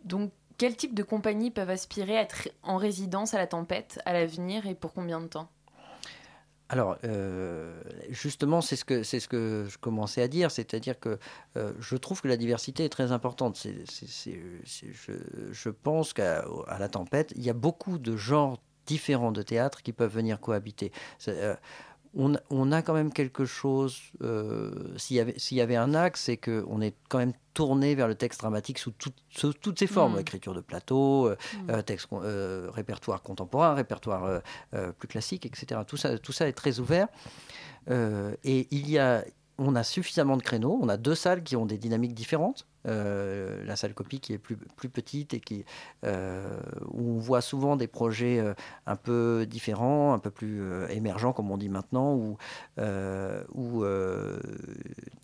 Donc, 0.04 0.30
quel 0.60 0.76
type 0.76 0.94
de 0.94 1.02
compagnie 1.02 1.50
peuvent 1.50 1.70
aspirer 1.70 2.18
à 2.18 2.20
être 2.20 2.50
en 2.62 2.76
résidence 2.76 3.32
à 3.32 3.38
la 3.38 3.46
tempête 3.46 3.98
à 4.04 4.12
l'avenir 4.12 4.66
et 4.66 4.74
pour 4.74 4.92
combien 4.92 5.18
de 5.18 5.26
temps? 5.26 5.48
Alors, 6.68 6.98
euh, 7.04 7.80
justement, 8.10 8.60
c'est 8.60 8.76
ce, 8.76 8.84
que, 8.84 9.02
ce 9.02 9.26
que 9.26 9.66
je 9.70 9.78
commençais 9.78 10.20
à 10.20 10.28
dire, 10.28 10.50
c'est-à-dire 10.50 11.00
que 11.00 11.18
euh, 11.56 11.72
je 11.80 11.96
trouve 11.96 12.20
que 12.20 12.28
la 12.28 12.36
diversité 12.36 12.84
est 12.84 12.90
très 12.90 13.10
importante. 13.10 13.58
Je, 14.66 15.70
pense 15.70 16.12
qu'à 16.12 16.44
la 16.78 16.88
tempête, 16.90 17.32
il 17.36 17.42
y 17.42 17.48
a 17.48 17.54
beaucoup 17.54 17.96
de 17.96 18.14
genres 18.18 18.58
différents 18.84 19.32
de 19.32 19.40
théâtre 19.40 19.82
qui 19.82 19.94
peuvent 19.94 20.12
venir 20.12 20.40
cohabiter. 20.40 20.92
On, 22.16 22.34
on 22.50 22.72
a 22.72 22.82
quand 22.82 22.92
même 22.94 23.12
quelque 23.12 23.44
chose, 23.44 23.98
euh, 24.22 24.72
s'il, 24.96 25.16
y 25.16 25.20
avait, 25.20 25.38
s'il 25.38 25.56
y 25.56 25.60
avait 25.60 25.76
un 25.76 25.94
axe, 25.94 26.22
c'est 26.24 26.36
qu'on 26.36 26.80
est 26.80 26.94
quand 27.08 27.18
même 27.18 27.32
tourné 27.54 27.94
vers 27.94 28.08
le 28.08 28.14
texte 28.16 28.40
dramatique 28.40 28.78
sous, 28.78 28.90
tout- 28.90 29.12
sous 29.30 29.52
toutes 29.52 29.78
ses 29.78 29.86
formes, 29.86 30.16
Mm. 30.16 30.20
écriture 30.20 30.54
de 30.54 30.60
plateau, 30.60 31.28
euh, 31.28 31.36
Mm. 31.66 31.70
euh, 31.70 31.82
texte, 31.82 32.08
euh, 32.12 32.68
répertoire 32.72 33.22
contemporain, 33.22 33.74
répertoire 33.74 34.42
plus 34.98 35.08
classique, 35.08 35.46
etc. 35.46 35.80
Tout 35.86 35.96
ça, 35.96 36.18
tout 36.18 36.32
ça 36.32 36.48
est 36.48 36.52
très 36.52 36.80
ouvert. 36.80 37.06
Et 38.44 38.68
il 38.70 38.88
y 38.90 38.98
a, 38.98 39.24
on 39.58 39.74
a 39.76 39.82
suffisamment 39.82 40.36
de 40.36 40.42
créneaux. 40.42 40.78
On 40.82 40.88
a 40.88 40.96
deux 40.96 41.14
salles 41.14 41.42
qui 41.42 41.56
ont 41.56 41.66
des 41.66 41.78
dynamiques 41.78 42.14
différentes. 42.14 42.66
Euh, 42.86 43.62
la 43.66 43.76
salle 43.76 43.92
copie 43.92 44.20
qui 44.20 44.32
est 44.32 44.38
plus, 44.38 44.56
plus 44.56 44.88
petite 44.88 45.34
et 45.34 45.40
qui, 45.40 45.66
euh, 46.04 46.58
où 46.90 47.16
on 47.16 47.18
voit 47.18 47.42
souvent 47.42 47.76
des 47.76 47.86
projets 47.86 48.40
euh, 48.40 48.54
un 48.86 48.96
peu 48.96 49.46
différents, 49.46 50.14
un 50.14 50.18
peu 50.18 50.30
plus 50.30 50.62
émergents, 50.90 51.34
comme 51.34 51.50
on 51.50 51.58
dit 51.58 51.68
maintenant, 51.68 52.14
ou, 52.14 52.38
ou 53.54 53.84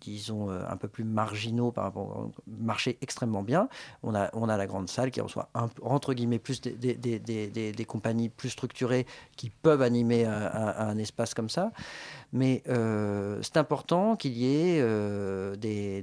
disons 0.01 0.49
un 0.49 0.77
peu 0.77 0.87
plus 0.87 1.03
marginaux 1.03 1.71
par 1.71 1.85
rapport 1.85 2.17
au 2.17 2.31
marché 2.47 2.97
extrêmement 3.01 3.41
bien. 3.43 3.69
On 4.03 4.13
a, 4.13 4.29
on 4.33 4.49
a 4.49 4.57
la 4.57 4.67
grande 4.67 4.89
salle 4.89 5.09
qui 5.11 5.21
reçoit 5.21 5.49
un, 5.55 5.69
entre 5.81 6.13
guillemets 6.13 6.39
plus 6.39 6.61
des, 6.61 6.71
des, 6.95 7.19
des, 7.19 7.49
des- 7.49 7.85
compagnies 7.85 8.29
plus 8.29 8.49
structurées 8.49 9.05
qui 9.35 9.49
peuvent 9.49 9.81
animer 9.81 10.25
un, 10.25 10.51
un- 10.77 10.97
espace 10.97 11.33
comme 11.33 11.49
ça. 11.49 11.71
Mais 12.33 12.61
c'est 13.41 13.57
important 13.57 14.15
qu'il 14.15 14.33
y 14.37 14.45
ait 14.45 15.57
des, 15.57 16.01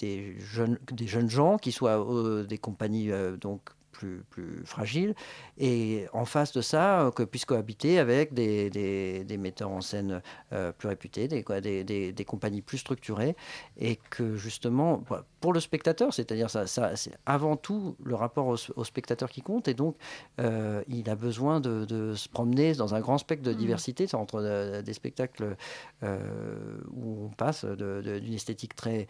des, 0.00 0.38
jeunes, 0.38 0.78
des 0.92 1.06
jeunes 1.06 1.30
gens 1.30 1.58
qui 1.58 1.72
soient 1.72 2.00
euh, 2.00 2.44
des 2.44 2.58
compagnies 2.58 3.10
euh, 3.10 3.36
donc 3.36 3.70
plus, 4.00 4.24
plus 4.30 4.62
fragiles 4.64 5.14
et 5.58 6.06
en 6.14 6.24
face 6.24 6.52
de 6.52 6.62
ça 6.62 7.02
euh, 7.02 7.10
que 7.10 7.22
puissent 7.22 7.44
cohabiter 7.44 7.98
avec 7.98 8.32
des, 8.32 8.70
des, 8.70 9.24
des 9.24 9.36
metteurs 9.36 9.70
en 9.70 9.82
scène 9.82 10.22
euh, 10.52 10.72
plus 10.72 10.88
réputés, 10.88 11.28
des, 11.28 11.42
des, 11.84 12.12
des, 12.12 12.24
compagnies 12.24 12.62
plus 12.62 12.78
structurées. 12.78 13.36
Et 13.78 13.98
que 14.08 14.36
justement 14.36 15.02
pour 15.40 15.52
le 15.52 15.60
spectateur, 15.60 16.14
c'est-à-dire 16.14 16.48
ça, 16.48 16.66
ça 16.66 16.96
c'est 16.96 17.12
avant 17.26 17.56
tout 17.56 17.96
le 18.02 18.14
rapport 18.14 18.46
au, 18.46 18.56
au 18.76 18.84
spectateur 18.84 19.28
qui 19.30 19.42
compte. 19.42 19.68
Et 19.68 19.74
donc 19.74 19.96
euh, 20.40 20.82
il 20.88 21.10
a 21.10 21.14
besoin 21.14 21.60
de, 21.60 21.84
de 21.84 22.14
se 22.14 22.28
promener 22.28 22.74
dans 22.74 22.94
un 22.94 23.00
grand 23.00 23.18
spectre 23.18 23.44
de 23.44 23.52
Mhm. 23.52 23.58
diversité 23.58 24.06
entre 24.14 24.82
des 24.82 24.94
spectacles 24.94 25.56
euh, 26.02 26.78
où 26.94 27.26
on 27.26 27.28
passe 27.28 27.64
d'une 27.64 28.32
esthétique 28.32 28.74
très 28.74 29.06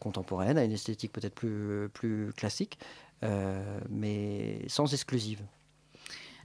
contemporaine 0.00 0.58
à 0.58 0.64
une 0.64 0.72
esthétique 0.72 1.12
peut-être 1.12 1.34
plus, 1.34 1.88
plus 1.92 2.32
classique, 2.34 2.78
mais 3.90 4.60
sans 4.68 4.92
exclusive. 4.92 5.42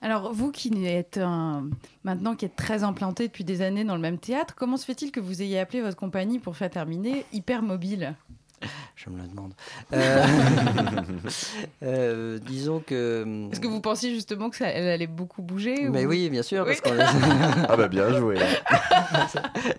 Alors, 0.02 0.32
vous 0.32 0.52
qui 0.52 0.86
êtes 0.86 1.20
maintenant 2.04 2.36
qui 2.36 2.46
êtes 2.46 2.56
très 2.56 2.84
implanté 2.84 3.28
depuis 3.28 3.44
des 3.44 3.62
années 3.62 3.84
dans 3.84 3.96
le 3.96 4.02
même 4.02 4.20
théâtre, 4.20 4.54
comment 4.56 4.78
se 4.78 4.86
fait-il 4.86 5.12
que 5.12 5.20
vous 5.20 5.42
ayez 5.42 5.60
appelé 5.60 5.82
votre 5.82 5.98
compagnie 5.98 6.40
pour 6.40 6.56
faire 6.56 6.70
terminer 6.70 7.26
Hypermobile? 7.34 8.16
Je 8.96 9.10
me 9.12 9.22
le 9.22 9.28
demande. 9.28 9.54
Euh, 9.94 10.24
euh, 11.84 12.40
disons 12.40 12.80
que. 12.80 13.50
Est-ce 13.52 13.60
que 13.60 13.68
vous 13.68 13.82
pensiez 13.82 14.14
justement 14.14 14.50
que 14.50 14.56
ça 14.58 14.68
elle 14.68 14.88
allait 14.88 15.06
beaucoup 15.08 15.42
bouger 15.42 15.88
Mais 15.90 16.06
ou- 16.06 16.10
oui, 16.10 16.30
bien 16.30 16.42
sûr, 16.42 16.66
parce 16.66 16.82
Oui. 16.84 16.92
qu'on 16.92 16.98
Ah 17.70 17.78
bah 17.78 17.88
bien 17.88 18.12
joué. 18.18 18.38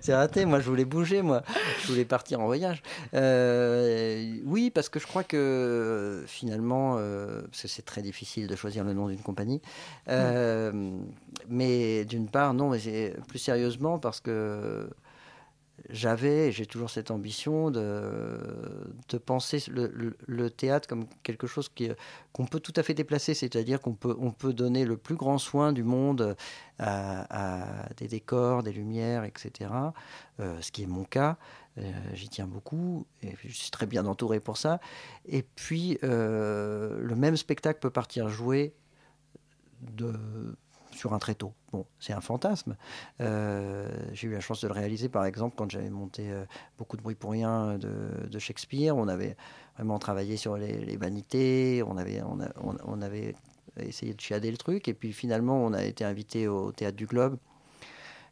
C'est 0.00 0.14
raté, 0.14 0.44
moi 0.44 0.60
je 0.60 0.68
voulais 0.68 0.84
bouger, 0.84 1.22
moi. 1.22 1.42
Je 1.82 1.88
voulais 1.88 2.04
partir 2.04 2.40
en 2.40 2.46
voyage. 2.46 2.82
Euh, 3.14 4.36
oui, 4.44 4.70
parce 4.70 4.88
que 4.88 5.00
je 5.00 5.06
crois 5.06 5.24
que 5.24 6.22
finalement, 6.26 6.96
euh, 6.98 7.42
parce 7.50 7.62
que 7.62 7.68
c'est 7.68 7.84
très 7.84 8.02
difficile 8.02 8.46
de 8.46 8.54
choisir 8.56 8.84
le 8.84 8.92
nom 8.92 9.08
d'une 9.08 9.18
compagnie. 9.20 9.60
Euh, 10.08 10.72
Mais 11.48 12.04
d'une 12.04 12.28
part, 12.28 12.54
non, 12.54 12.70
mais 12.70 12.78
c'est- 12.78 13.16
plus 13.28 13.38
sérieusement, 13.38 13.98
parce 13.98 14.20
que 14.20 14.88
j'avais, 15.90 16.52
j'ai 16.52 16.66
toujours 16.66 16.90
cette 16.90 17.10
ambition 17.10 17.70
de, 17.70 18.38
de 19.08 19.18
penser 19.18 19.62
le, 19.68 20.50
théâtre 20.50 20.88
comme 20.88 21.06
quelque 21.22 21.46
chose 21.46 21.68
qui, 21.68 21.90
qu'on 22.32 22.46
peut 22.46 22.60
tout 22.60 22.72
à 22.76 22.82
fait 22.82 22.94
déplacer, 22.94 23.34
c'est-à-dire 23.34 23.80
qu'on 23.80 23.94
peut, 23.94 24.16
on 24.18 24.30
peut 24.30 24.52
donner 24.52 24.84
le 24.84 24.96
plus 24.96 25.14
grand 25.14 25.38
soin 25.38 25.72
du 25.72 25.82
monde 25.82 26.36
à, 26.78 27.86
à 27.86 27.88
des 27.94 28.08
décors, 28.08 28.62
des 28.62 28.72
lumières, 28.72 29.24
etc. 29.24 29.70
Euh, 30.40 30.60
ce 30.60 30.70
qui 30.70 30.82
est 30.82 30.86
mon 30.86 31.04
cas. 31.04 31.36
Euh, 31.78 31.92
J'y 32.14 32.28
tiens 32.28 32.46
beaucoup 32.46 33.06
et 33.22 33.34
je 33.44 33.52
suis 33.52 33.70
très 33.70 33.86
bien 33.86 34.06
entouré 34.06 34.40
pour 34.40 34.56
ça. 34.56 34.80
Et 35.26 35.42
puis, 35.42 35.98
euh, 36.04 36.98
le 37.00 37.14
même 37.16 37.36
spectacle 37.36 37.80
peut 37.80 37.90
partir 37.90 38.28
jouer 38.28 38.74
de, 39.80 40.12
sur 40.98 41.14
un 41.14 41.18
tréteau. 41.18 41.52
Bon, 41.72 41.86
c'est 41.98 42.12
un 42.12 42.20
fantasme. 42.20 42.76
Euh, 43.20 43.88
J'ai 44.12 44.28
eu 44.28 44.32
la 44.32 44.40
chance 44.40 44.60
de 44.60 44.68
le 44.68 44.74
réaliser, 44.74 45.08
par 45.08 45.24
exemple, 45.24 45.54
quand 45.56 45.70
j'avais 45.70 45.90
monté 45.90 46.30
euh, 46.30 46.44
beaucoup 46.76 46.96
de 46.96 47.02
bruit 47.02 47.14
pour 47.14 47.30
rien 47.30 47.78
de, 47.78 48.38
Shakespeare. 48.38 48.96
On 48.96 49.08
avait 49.08 49.36
vraiment 49.76 49.98
travaillé 49.98 50.36
sur 50.36 50.56
les, 50.56 50.96
vanités, 50.96 51.82
on 51.86 51.96
avait, 51.96 52.20
on 52.22 53.02
avait 53.02 53.34
essayé 53.80 54.14
de 54.14 54.20
chiader 54.20 54.50
le 54.50 54.56
truc, 54.56 54.88
et 54.88 54.94
puis 54.94 55.12
finalement, 55.12 55.64
on 55.64 55.72
a 55.72 55.84
été 55.84 56.04
invité 56.04 56.48
au 56.48 56.72
Théâtre 56.72 56.96
du 56.96 57.06
Globe. 57.06 57.38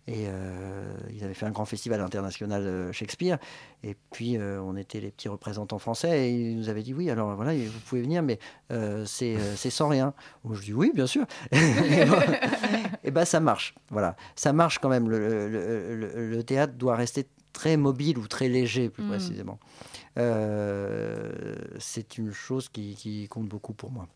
Et 0.09 0.27
euh, 0.29 0.85
ils 1.13 1.25
avaient 1.25 1.35
fait 1.35 1.47
un 1.47 1.51
grand 1.51 1.65
festival 1.65 2.01
international 2.01 2.63
euh, 2.63 2.93
Shakespeare. 2.93 3.39
Et 3.83 3.97
puis, 4.13 4.37
euh, 4.37 4.61
on 4.63 4.77
était 4.77 5.01
les 5.01 5.11
petits 5.11 5.29
représentants 5.29 5.81
français. 5.81 6.29
Et 6.29 6.33
ils 6.33 6.57
nous 6.57 6.69
avaient 6.69 6.85
dit 6.85 6.95
oui, 6.95 7.11
alors 7.11 7.35
voilà, 7.35 7.55
vous 7.55 7.81
pouvez 7.89 8.03
venir, 8.03 8.23
mais 8.23 8.39
euh, 8.71 9.05
c'est 9.05 9.37
sans 9.71 9.89
rien. 9.89 10.15
Je 10.49 10.61
dis 10.63 10.73
oui, 10.73 10.93
bien 10.95 11.09
sûr. 11.09 11.27
et 13.05 13.11
ben, 13.11 13.25
ça 13.25 13.41
marche. 13.41 13.75
Voilà. 13.91 14.15
Ça 14.37 14.53
marche 14.53 14.79
quand 14.79 14.89
même. 14.89 15.09
Le, 15.09 15.49
le- 15.49 15.97
le- 15.97 16.29
le 16.31 16.43
théâtre 16.45 16.75
doit 16.75 16.95
rester 16.97 17.27
très 17.53 17.77
mobile 17.77 18.19
ou 18.19 18.29
très 18.29 18.49
léger, 18.49 18.91
plus 18.91 19.03
Mm. 19.03 19.09
précisément. 19.09 19.59
C'est 21.79 22.19
une 22.19 22.33
chose 22.33 22.69
qui, 22.69 22.95
qui 22.95 23.29
compte 23.29 23.49
beaucoup 23.49 23.73
pour 23.75 23.91
moi. 23.91 24.07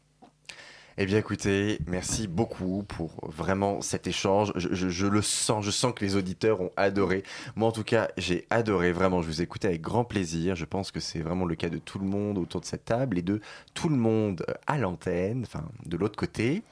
Eh 0.98 1.06
bien 1.06 1.18
écoutez, 1.18 1.78
merci 1.86 2.26
beaucoup 2.28 2.82
pour 2.86 3.10
vraiment 3.30 3.80
cet 3.80 4.06
échange. 4.06 4.52
Je, 4.56 4.74
je- 4.74 4.88
je 4.90 5.06
le 5.06 5.22
sens, 5.22 5.64
je 5.64 5.70
sens 5.70 5.94
que 5.94 6.04
les 6.04 6.16
auditeurs 6.16 6.60
ont 6.60 6.70
adoré. 6.76 7.22
Moi 7.56 7.68
en 7.68 7.72
tout 7.72 7.84
cas, 7.84 8.08
j'ai 8.18 8.46
adoré 8.50 8.92
vraiment. 8.92 9.22
Je 9.22 9.26
vous 9.26 9.40
ai 9.40 9.44
écouté 9.44 9.68
avec 9.68 9.80
grand 9.80 10.04
plaisir. 10.04 10.56
Je 10.56 10.64
pense 10.66 10.90
que 10.90 11.00
c'est 11.00 11.20
vraiment 11.20 11.46
le 11.46 11.54
cas 11.54 11.68
de 11.70 11.78
tout 11.78 11.98
le 11.98 12.06
monde 12.06 12.36
autour 12.38 12.60
de 12.60 12.66
cette 12.66 12.84
table 12.84 13.18
et 13.18 13.22
de 13.22 13.40
tout 13.72 13.88
le 13.88 13.96
monde 13.96 14.44
euh, 14.48 14.54
à 14.66 14.76
l'antenne, 14.78 15.44
enfin 15.46 15.64
de 15.86 15.96
l'autre 15.96 16.16
côté. 16.16 16.62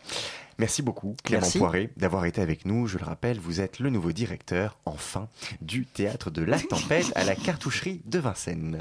Merci 0.58 0.82
beaucoup 0.82 1.14
Clément 1.22 1.42
Merci. 1.42 1.58
Poiré 1.58 1.90
d'avoir 1.96 2.24
été 2.26 2.40
avec 2.42 2.64
nous. 2.66 2.86
Je 2.88 2.98
le 2.98 3.04
rappelle, 3.04 3.38
vous 3.38 3.60
êtes 3.60 3.78
le 3.78 3.90
nouveau 3.90 4.10
directeur, 4.12 4.76
enfin, 4.84 5.28
du 5.62 5.86
théâtre 5.86 6.30
de 6.30 6.42
la 6.42 6.58
tempête 6.58 7.12
à 7.14 7.22
la 7.24 7.36
cartoucherie 7.36 8.02
de 8.06 8.18
Vincennes. 8.18 8.78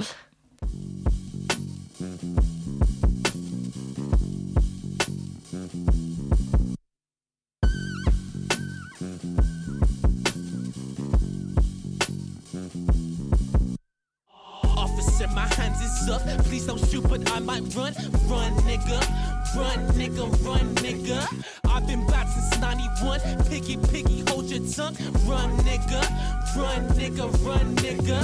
Run, 26.58 26.88
nigga. 26.98 27.26
Run, 27.46 27.76
nigga. 27.78 28.20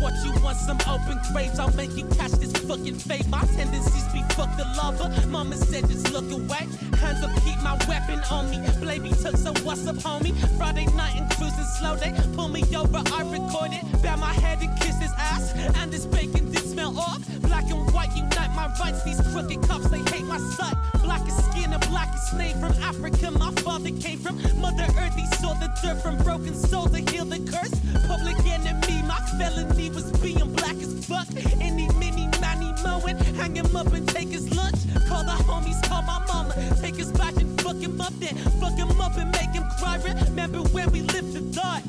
What 0.00 0.14
you 0.24 0.32
want? 0.42 0.56
Some 0.56 0.78
open 0.88 1.20
graves. 1.32 1.58
I'll 1.58 1.74
make 1.76 1.94
you 1.96 2.06
catch 2.16 2.32
this 2.32 2.52
fucking 2.64 2.94
fate. 2.94 3.26
My 3.28 3.42
tendencies 3.56 4.04
be 4.12 4.22
fuck 4.34 4.56
the 4.56 4.64
lover. 4.76 5.08
Mama 5.28 5.56
said 5.56 5.88
just 5.88 6.10
look 6.12 6.30
away. 6.30 6.66
Hands 7.00 7.22
up, 7.22 7.34
keep 7.44 7.60
my 7.62 7.76
weapon 7.88 8.20
on 8.30 8.50
me. 8.50 8.58
Baby 8.80 9.10
took 9.10 9.36
so 9.36 9.52
what's 9.64 9.86
up, 9.86 9.96
homie? 9.96 10.34
Friday 10.56 10.86
night 10.94 11.16
and 11.16 11.30
cruising 11.32 11.64
slow. 11.78 11.96
They 11.96 12.12
pull 12.34 12.48
me 12.48 12.62
over. 12.74 13.02
I 13.12 13.22
record 13.22 13.72
it. 13.72 14.02
Bow 14.02 14.16
my 14.16 14.32
head 14.32 14.62
and 14.62 14.80
kiss 14.80 14.98
his 15.00 15.12
ass. 15.18 15.52
And 15.76 15.92
this 15.92 16.06
bacon 16.06 16.50
did 16.50 16.63
off. 16.84 17.22
Black 17.40 17.64
and 17.70 17.92
white 17.92 18.14
unite 18.16 18.54
my 18.54 18.66
rights. 18.80 19.02
These 19.04 19.20
crooked 19.32 19.62
cops, 19.68 19.88
they 19.90 20.02
hate 20.10 20.26
my 20.26 20.38
sight. 20.38 20.76
Black 21.02 21.22
as 21.26 21.36
skin 21.46 21.72
and 21.72 21.88
black 21.88 22.08
as 22.14 22.32
name 22.34 22.58
from 22.58 22.72
Africa. 22.82 23.30
My 23.30 23.50
father 23.62 23.90
came 23.90 24.18
from 24.18 24.36
Mother 24.60 24.86
Earth. 24.98 25.14
He 25.14 25.26
saw 25.36 25.54
the 25.54 25.68
dirt 25.82 26.00
from 26.02 26.16
broken 26.18 26.54
soul 26.54 26.86
to 26.88 26.98
heal 27.10 27.24
the 27.24 27.38
curse. 27.50 27.74
Public 28.06 28.38
enemy, 28.46 29.02
my 29.06 29.20
felony 29.38 29.90
was 29.90 30.10
being 30.20 30.52
black 30.54 30.76
as 30.76 31.06
fuck. 31.06 31.28
Any 31.60 31.88
mini 31.98 32.28
manny 32.40 32.72
mowing, 32.82 33.18
hang 33.36 33.56
him 33.56 33.74
up 33.76 33.92
and 33.92 34.08
take 34.08 34.28
his 34.28 34.54
lunch. 34.54 34.76
Call 35.08 35.24
the 35.24 35.36
homies, 35.48 35.80
call 35.88 36.02
my 36.02 36.24
mama, 36.26 36.54
take 36.80 36.96
his 36.96 37.10
badge 37.12 37.36
and 37.38 37.60
fuck 37.60 37.76
him 37.76 38.00
up 38.00 38.12
then. 38.20 38.36
Fuck 38.60 38.76
him 38.76 39.00
up 39.00 39.16
and 39.16 39.30
make 39.32 39.50
him 39.50 39.64
cry. 39.78 39.98
Remember 40.26 40.58
when 40.74 40.90
we 40.92 41.00
lived 41.02 41.32
to 41.34 41.40
die. 41.40 41.82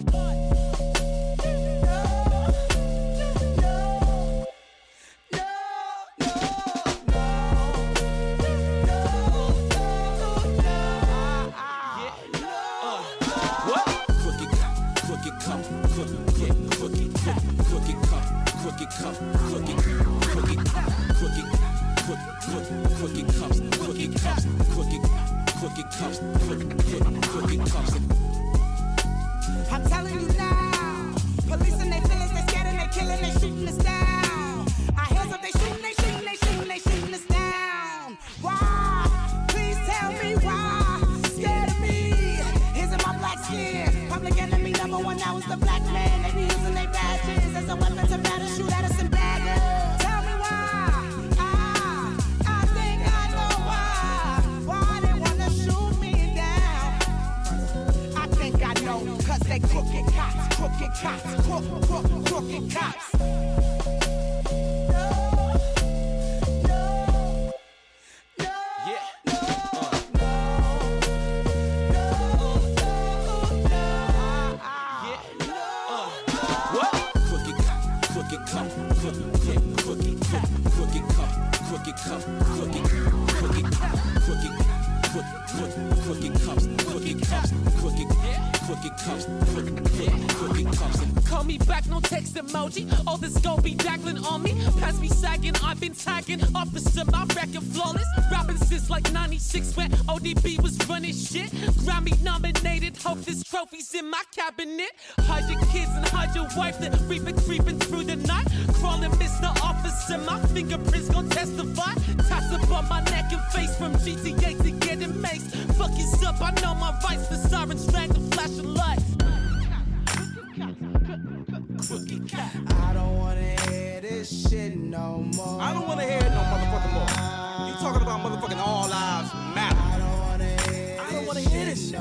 I 125.06 125.72
don't 125.72 125.88
want 125.88 126.00
to 126.00 126.06
hear 126.08 126.20
no 126.20 126.42
motherfucking 126.50 126.94
more. 126.94 127.70
You 127.70 127.76
talking 127.76 128.02
about 128.02 128.26
motherfucking 128.26 128.58
all 128.58 128.90
lives 128.90 129.32
matter. 129.54 129.78
I 129.78 130.00
don't 130.00 130.18
want 130.18 130.42
to 130.42 130.72
hear 130.72 131.00
I 131.00 131.12
don't 131.12 131.26
want 131.28 131.38
to 131.38 131.48
hear 131.48 131.66
this 131.66 131.92
shit. 131.92 132.00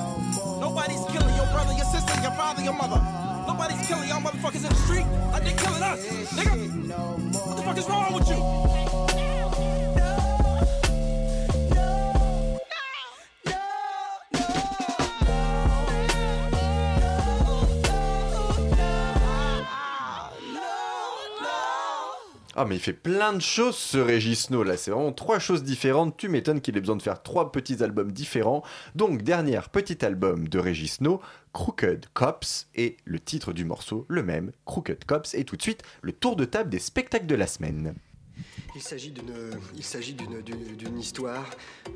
Nobody's 0.59 1.05
killing 1.13 1.37
your 1.37 1.47
brother, 1.53 1.75
your 1.75 1.85
sister, 1.85 2.15
your 2.23 2.33
father, 2.33 2.63
your 2.63 2.73
mother. 2.73 2.97
Nobody's 3.47 3.87
killing 3.87 4.09
y'all 4.09 4.23
motherfuckers 4.23 4.65
in 4.65 4.71
the 4.71 4.75
street 4.87 5.05
like 5.33 5.45
they 5.45 5.53
killing 5.53 5.83
us. 5.83 6.01
Nigga, 6.33 7.37
what 7.47 7.57
the 7.59 7.63
fuck 7.63 7.77
is 7.77 7.89
wrong 7.91 8.15
with 8.15 8.27
you? 8.27 8.84
Ah 22.65 22.67
mais 22.67 22.77
il 22.77 22.81
fait 22.81 22.95
plein 22.95 23.35
de 23.35 23.43
choses 23.43 23.77
ce 23.77 23.99
Régis 23.99 24.49
No 24.49 24.63
là, 24.63 24.79
c'est 24.79 24.91
vraiment 24.91 25.13
trois 25.13 25.39
choses 25.39 25.63
différentes, 25.63 26.17
tu 26.17 26.31
m'étonnes 26.31 26.63
qu'il 26.63 26.75
ait 26.79 26.81
besoin 26.81 26.97
de 26.97 27.03
faire 27.03 27.23
trois 27.23 27.53
petits 27.53 27.83
albums 27.83 28.11
différents. 28.11 28.63
Donc 28.95 29.21
dernier 29.21 29.61
petit 29.71 30.03
album 30.03 30.49
de 30.49 30.59
Régis 30.59 31.03
No, 31.03 31.21
Crooked 31.53 32.07
Cops, 32.15 32.69
et 32.75 32.97
le 33.05 33.21
titre 33.21 33.53
du 33.53 33.67
morceau, 33.67 34.07
le 34.09 34.23
même, 34.23 34.51
Crooked 34.65 35.05
Cops, 35.05 35.35
et 35.35 35.45
tout 35.45 35.57
de 35.59 35.63
suite 35.63 35.83
le 36.01 36.13
tour 36.13 36.37
de 36.37 36.47
table 36.47 36.71
des 36.71 36.79
spectacles 36.79 37.27
de 37.27 37.35
la 37.35 37.47
semaine. 37.47 37.97
Il 38.75 38.81
s'agit 38.81 39.11
d'une, 39.11 40.99
histoire, 40.99 41.51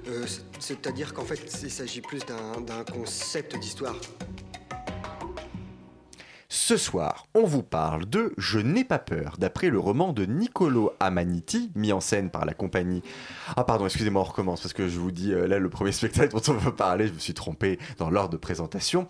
euh, 0.06 0.26
c'est- 0.26 0.42
c'est-à-dire 0.58 1.14
qu'en 1.14 1.24
fait, 1.24 1.40
il 1.62 1.70
s'agit 1.70 2.02
plus 2.02 2.20
d'un 2.26 2.84
concept 2.84 3.58
d'histoire. 3.58 3.96
Ce 6.50 6.78
soir, 6.78 7.26
on 7.34 7.44
vous 7.44 7.62
parle 7.62 8.08
de 8.08 8.32
Je 8.38 8.58
n'ai 8.58 8.82
pas 8.82 8.98
peur, 8.98 9.34
d'après 9.38 9.68
le 9.68 9.78
roman 9.78 10.14
de 10.14 10.24
Niccolo 10.24 10.94
Amaniti, 10.98 11.70
mis 11.74 11.92
en 11.92 12.00
scène 12.00 12.30
par 12.30 12.46
la 12.46 12.54
compagnie. 12.54 13.02
Ah, 13.54 13.64
pardon, 13.64 13.84
excusez-moi, 13.84 14.22
on 14.22 14.24
recommence 14.24 14.62
parce 14.62 14.72
que 14.72 14.88
je 14.88 14.98
vous 14.98 15.10
dis, 15.10 15.34
euh, 15.34 15.46
là, 15.46 15.58
le 15.58 15.68
premier 15.68 15.92
spectacle 15.92 16.32
dont 16.32 16.52
on 16.54 16.56
va 16.56 16.72
parler, 16.72 17.06
je 17.06 17.12
me 17.12 17.18
suis 17.18 17.34
trompé 17.34 17.78
dans 17.98 18.08
l'ordre 18.08 18.30
de 18.30 18.38
présentation. 18.38 19.08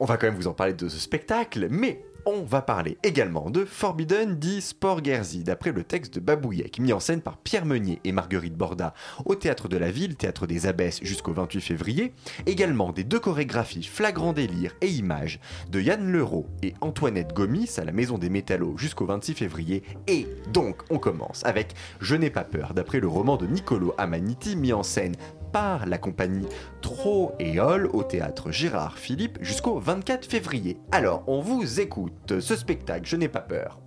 On 0.00 0.04
va 0.04 0.16
quand 0.16 0.26
même 0.26 0.34
vous 0.34 0.48
en 0.48 0.52
parler 0.52 0.72
de 0.72 0.88
ce 0.88 0.98
spectacle, 0.98 1.68
mais 1.70 2.02
On 2.26 2.42
va 2.42 2.60
parler 2.60 2.98
également 3.02 3.50
de 3.50 3.64
Forbidden 3.64 4.36
dit 4.36 4.60
Sport 4.60 5.00
Guernsey, 5.00 5.42
d'après 5.42 5.72
le 5.72 5.84
texte 5.84 6.14
de 6.14 6.20
Babouyek, 6.20 6.78
mis 6.78 6.92
en 6.92 7.00
scène 7.00 7.22
par 7.22 7.38
Pierre 7.38 7.64
Meunier 7.64 8.00
et 8.04 8.12
Marguerite 8.12 8.56
Borda 8.56 8.94
au 9.24 9.34
Théâtre 9.34 9.68
de 9.68 9.76
la 9.76 9.90
Ville, 9.90 10.16
Théâtre 10.16 10.46
des 10.46 10.66
Abbesses 10.66 11.00
jusqu'au 11.02 11.32
28 11.32 11.60
février. 11.60 12.12
Également 12.46 12.92
des 12.92 13.04
deux 13.04 13.20
chorégraphies 13.20 13.84
Flagrant 13.84 14.32
délire 14.32 14.74
et 14.80 14.88
images 14.88 15.40
de 15.70 15.80
Yann 15.80 16.10
Leroux 16.10 16.46
et 16.62 16.74
Antoinette 16.80 17.32
Gomis 17.32 17.70
à 17.78 17.84
la 17.84 17.92
Maison 17.92 18.18
des 18.18 18.28
Métallos 18.28 18.76
jusqu'au 18.76 19.06
26 19.06 19.34
février. 19.34 19.82
Et 20.06 20.26
donc, 20.52 20.82
on 20.90 20.98
commence 20.98 21.44
avec 21.44 21.74
Je 22.00 22.16
n'ai 22.16 22.30
pas 22.30 22.44
peur, 22.44 22.74
d'après 22.74 23.00
le 23.00 23.08
roman 23.08 23.36
de 23.36 23.46
Niccolo 23.46 23.94
Amaniti, 23.98 24.56
mis 24.56 24.72
en 24.72 24.82
scène 24.82 25.14
par 25.52 25.86
la 25.86 25.98
compagnie 25.98 26.46
Tro 26.80 27.32
et 27.38 27.60
Hall 27.60 27.86
au 27.92 28.02
théâtre 28.02 28.50
Gérard 28.50 28.98
Philippe 28.98 29.38
jusqu'au 29.42 29.78
24 29.78 30.26
février. 30.26 30.78
Alors, 30.92 31.22
on 31.26 31.40
vous 31.40 31.80
écoute. 31.80 32.40
Ce 32.40 32.56
spectacle, 32.56 33.06
je 33.06 33.16
n'ai 33.16 33.28
pas 33.28 33.40
peur. 33.40 33.78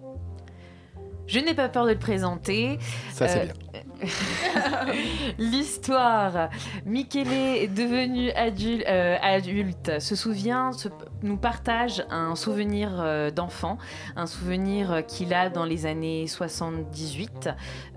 Je 1.26 1.40
n'ai 1.40 1.54
pas 1.54 1.70
peur 1.70 1.86
de 1.86 1.92
le 1.92 1.98
présenter. 2.00 2.78
Ça, 3.14 3.28
c'est 3.30 3.44
bien. 3.46 3.54
L'histoire. 5.38 6.50
Michele 6.86 7.32
est 7.32 7.68
devenu 7.68 8.30
adulte, 8.32 8.84
euh, 8.88 9.16
adulte, 9.22 10.00
se 10.00 10.16
souvient, 10.16 10.74
se- 10.74 10.90
nous 11.22 11.38
partage 11.38 12.04
un 12.10 12.36
souvenir 12.36 12.92
euh, 13.00 13.32
d'enfant, 13.32 13.78
un 14.18 14.26
souvenir 14.28 14.92
euh, 14.92 15.02
qu'il 15.02 15.34
a 15.34 15.50
dans 15.50 15.64
les 15.66 15.86
années 15.86 16.28
78. 16.28 17.50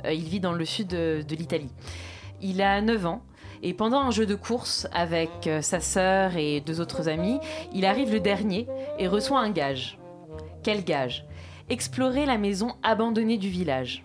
Euh, 0.04 0.12
il 0.12 0.24
vit 0.24 0.40
dans 0.40 0.52
le 0.52 0.64
sud 0.64 0.86
de, 0.88 1.22
de 1.26 1.34
l'Italie. 1.34 1.72
Il 2.40 2.62
a 2.62 2.80
9 2.80 3.06
ans. 3.06 3.22
Et 3.62 3.74
pendant 3.74 4.00
un 4.00 4.10
jeu 4.10 4.26
de 4.26 4.34
course 4.34 4.86
avec 4.92 5.46
euh, 5.46 5.62
sa 5.62 5.80
sœur 5.80 6.36
et 6.36 6.60
deux 6.60 6.80
autres 6.80 7.08
amis, 7.08 7.38
il 7.72 7.84
arrive 7.84 8.12
le 8.12 8.20
dernier 8.20 8.66
et 8.98 9.08
reçoit 9.08 9.40
un 9.40 9.50
gage. 9.50 9.98
Quel 10.62 10.84
gage? 10.84 11.26
Explorer 11.68 12.26
la 12.26 12.38
maison 12.38 12.74
abandonnée 12.82 13.38
du 13.38 13.48
village. 13.48 14.04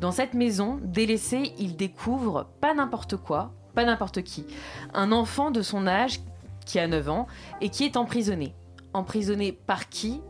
Dans 0.00 0.12
cette 0.12 0.34
maison, 0.34 0.80
délaissée, 0.82 1.52
il 1.58 1.76
découvre 1.76 2.48
pas 2.60 2.74
n'importe 2.74 3.16
quoi, 3.16 3.52
pas 3.74 3.84
n'importe 3.84 4.22
qui. 4.22 4.46
Un 4.94 5.12
enfant 5.12 5.50
de 5.50 5.62
son 5.62 5.86
âge 5.86 6.20
qui 6.66 6.78
a 6.78 6.86
9 6.86 7.08
ans 7.08 7.26
et 7.60 7.68
qui 7.68 7.84
est 7.84 7.96
emprisonné. 7.96 8.54
Emprisonné 8.94 9.52
par 9.52 9.88
qui? 9.88 10.20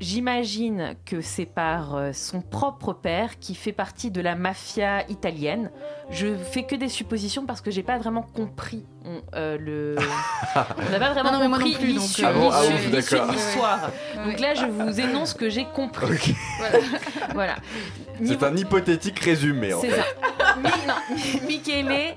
J'imagine 0.00 0.94
que 1.04 1.20
c'est 1.20 1.44
par 1.44 1.96
euh, 1.96 2.12
son 2.12 2.40
propre 2.40 2.92
père 2.92 3.38
qui 3.40 3.54
fait 3.56 3.72
partie 3.72 4.10
de 4.12 4.20
la 4.20 4.36
mafia 4.36 5.04
italienne. 5.08 5.70
Je 6.10 6.36
fais 6.36 6.62
que 6.62 6.76
des 6.76 6.88
suppositions 6.88 7.46
parce 7.46 7.60
que 7.60 7.70
j'ai 7.72 7.82
pas 7.82 7.98
vraiment 7.98 8.22
compris 8.22 8.84
on- 9.04 9.22
euh, 9.34 9.58
le. 9.58 9.96
On 10.56 10.90
n'a 10.92 10.98
pas 11.00 11.12
vraiment 11.12 11.32
Non, 11.32 11.38
non, 11.48 11.50
compris 11.50 11.74
l'issue 11.84 12.24
euh, 12.24 12.28
Ah 12.50 12.60
ah 12.62 12.86
de 12.86 12.90
d'accord. 12.92 13.32
l'histoire. 13.32 13.90
Donc 14.24 14.38
là, 14.38 14.54
je 14.54 14.66
vous 14.66 15.00
énonce 15.00 15.34
que 15.34 15.50
j'ai 15.50 15.64
compris. 15.64 16.36
Voilà. 16.58 16.78
voilà. 17.34 17.56
C'est 18.24 18.42
un 18.44 18.56
hypothétique 18.56 19.18
résumé 19.18 19.74
en 19.74 19.80
fait. 19.80 19.90
ça. 19.90 20.04
Mi- 20.58 20.86
non, 20.86 21.46
Michele 21.48 22.14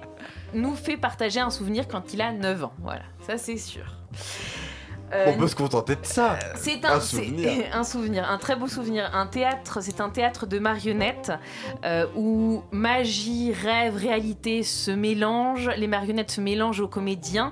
nous 0.53 0.75
fait 0.75 0.97
partager 0.97 1.39
un 1.39 1.49
souvenir 1.49 1.87
quand 1.87 2.13
il 2.13 2.21
a 2.21 2.31
9 2.31 2.63
ans. 2.63 2.73
Voilà, 2.79 3.03
ça 3.25 3.37
c'est 3.37 3.57
sûr. 3.57 3.85
Euh, 5.13 5.25
On 5.27 5.37
peut 5.37 5.47
se 5.47 5.55
contenter 5.55 5.95
de 5.95 6.05
ça. 6.05 6.39
c'est 6.55 6.85
un, 6.85 6.99
souvenir. 6.99 7.65
un 7.73 7.83
souvenir, 7.83 8.29
un 8.29 8.37
très 8.37 8.55
beau 8.55 8.67
souvenir. 8.67 9.09
Un 9.13 9.27
théâtre, 9.27 9.79
c'est 9.81 9.99
un 9.99 10.09
théâtre 10.09 10.45
de 10.45 10.59
marionnettes 10.59 11.31
euh, 11.83 12.05
où 12.15 12.63
magie, 12.71 13.51
rêve, 13.53 13.95
réalité 13.95 14.63
se 14.63 14.91
mélangent. 14.91 15.69
Les 15.77 15.87
marionnettes 15.87 16.31
se 16.31 16.41
mélangent 16.41 16.79
aux 16.79 16.87
comédiens. 16.87 17.51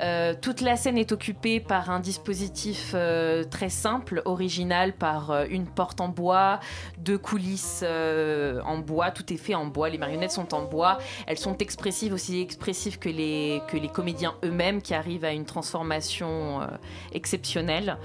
Euh, 0.00 0.34
toute 0.40 0.60
la 0.60 0.76
scène 0.76 0.98
est 0.98 1.12
occupée 1.12 1.60
par 1.60 1.90
un 1.90 2.00
dispositif 2.00 2.92
euh, 2.94 3.44
très 3.44 3.70
simple, 3.70 4.22
original, 4.24 4.92
par 4.92 5.44
une 5.50 5.66
porte 5.66 6.00
en 6.00 6.08
bois, 6.08 6.60
deux 6.98 7.18
coulisses 7.18 7.84
en 7.84 8.78
bois. 8.78 9.10
Tout 9.10 9.32
est 9.32 9.36
fait 9.36 9.54
en 9.54 9.66
bois. 9.66 9.88
Les 9.88 9.98
marionnettes 9.98 10.32
sont 10.32 10.54
en 10.54 10.62
bois. 10.62 10.98
Elles 11.26 11.38
sont 11.38 11.56
expressives, 11.58 12.12
aussi 12.12 12.40
expressives 12.40 12.98
que 12.98 13.08
les, 13.08 13.62
que 13.68 13.76
les 13.76 13.88
comédiens 13.88 14.34
eux-mêmes 14.44 14.80
qui 14.82 14.94
arrivent 14.94 15.24
à 15.24 15.32
une 15.32 15.44
transformation 15.44 16.60
exceptionnelle. 17.12 17.96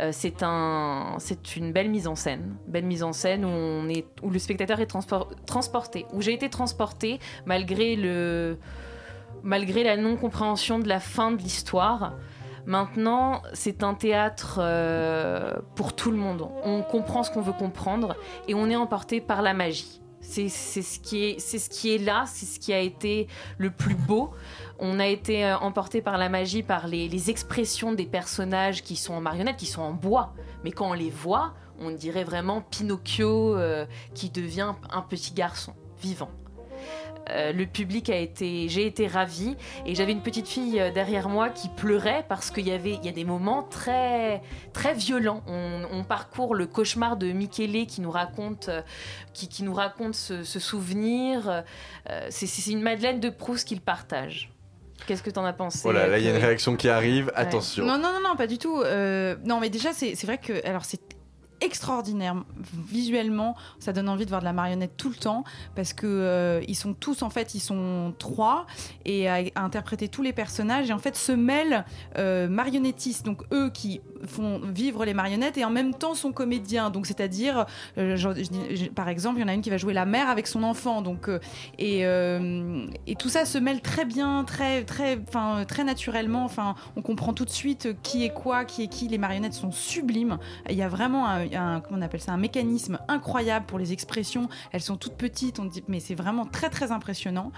Euh, 0.00 0.10
c'est 0.12 0.42
un, 0.42 1.16
c'est 1.18 1.56
une 1.56 1.72
belle 1.72 1.90
mise 1.90 2.06
en 2.06 2.14
scène, 2.14 2.56
belle 2.66 2.86
mise 2.86 3.02
en 3.02 3.12
scène 3.12 3.44
où 3.44 3.48
on 3.48 3.88
est, 3.88 4.06
où 4.22 4.30
le 4.30 4.38
spectateur 4.38 4.80
est 4.80 4.90
transpor- 4.90 5.28
transporté, 5.44 6.06
où 6.12 6.22
j'ai 6.22 6.32
été 6.32 6.48
transporté 6.48 7.20
malgré 7.44 7.96
le, 7.96 8.58
malgré 9.42 9.84
la 9.84 9.96
non 9.96 10.16
compréhension 10.16 10.78
de 10.78 10.88
la 10.88 11.00
fin 11.00 11.30
de 11.30 11.36
l'histoire. 11.36 12.14
Maintenant, 12.64 13.42
c'est 13.54 13.82
un 13.82 13.94
théâtre 13.94 14.58
euh, 14.62 15.56
pour 15.74 15.94
tout 15.94 16.10
le 16.10 16.16
monde. 16.16 16.48
On 16.64 16.82
comprend 16.82 17.22
ce 17.22 17.30
qu'on 17.30 17.42
veut 17.42 17.52
comprendre 17.52 18.16
et 18.48 18.54
on 18.54 18.70
est 18.70 18.76
emporté 18.76 19.20
par 19.20 19.42
la 19.42 19.52
magie. 19.52 20.01
C'est 20.24 20.48
ce, 20.48 20.98
qui 21.00 21.24
est- 21.24 21.38
ce 21.40 21.68
qui 21.68 21.94
est 21.94 21.98
là, 21.98 22.24
c'est 22.26 22.46
ce 22.46 22.58
qui 22.58 22.72
a 22.72 22.78
été 22.78 23.26
le 23.58 23.70
plus 23.70 23.94
beau. 23.94 24.30
On 24.78 24.98
a 24.98 25.06
été 25.06 25.44
euh, 25.44 25.58
emporté 25.58 26.00
par 26.00 26.16
la 26.16 26.28
magie, 26.28 26.62
par 26.62 26.86
les, 26.86 27.08
les 27.08 27.28
expressions 27.28 27.92
des 27.92 28.06
personnages 28.06 28.82
qui 28.82 28.96
sont 28.96 29.14
en 29.14 29.20
marionnettes, 29.20 29.56
qui 29.58 29.66
sont 29.66 29.82
en 29.82 29.92
bois. 29.92 30.32
Mais 30.64 30.70
quand 30.70 30.88
on 30.88 30.94
les 30.94 31.10
voit, 31.10 31.54
on 31.78 31.90
dirait 31.90 32.24
vraiment 32.24 32.60
Pinocchio 32.62 33.56
euh, 33.56 33.84
qui 34.14 34.30
devient 34.30 34.72
un 34.90 35.02
petit 35.02 35.32
garçon 35.32 35.74
vivant. 36.00 36.30
Euh, 37.30 37.52
le 37.52 37.66
public 37.66 38.10
a 38.10 38.16
été, 38.16 38.68
j'ai 38.68 38.86
été 38.86 39.06
ravie 39.06 39.56
et 39.86 39.94
j'avais 39.94 40.12
une 40.12 40.22
petite 40.22 40.48
fille 40.48 40.80
euh, 40.80 40.90
derrière 40.90 41.28
moi 41.28 41.50
qui 41.50 41.68
pleurait 41.68 42.24
parce 42.28 42.50
qu'il 42.50 42.66
y 42.66 42.72
avait, 42.72 42.94
il 42.94 43.04
y 43.04 43.08
a 43.08 43.12
des 43.12 43.24
moments 43.24 43.62
très, 43.62 44.42
très 44.72 44.94
violents. 44.94 45.42
On, 45.46 45.82
on 45.92 46.04
parcourt 46.04 46.54
le 46.54 46.66
cauchemar 46.66 47.16
de 47.16 47.30
Michele 47.30 47.86
qui 47.86 48.00
nous 48.00 48.10
raconte, 48.10 48.68
euh, 48.68 48.82
qui, 49.32 49.48
qui 49.48 49.62
nous 49.62 49.74
raconte 49.74 50.14
ce, 50.14 50.42
ce 50.42 50.58
souvenir. 50.58 51.48
Euh, 52.10 52.26
c'est, 52.30 52.46
c'est 52.46 52.72
une 52.72 52.82
Madeleine 52.82 53.20
de 53.20 53.30
Proust 53.30 53.68
qu'il 53.68 53.80
partage. 53.80 54.50
Qu'est-ce 55.06 55.22
que 55.22 55.30
t'en 55.30 55.44
as 55.44 55.52
pensé 55.52 55.80
Oh 55.84 55.92
là 55.92 56.16
il 56.18 56.24
y 56.24 56.28
a 56.28 56.30
une 56.30 56.42
réaction 56.42 56.76
qui 56.76 56.88
arrive. 56.88 57.32
Attention. 57.34 57.84
Non, 57.84 57.98
non, 57.98 58.12
non, 58.12 58.28
non, 58.28 58.36
pas 58.36 58.46
du 58.46 58.58
tout. 58.58 58.80
Euh, 58.80 59.36
non, 59.44 59.58
mais 59.58 59.68
déjà, 59.68 59.92
c'est 59.92 60.14
c'est 60.14 60.26
vrai 60.26 60.38
que. 60.38 60.64
Alors, 60.66 60.84
c'est 60.84 61.00
extraordinaire. 61.62 62.36
Visuellement 62.88 63.56
ça 63.78 63.92
donne 63.92 64.08
envie 64.08 64.24
de 64.24 64.30
voir 64.30 64.40
de 64.40 64.44
la 64.44 64.52
marionnette 64.52 64.96
tout 64.96 65.08
le 65.08 65.14
temps 65.14 65.44
parce 65.74 65.92
que 65.92 66.06
euh, 66.06 66.60
ils 66.68 66.74
sont 66.74 66.94
tous 66.94 67.22
en 67.22 67.30
fait 67.30 67.54
ils 67.54 67.60
sont 67.60 68.14
trois 68.18 68.66
et 69.04 69.28
à, 69.28 69.42
interpréter 69.56 70.08
tous 70.08 70.22
les 70.22 70.32
personnages 70.32 70.90
et 70.90 70.92
en 70.92 70.98
fait 70.98 71.16
se 71.16 71.32
mêlent 71.32 71.84
euh, 72.18 72.48
marionnettistes. 72.48 73.24
Donc 73.24 73.42
eux 73.52 73.70
qui 73.70 74.00
font 74.26 74.60
vivre 74.60 75.04
les 75.04 75.14
marionnettes 75.14 75.58
et 75.58 75.64
en 75.64 75.70
même 75.70 75.94
temps 75.94 76.14
sont 76.14 76.32
comédiens. 76.32 76.90
Donc 76.90 77.06
c'est-à-dire 77.06 77.66
euh, 77.98 78.16
par 78.94 79.08
exemple 79.08 79.38
il 79.38 79.42
y 79.42 79.44
en 79.44 79.48
a 79.48 79.54
une 79.54 79.62
qui 79.62 79.70
va 79.70 79.78
jouer 79.78 79.94
la 79.94 80.04
mère 80.04 80.28
avec 80.28 80.46
son 80.46 80.62
enfant. 80.62 81.02
Donc 81.02 81.28
et, 81.78 82.00
et 82.00 83.14
tout 83.16 83.28
ça 83.28 83.44
se 83.44 83.58
mêle 83.58 83.80
très 83.80 84.04
bien 84.04 84.44
très 84.44 84.84
très 84.84 85.18
enfin 85.28 85.64
très 85.66 85.84
naturellement. 85.84 86.44
Enfin 86.44 86.74
on 86.96 87.02
comprend 87.02 87.32
tout 87.32 87.44
de 87.44 87.50
suite 87.50 87.88
qui 88.02 88.24
est 88.24 88.32
quoi 88.32 88.64
qui 88.64 88.82
est 88.84 88.88
qui. 88.88 89.08
Les 89.08 89.18
marionnettes 89.18 89.54
sont 89.54 89.72
sublimes. 89.72 90.38
Il 90.68 90.76
y 90.76 90.82
a 90.82 90.88
vraiment 90.88 91.28
un, 91.28 91.46
un- 91.54 91.80
comment 91.80 91.98
on 91.98 92.02
appelle 92.02 92.20
ça 92.20 92.32
un 92.32 92.36
mécanisme 92.36 92.98
incroyable 93.08 93.66
pour 93.66 93.78
les 93.78 93.92
expressions. 93.92 94.48
Elles 94.72 94.80
sont 94.80 94.96
toutes 94.96 95.14
petites 95.14 95.58
on 95.58 95.64
dit 95.64 95.82
mais 95.88 96.00
c'est 96.00 96.14
vraiment 96.14 96.46
très 96.46 96.70
très 96.70 96.92
impressionnant. 96.92 97.52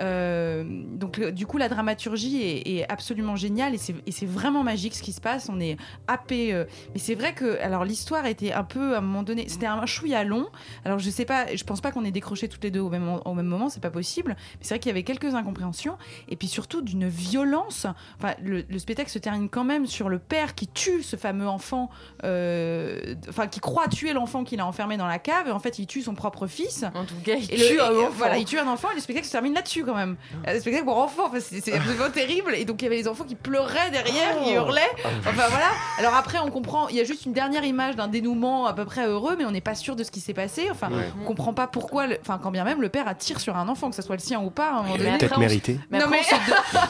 Euh, 0.00 0.64
donc 0.66 1.20
du 1.20 1.46
coup 1.46 1.58
la 1.58 1.68
dramaturgie 1.68 2.42
est, 2.42 2.84
absolument 2.90 3.36
géniale 3.36 3.74
et 3.74 3.78
c'est 3.78 4.26
vraiment 4.26 4.62
magique 4.62 4.94
ce 4.94 5.02
qui 5.02 5.12
se 5.12 5.20
passe. 5.20 5.48
On 5.48 5.60
est 5.60 5.76
happé 6.06 6.52
euh, 6.52 6.64
mais 6.92 7.00
c'est 7.00 7.14
vrai 7.14 7.34
que 7.34 7.58
alors 7.60 7.84
l'histoire 7.84 8.26
était 8.26 8.52
un 8.52 8.64
peu 8.64 8.94
à 8.94 8.98
un 8.98 9.00
moment 9.00 9.22
donné 9.22 9.48
c'était 9.48 9.66
un 9.66 9.86
chouïa 9.86 10.24
long. 10.24 10.46
Alors 10.84 10.98
je 10.98 11.10
sais 11.10 11.24
pas 11.24 11.54
je 11.54 11.64
pense 11.64 11.80
pas 11.80 11.92
qu'on 11.92 12.04
ait 12.04 12.10
décroché 12.10 12.48
toutes 12.48 12.64
les 12.64 12.70
deux 12.70 12.80
au 12.80 12.90
même, 12.90 13.20
au 13.24 13.34
même 13.34 13.46
moment 13.46 13.68
c'est 13.68 13.82
pas 13.82 13.90
possible. 13.90 14.36
Mais 14.38 14.58
c'est 14.60 14.74
vrai 14.74 14.78
qu'il 14.80 14.90
y 14.90 14.92
avait 14.92 15.02
quelques 15.02 15.34
incompréhensions. 15.34 15.96
Et 16.28 16.36
puis 16.36 16.48
surtout 16.48 16.82
d'une 16.82 17.08
violence. 17.08 17.86
Enfin 18.18 18.34
le, 18.42 18.64
le 18.68 18.78
spectacle 18.78 19.10
se 19.10 19.18
termine 19.18 19.48
quand 19.48 19.64
même 19.64 19.86
sur 19.86 20.08
le 20.08 20.18
père 20.18 20.54
qui 20.54 20.68
tue 20.68 21.02
ce 21.02 21.16
fameux 21.16 21.48
enfant 21.48 21.90
euh, 22.24 23.14
enfin 23.36 23.46
qui 23.48 23.60
croit 23.60 23.88
tuer 23.88 24.12
l'enfant 24.12 24.44
qu'il 24.44 24.60
a 24.60 24.66
enfermé 24.66 24.96
dans 24.96 25.06
la 25.06 25.18
cave 25.18 25.48
et 25.48 25.50
en 25.50 25.58
fait 25.58 25.78
il 25.78 25.86
tue 25.86 26.02
son 26.02 26.14
propre 26.14 26.46
fils. 26.46 26.84
En 26.94 27.04
tout 27.04 27.14
cas, 27.24 27.34
il 27.34 27.52
et 27.52 27.56
le- 27.56 27.66
tue 27.66 27.80
un 27.80 27.90
enfant. 27.90 28.10
voilà 28.16 28.38
il 28.38 28.44
tue 28.44 28.58
un 28.58 28.68
enfant 28.68 28.88
et 28.92 28.94
le 28.94 29.00
spectacle 29.00 29.26
se 29.26 29.32
termine 29.32 29.54
là-dessus 29.54 29.84
quand 29.84 29.94
même. 29.94 30.16
Le 30.46 30.60
spectacle 30.60 30.84
pour 30.84 30.98
enfants 30.98 31.24
enfin, 31.26 31.38
c'est 31.40 31.72
absolument 31.72 32.10
terrible. 32.12 32.54
Et 32.54 32.64
donc 32.64 32.80
il 32.82 32.84
y 32.84 32.86
avait 32.88 32.96
les 32.96 33.08
enfants 33.08 33.24
qui 33.24 33.34
pleuraient 33.34 33.90
derrière 33.90 34.40
qui 34.42 34.52
hurlaient. 34.52 34.80
Enfin 35.20 35.32
voilà. 35.48 35.68
Alors 35.98 36.14
après 36.14 36.38
on 36.38 36.50
comprend 36.50 36.88
il 36.88 36.96
y 36.96 37.00
a 37.00 37.04
juste 37.04 37.24
une 37.26 37.32
dernière 37.32 37.64
image 37.64 37.96
d'un 37.96 38.08
dénouement 38.08 38.66
à 38.66 38.72
peu 38.72 38.84
près 38.84 39.06
heureux 39.06 39.34
mais 39.36 39.44
on 39.44 39.50
n'est 39.50 39.60
pas 39.60 39.74
sûr 39.74 39.96
de 39.96 40.04
ce 40.04 40.10
qui 40.10 40.20
s'est 40.20 40.34
passé. 40.34 40.68
Enfin 40.70 40.90
Ouais. 40.90 41.10
on 41.20 41.24
comprend 41.24 41.52
pas 41.54 41.66
pourquoi 41.66 42.06
le- 42.06 42.18
enfin 42.20 42.38
quand 42.42 42.50
bien 42.52 42.64
même 42.64 42.80
le 42.80 42.88
père 42.88 43.08
attire 43.08 43.40
sur 43.40 43.56
un 43.56 43.68
enfant 43.68 43.90
que 43.90 43.96
ce 43.96 44.02
soit 44.02 44.16
le 44.16 44.20
sien 44.22 44.40
ou 44.40 44.50
pas. 44.50 44.84
Peut-être 44.96 45.38
mérité. 45.38 45.80
Mais 45.90 45.98
non 45.98 46.04
après, 46.06 46.20
mais 46.30 46.36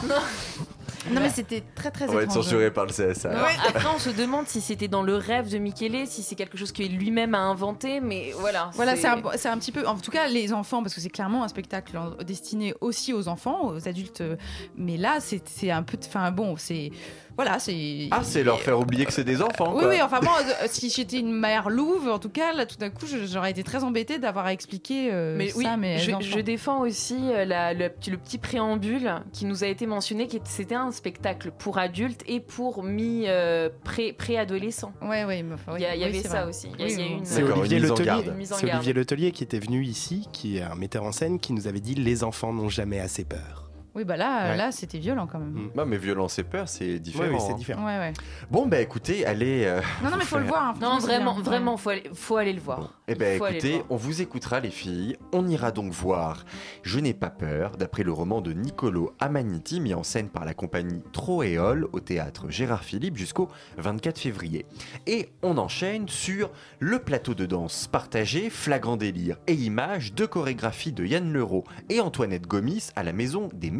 on 0.03 0.09
se 0.09 0.13
non 1.11 1.21
mais 1.21 1.29
c'était 1.29 1.63
très 1.75 1.91
très 1.91 2.09
On 2.09 2.13
va 2.13 2.23
être 2.23 2.31
censuré 2.31 2.71
par 2.71 2.85
le 2.85 2.91
CSA. 2.91 3.29
Non, 3.33 3.43
Après, 3.67 3.87
on 3.95 3.99
se 3.99 4.09
demande 4.09 4.47
si 4.47 4.61
c'était 4.61 4.87
dans 4.87 5.03
le 5.03 5.15
rêve 5.15 5.51
de 5.51 5.57
Michele, 5.57 6.07
si 6.07 6.23
c'est 6.23 6.35
quelque 6.35 6.57
chose 6.57 6.71
que 6.71 6.83
lui-même 6.83 7.35
a 7.35 7.39
inventé, 7.39 7.99
mais 8.01 8.31
voilà. 8.37 8.69
Voilà, 8.73 8.95
c'est 8.95 9.07
un, 9.07 9.21
c'est 9.35 9.49
un 9.49 9.57
petit 9.57 9.71
peu, 9.71 9.85
en 9.87 9.97
tout 9.97 10.11
cas, 10.11 10.27
les 10.27 10.53
enfants, 10.53 10.81
parce 10.81 10.93
que 10.95 11.01
c'est 11.01 11.09
clairement 11.09 11.43
un 11.43 11.47
spectacle 11.47 11.99
destiné 12.25 12.73
aussi 12.81 13.13
aux 13.13 13.27
enfants, 13.27 13.67
aux 13.67 13.87
adultes. 13.87 14.21
euh, 14.21 14.35
Mais 14.77 14.97
là, 14.97 15.17
c'est 15.19 15.47
c'est 15.47 15.71
un 15.71 15.83
peu, 15.83 15.97
enfin 16.07 16.31
bon, 16.31 16.55
c'est 16.57 16.91
voilà, 17.35 17.59
c'est. 17.59 18.07
Ah, 18.11 18.21
c'est 18.23 18.43
leur 18.43 18.59
faire 18.61 18.79
oublier 18.79 19.05
que 19.05 19.13
c'est 19.13 19.23
des 19.23 19.41
enfants. 19.41 19.73
Oui, 19.75 19.81
quoi. 19.81 19.89
oui, 19.89 20.01
enfin, 20.01 20.19
moi, 20.21 20.37
euh, 20.41 20.67
si 20.69 20.89
j'étais 20.89 21.19
une 21.19 21.31
mère 21.33 21.69
louve, 21.69 22.07
en 22.09 22.19
tout 22.19 22.29
cas, 22.29 22.53
là, 22.53 22.65
tout 22.65 22.77
d'un 22.77 22.89
coup, 22.89 23.05
j'aurais 23.25 23.51
été 23.51 23.63
très 23.63 23.83
embêtée 23.83 24.19
d'avoir 24.19 24.45
à 24.45 24.53
expliquer 24.53 25.09
euh, 25.11 25.35
Mais 25.37 25.49
ça, 25.49 25.57
oui, 25.57 25.65
mes 25.77 25.97
je, 25.99 26.39
défends 26.39 26.81
aussi 26.81 27.17
euh, 27.21 27.45
la- 27.45 27.73
le, 27.73 27.89
petit- 27.89 28.11
le 28.11 28.17
petit 28.17 28.37
préambule 28.37 29.11
qui 29.33 29.45
nous 29.45 29.63
a 29.63 29.67
été 29.67 29.85
mentionné, 29.87 30.27
qui 30.27 30.37
était- 30.37 30.45
c'était 30.49 30.75
un 30.75 30.91
spectacle 30.91 31.51
pour 31.57 31.77
adultes 31.77 32.21
et 32.27 32.39
pour 32.39 32.83
mi 32.83 33.23
euh, 33.27 33.69
pré- 33.83 34.13
préadolescents. 34.13 34.93
Ouais, 35.01 35.25
ouais, 35.25 35.43
mais 35.43 35.55
enfin, 35.55 35.73
oui, 35.73 35.79
il 35.79 35.83
y, 35.83 35.85
a- 35.85 35.95
il 35.95 36.01
y 36.01 36.03
oui, 36.03 36.09
avait 36.09 36.21
c'est 36.21 36.27
ça 36.29 36.41
vrai. 36.41 36.49
aussi. 36.49 36.67
Oui, 36.79 37.19
C'est 37.23 37.43
Olivier 37.43 37.79
Letelier. 37.79 38.31
Olivier 38.63 38.93
Letelier 38.93 39.31
qui 39.31 39.43
était 39.43 39.59
venu 39.59 39.83
ici, 39.83 40.27
qui 40.31 40.57
est 40.57 40.61
un 40.61 40.75
metteur 40.75 41.03
en 41.03 41.11
scène, 41.11 41.39
qui 41.39 41.53
nous 41.53 41.67
avait 41.67 41.79
dit 41.81 41.95
les 41.95 42.23
enfants 42.23 42.53
n'ont 42.53 42.69
jamais 42.69 42.99
assez 42.99 43.23
peur. 43.25 43.64
Oui, 43.95 44.03
bah 44.03 44.17
là, 44.17 44.49
Ouais. 44.51 44.57
là 44.57 44.71
c'était 44.71 44.97
violent 44.99 45.25
quand 45.25 45.39
même. 45.39 45.69
Non, 45.75 45.85
mais 45.85 45.97
violence 45.97 46.37
et 46.39 46.43
peur, 46.43 46.67
c'est 46.67 46.99
différent. 46.99 47.23
Oui, 47.29 47.35
oui, 47.35 47.39
c'est 47.45 47.53
hein. 47.53 47.55
différent. 47.55 47.85
Ouais, 47.85 47.97
ouais. 47.97 48.13
Bon, 48.51 48.65
bah 48.67 48.81
écoutez, 48.81 49.25
allez. 49.25 49.63
euh, 49.65 49.79
Non, 50.03 50.09
non, 50.11 50.17
mais 50.17 50.25
faut 50.25 50.37
le 50.37 50.43
voir. 50.45 50.69
hein, 50.69 50.73
Non, 50.81 50.97
vraiment, 50.99 51.33
bien. 51.33 51.43
vraiment, 51.43 51.77
faut 51.77 51.89
aller, 51.91 52.03
faut 52.13 52.37
aller 52.37 52.53
le 52.53 52.59
voir. 52.61 52.93
Eh 53.07 53.15
ben 53.15 53.39
le 53.39 53.45
écoutez, 53.49 53.83
on 53.89 53.95
vous 53.95 54.21
écoutera 54.21 54.59
les 54.59 54.71
filles. 54.71 55.15
On 55.31 55.47
ira 55.47 55.71
donc 55.71 55.91
voir 55.91 56.43
Je 56.83 56.99
n'ai 56.99 57.13
pas 57.13 57.29
peur, 57.29 57.77
d'après 57.77 58.03
le 58.03 58.11
roman 58.11 58.41
de 58.41 58.51
Niccolo 58.51 59.13
Amaniti, 59.19 59.79
mis 59.79 59.93
en 59.93 60.03
scène 60.03 60.27
par 60.29 60.43
la 60.43 60.53
compagnie 60.53 61.01
Troéole 61.13 61.87
au 61.93 61.99
théâtre 61.99 62.49
Gérard 62.49 62.83
Philippe 62.83 63.15
jusqu'au 63.17 63.47
24 63.77 64.19
février. 64.19 64.65
Et 65.07 65.29
on 65.43 65.57
enchaîne 65.57 66.09
sur 66.09 66.49
le 66.79 66.99
plateau 66.99 67.33
de 67.35 67.45
danse 67.45 67.87
partagé, 67.87 68.49
flagrant 68.49 68.97
délire 68.97 69.37
et 69.47 69.53
images 69.53 70.13
de 70.13 70.25
chorégraphie 70.25 70.91
de 70.91 71.05
Yann 71.05 71.31
Leroux 71.31 71.63
et 71.89 72.01
Antoinette 72.01 72.47
Gomis 72.47 72.89
à 72.95 73.03
la 73.03 73.13
Maison 73.13 73.49
des 73.53 73.71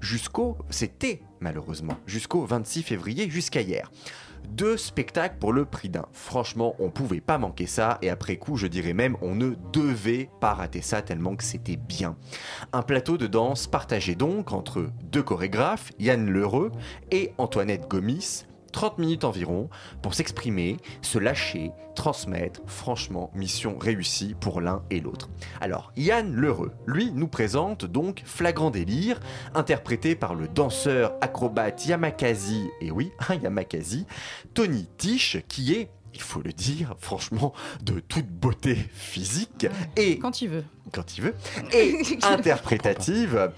Jusqu'au, 0.00 0.56
c'était 0.70 1.22
malheureusement, 1.40 1.96
jusqu'au 2.06 2.44
26 2.44 2.82
février, 2.82 3.28
jusqu'à 3.28 3.60
hier. 3.60 3.90
Deux 4.48 4.76
spectacles 4.76 5.36
pour 5.38 5.52
le 5.52 5.64
prix 5.64 5.88
d'un. 5.88 6.06
Franchement, 6.12 6.74
on 6.78 6.90
pouvait 6.90 7.20
pas 7.20 7.38
manquer 7.38 7.66
ça 7.66 7.98
et 8.02 8.10
après 8.10 8.36
coup, 8.36 8.56
je 8.56 8.66
dirais 8.66 8.92
même, 8.92 9.16
on 9.22 9.34
ne 9.34 9.54
devait 9.72 10.28
pas 10.40 10.54
rater 10.54 10.82
ça 10.82 11.00
tellement 11.00 11.36
que 11.36 11.44
c'était 11.44 11.76
bien. 11.76 12.16
Un 12.72 12.82
plateau 12.82 13.16
de 13.16 13.26
danse 13.26 13.66
partagé 13.66 14.14
donc 14.14 14.52
entre 14.52 14.90
deux 15.04 15.22
chorégraphes, 15.22 15.92
Yann 15.98 16.28
Lheureux 16.28 16.72
et 17.10 17.32
Antoinette 17.38 17.88
Gomis. 17.88 18.44
30 18.72 18.98
minutes 18.98 19.24
environ 19.24 19.68
pour 20.02 20.14
s'exprimer, 20.14 20.78
se 21.02 21.18
lâcher, 21.18 21.72
transmettre. 21.94 22.60
Franchement, 22.66 23.30
mission 23.34 23.78
réussie 23.78 24.34
pour 24.40 24.60
l'un 24.60 24.82
et 24.90 25.00
l'autre. 25.00 25.28
Alors, 25.60 25.92
Yann 25.96 26.34
Lheureux, 26.34 26.72
lui, 26.86 27.12
nous 27.12 27.28
présente 27.28 27.84
donc 27.84 28.22
Flagrant 28.24 28.70
délire, 28.70 29.20
interprété 29.54 30.14
par 30.14 30.34
le 30.34 30.48
danseur 30.48 31.14
acrobate 31.20 31.86
Yamakazi, 31.86 32.68
et 32.80 32.90
oui, 32.90 33.12
un 33.28 33.34
Yamakazi, 33.34 34.06
Tony 34.54 34.88
Tish, 34.96 35.38
qui 35.48 35.74
est, 35.74 35.90
il 36.14 36.20
faut 36.20 36.40
le 36.42 36.52
dire, 36.52 36.94
franchement, 36.98 37.52
de 37.82 38.00
toute 38.00 38.26
beauté 38.26 38.76
physique 38.92 39.66
et 39.96 40.18
Quand 40.18 40.30
tu 40.30 40.48
veux. 40.48 40.64
quand 40.92 41.16
il 41.16 41.24
veut, 41.24 41.34
et 41.72 41.96
interprétative. 42.22 43.50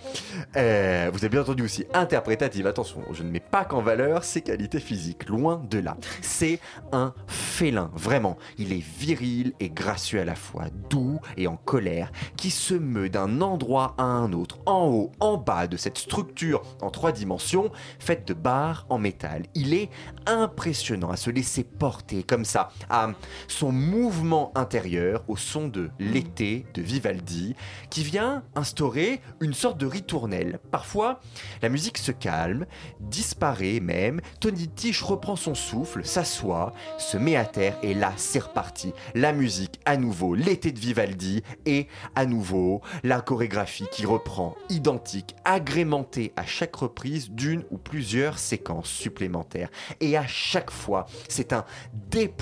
Euh, 0.56 1.10
vous 1.12 1.18
avez 1.18 1.28
bien 1.28 1.40
entendu 1.40 1.62
aussi 1.64 1.84
interprétative. 1.94 2.66
Attention, 2.66 3.00
je 3.12 3.22
ne 3.22 3.30
mets 3.30 3.40
pas 3.40 3.64
qu'en 3.64 3.82
valeur 3.82 4.24
ses 4.24 4.42
qualités 4.42 4.80
physiques, 4.80 5.28
loin 5.28 5.62
de 5.70 5.78
là. 5.78 5.96
C'est 6.22 6.60
un 6.92 7.14
félin, 7.26 7.90
vraiment. 7.94 8.36
Il 8.58 8.72
est 8.72 8.84
viril 8.98 9.52
et 9.60 9.70
gracieux 9.70 10.20
à 10.20 10.24
la 10.24 10.34
fois, 10.34 10.64
doux 10.90 11.20
et 11.36 11.46
en 11.46 11.56
colère, 11.56 12.12
qui 12.36 12.50
se 12.50 12.74
meut 12.74 13.08
d'un 13.08 13.40
endroit 13.40 13.94
à 13.98 14.04
un 14.04 14.32
autre, 14.32 14.58
en 14.66 14.86
haut, 14.88 15.12
en 15.20 15.36
bas 15.36 15.66
de 15.66 15.76
cette 15.76 15.98
structure 15.98 16.62
en 16.82 16.90
trois 16.90 17.12
dimensions, 17.12 17.70
faite 17.98 18.26
de 18.28 18.34
barres 18.34 18.86
en 18.90 18.98
métal. 18.98 19.44
Il 19.54 19.74
est 19.74 19.88
impressionnant 20.26 21.10
à 21.10 21.16
se 21.16 21.30
laisser 21.30 21.64
porter 21.64 22.22
comme 22.22 22.43
ça, 22.44 22.70
à 22.88 23.10
son 23.48 23.72
mouvement 23.72 24.52
intérieur 24.54 25.24
au 25.28 25.36
son 25.36 25.68
de 25.68 25.90
l'été 25.98 26.66
de 26.74 26.82
Vivaldi, 26.82 27.54
qui 27.90 28.02
vient 28.02 28.42
instaurer 28.54 29.20
une 29.40 29.54
sorte 29.54 29.78
de 29.78 29.86
ritournelle. 29.86 30.58
Parfois, 30.70 31.20
la 31.62 31.68
musique 31.68 31.98
se 31.98 32.12
calme, 32.12 32.66
disparaît 33.00 33.80
même, 33.80 34.20
Tony 34.40 34.68
Tish 34.68 35.02
reprend 35.02 35.36
son 35.36 35.54
souffle, 35.54 36.04
s'assoit, 36.04 36.72
se 36.98 37.16
met 37.16 37.36
à 37.36 37.44
terre 37.44 37.76
et 37.82 37.94
là, 37.94 38.12
c'est 38.16 38.40
reparti. 38.40 38.92
La 39.14 39.32
musique 39.32 39.80
à 39.84 39.96
nouveau, 39.96 40.34
l'été 40.34 40.72
de 40.72 40.78
Vivaldi 40.78 41.42
et 41.66 41.88
à 42.14 42.26
nouveau 42.26 42.80
la 43.02 43.20
chorégraphie 43.20 43.86
qui 43.90 44.06
reprend, 44.06 44.54
identique, 44.68 45.34
agrémentée 45.44 46.32
à 46.36 46.44
chaque 46.44 46.74
reprise 46.76 47.30
d'une 47.30 47.64
ou 47.70 47.78
plusieurs 47.78 48.38
séquences 48.38 48.88
supplémentaires. 48.88 49.70
Et 50.00 50.16
à 50.16 50.26
chaque 50.26 50.70
fois, 50.70 51.06
c'est 51.28 51.52
un 51.52 51.64
déploiement 51.92 52.33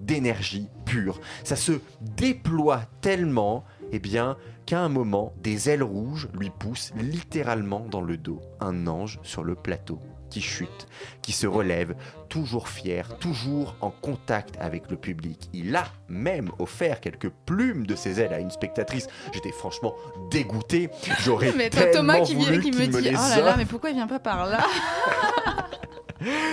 d'énergie 0.00 0.68
pure. 0.84 1.20
Ça 1.44 1.56
se 1.56 1.72
déploie 2.00 2.82
tellement, 3.00 3.64
eh 3.92 3.98
bien, 3.98 4.36
qu'à 4.66 4.80
un 4.80 4.88
moment, 4.88 5.32
des 5.42 5.70
ailes 5.70 5.82
rouges 5.82 6.28
lui 6.34 6.50
poussent 6.50 6.92
littéralement 6.96 7.86
dans 7.90 8.00
le 8.00 8.16
dos. 8.16 8.40
Un 8.60 8.86
ange 8.86 9.20
sur 9.22 9.44
le 9.44 9.54
plateau 9.54 10.00
qui 10.28 10.40
chute, 10.40 10.88
qui 11.22 11.30
se 11.30 11.46
relève, 11.46 11.94
toujours 12.28 12.68
fier, 12.68 13.16
toujours 13.18 13.76
en 13.80 13.90
contact 13.90 14.56
avec 14.60 14.90
le 14.90 14.96
public. 14.96 15.48
Il 15.52 15.74
a 15.76 15.84
même 16.08 16.50
offert 16.58 17.00
quelques 17.00 17.30
plumes 17.46 17.86
de 17.86 17.94
ses 17.94 18.20
ailes 18.20 18.32
à 18.32 18.40
une 18.40 18.50
spectatrice. 18.50 19.06
J'étais 19.32 19.52
franchement 19.52 19.94
dégoûté. 20.30 20.90
J'aurais 21.20 21.52
Mais 21.56 21.70
tellement 21.70 21.92
Thomas 21.92 22.20
qui, 22.20 22.34
voulu 22.34 22.60
qui 22.60 22.70
qu'il 22.70 22.80
me 22.80 22.86
dit 22.86 23.00
les 23.02 23.10
Oh 23.10 23.28
là 23.36 23.40
là, 23.40 23.54
mais 23.56 23.66
pourquoi 23.66 23.90
il 23.90 23.94
vient 23.94 24.08
pas 24.08 24.18
par 24.18 24.46
là? 24.46 24.58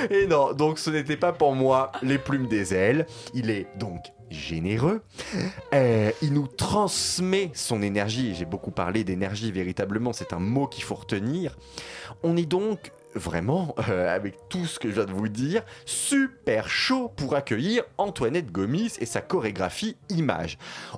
Et 0.10 0.28
non, 0.28 0.54
donc 0.54 0.80
ce 0.80 0.90
n'était 0.90 1.18
pas 1.18 1.34
pour 1.34 1.56
moi 1.56 1.92
les 2.02 2.18
plumes 2.18 2.48
des 2.48 2.74
ailes. 2.74 3.06
Il 3.34 3.50
est 3.50 3.68
donc 3.78 4.02
généreux. 4.30 5.02
Euh, 5.74 6.12
il 6.22 6.34
nous 6.34 6.48
transmet 6.48 7.52
son 7.54 7.82
énergie. 7.82 8.36
J'ai 8.36 8.46
beaucoup 8.46 8.72
parlé 8.72 9.04
d'énergie 9.04 9.52
véritablement. 9.52 10.14
C'est 10.14 10.34
un 10.34 10.40
mot 10.40 10.68
qu'il 10.68 10.84
faut 10.84 10.96
retenir. 10.96 11.56
On 12.24 12.36
est 12.36 12.46
donc 12.46 12.92
vraiment, 13.16 13.76
euh, 13.90 14.14
avec 14.14 14.50
tout 14.50 14.66
ce 14.66 14.80
que 14.80 14.90
je 14.90 14.96
viens 14.96 15.06
de 15.06 15.12
vous 15.12 15.28
dire, 15.28 15.64
super 15.86 16.70
chaud 16.70 17.12
pour 17.16 17.36
accueillir 17.36 17.84
Antoinette 17.98 18.52
Gomis 18.52 18.94
et 19.00 19.06
sa 19.06 19.22
chorégraphie 19.22 19.96
image. 20.10 20.58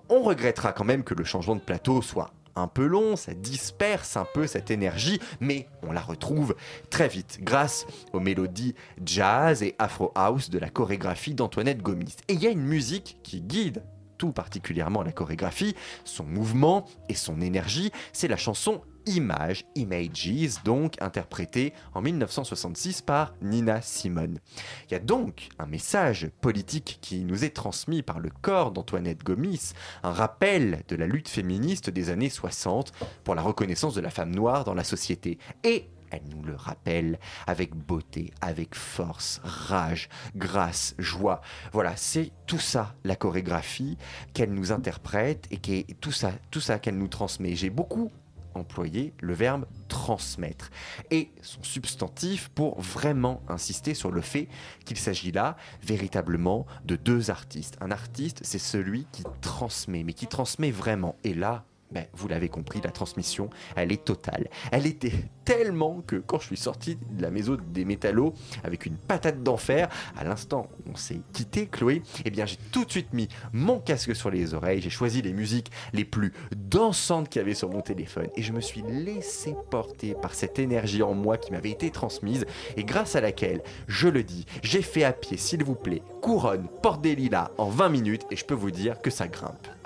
On 0.10 0.22
regrettera 0.22 0.72
quand 0.72 0.86
même 0.86 1.04
que 1.04 1.14
le 1.14 1.26
changement 1.26 1.56
de 1.56 1.62
plateau 1.62 2.02
soit 2.02 2.32
un 2.56 2.68
peu 2.68 2.86
long, 2.86 3.16
ça 3.16 3.34
disperse 3.34 4.18
un 4.18 4.28
peu 4.34 4.48
cette 4.48 4.72
énergie, 4.72 5.20
mais 5.40 5.68
on 5.84 5.92
la 5.92 6.02
retrouve 6.02 6.56
très 6.90 7.08
vite 7.08 7.40
grâce 7.42 7.86
aux 8.14 8.20
mélodies 8.20 8.76
jazz 9.04 9.64
et 9.64 9.76
afro 9.80 10.12
house 10.16 10.50
de 10.50 10.60
la 10.60 10.70
chorégraphie 10.70 11.34
d'Antoinette 11.34 11.82
Gomis. 11.82 12.16
Et 12.28 12.34
il 12.34 12.42
y 12.42 12.48
a 12.48 12.52
une 12.52 12.66
musique 12.66 13.18
qui 13.24 13.42
guide 13.42 13.84
tout 14.18 14.32
particulièrement 14.32 15.04
la 15.04 15.12
chorégraphie, 15.12 15.76
son 16.06 16.24
mouvement 16.24 16.86
et 17.10 17.16
son 17.16 17.42
énergie, 17.42 17.92
c'est 18.14 18.30
la 18.30 18.38
chanson 18.38 18.82
Image, 19.06 19.66
Images, 19.76 20.64
donc 20.64 21.02
interprétée 21.02 21.74
en 21.94 22.02
1966 22.02 23.02
par 23.02 23.34
Nina 23.42 23.82
Simone. 23.82 24.40
Il 24.88 24.94
y 24.94 24.96
a 24.96 25.00
donc 25.00 25.50
un 25.60 25.66
message 25.66 26.30
politique 26.42 27.00
qui 27.02 27.24
nous 27.24 27.44
est 27.44 27.56
transmis 27.56 28.02
par 28.02 28.20
le 28.20 28.30
corps 28.42 28.72
d'Antoinette 28.72 29.24
Gomis, 29.24 29.74
un 30.04 30.12
rappel 30.12 30.84
de 30.88 30.96
la 30.96 31.08
lutte 31.08 31.30
féministe 31.30 31.90
des 31.90 32.10
années 32.10 32.30
60 32.30 32.94
pour 33.24 33.36
la 33.36 33.42
reconnaissance 33.42 33.96
de 33.96 34.02
la 34.02 34.10
femme 34.10 34.34
noire 34.34 34.64
dans 34.64 34.74
la 34.74 34.84
société. 34.84 35.38
Et 35.64 35.90
elle 36.12 36.24
nous 36.30 36.44
le 36.44 36.56
rappelle 36.56 37.20
avec 37.48 37.76
beauté, 37.76 38.32
avec 38.42 38.76
force, 38.76 39.42
rage, 39.44 40.10
grâce, 40.36 40.96
joie. 40.98 41.42
Voilà, 41.74 41.96
c'est 41.96 42.32
tout 42.46 42.60
ça 42.60 42.96
la 43.04 43.16
chorégraphie 43.16 43.98
qu'elle 44.34 44.54
nous 44.54 44.72
interprète 44.72 45.48
et 45.52 45.58
qui 45.58 45.86
tout 46.02 46.12
ça, 46.12 46.32
tout 46.52 46.62
ça 46.62 46.80
qu'elle 46.80 46.98
nous 46.98 47.08
transmet. 47.08 47.56
J'ai 47.56 47.70
beaucoup 47.70 48.12
employé 48.56 49.14
le 49.22 49.34
verbe 49.34 49.66
transmettre 49.88 50.70
et 51.12 51.32
son 51.42 51.64
substantif 51.64 52.50
pour 52.50 52.80
vraiment 52.82 53.42
insister 53.48 53.94
sur 53.94 54.12
le 54.12 54.22
fait 54.22 54.48
qu'il 54.86 54.98
s'agit 54.98 55.32
là 55.32 55.58
véritablement 55.84 56.66
de 56.86 56.96
deux 56.96 57.30
artistes. 57.30 57.78
Un 57.82 57.92
artiste, 57.92 58.42
c'est 58.44 58.60
celui 58.60 59.06
qui 59.12 59.24
transmet, 59.42 60.04
mais 60.04 60.14
qui 60.14 60.28
transmet 60.28 60.72
vraiment. 60.72 61.16
Et 61.24 61.34
là, 61.34 61.66
ben, 61.92 62.06
vous 62.14 62.28
l'avez 62.28 62.50
compris, 62.50 62.82
la 62.84 62.92
transmission, 62.92 63.50
elle 63.76 63.92
est 63.92 64.04
totale. 64.04 64.50
Elle 64.72 64.86
était 64.86 65.30
tellement 65.46 66.02
que 66.06 66.18
quand 66.18 66.40
je 66.40 66.48
suis 66.48 66.58
sorti 66.58 66.98
de 67.12 67.22
la 67.22 67.30
maison 67.30 67.58
des 67.68 67.86
métallos 67.86 68.34
avec 68.64 68.86
une 68.86 68.98
patate 68.98 69.44
d'enfer, 69.44 69.88
à 70.18 70.24
l'instant 70.24 70.68
où 70.86 70.92
on 70.92 70.96
s'est 70.96 71.22
quitté, 71.34 71.68
Chloé, 71.68 72.02
eh 72.26 72.32
bien 72.32 72.46
j'ai 72.46 72.58
tout 72.72 72.84
de 72.84 72.92
suite 72.92 73.14
mis 73.14 73.30
mon 73.54 73.80
casque 73.80 74.16
sur 74.16 74.32
les 74.32 74.54
oreilles, 74.54 74.82
j'ai 74.82 74.90
choisi 74.90 75.22
les 75.22 75.34
musiques 75.34 75.72
les 75.94 76.04
plus 76.04 76.34
dansantes 76.56 77.30
qu'il 77.30 77.40
y 77.42 77.46
avait 77.46 77.54
sur 77.54 77.70
mon 77.70 77.82
téléphone 77.82 78.28
et 78.36 78.42
je 78.42 78.52
me 78.52 78.62
suis 78.62 78.82
laissé 78.82 79.56
porter 79.70 80.16
par 80.16 80.34
cette 80.34 80.60
énergie 80.60 81.04
en 81.04 81.14
moi 81.14 81.38
qui 81.38 81.52
m'avait 81.52 81.72
été 81.72 81.92
transmise 81.92 82.46
et 82.76 82.84
grâce 82.84 83.16
à 83.16 83.22
laquelle, 83.22 83.62
je 83.88 84.08
le 84.08 84.24
dis, 84.24 84.46
j'ai 84.64 84.82
fait 84.82 85.04
à 85.04 85.14
pied, 85.14 85.38
s'il 85.38 85.64
vous 85.64 85.76
plaît, 85.76 86.02
couronne, 86.22 86.68
porte 86.82 87.02
des 87.02 87.16
lilas 87.16 87.52
en 87.58 87.70
20 87.70 87.90
minutes 87.90 88.26
et 88.32 88.36
je 88.36 88.46
peux 88.46 88.56
vous 88.56 88.72
dire 88.72 89.00
que 89.02 89.12
ça 89.12 89.28
grimpe. 89.28 89.68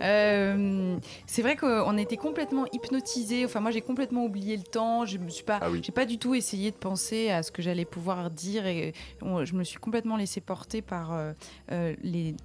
Euh, 0.00 0.96
c'est 1.26 1.42
vrai 1.42 1.56
qu'on 1.56 1.96
était 1.98 2.16
complètement 2.16 2.66
hypnotisés. 2.72 3.44
Enfin, 3.44 3.60
moi, 3.60 3.67
moi 3.68 3.72
j'ai 3.74 3.82
complètement 3.82 4.24
oublié 4.24 4.56
le 4.56 4.62
temps. 4.62 5.04
Je 5.04 5.18
me 5.18 5.28
suis 5.28 5.44
pas, 5.44 5.58
Ah 5.60 5.70
oui. 5.70 5.80
j'ai 5.84 5.92
pas 5.92 6.06
du 6.06 6.16
tout 6.16 6.34
essayé 6.34 6.70
de 6.70 6.76
penser 6.76 7.28
à 7.28 7.42
ce 7.42 7.52
que 7.52 7.60
j'allais 7.60 7.84
pouvoir 7.84 8.30
dire 8.30 8.66
et 8.66 8.94
on- 9.20 9.44
je 9.44 9.54
me 9.54 9.62
suis 9.62 9.78
complètement 9.78 10.16
laissé 10.16 10.40
porter 10.40 10.80
par 10.80 11.12
euh, 11.12 11.32
euh, 11.70 11.94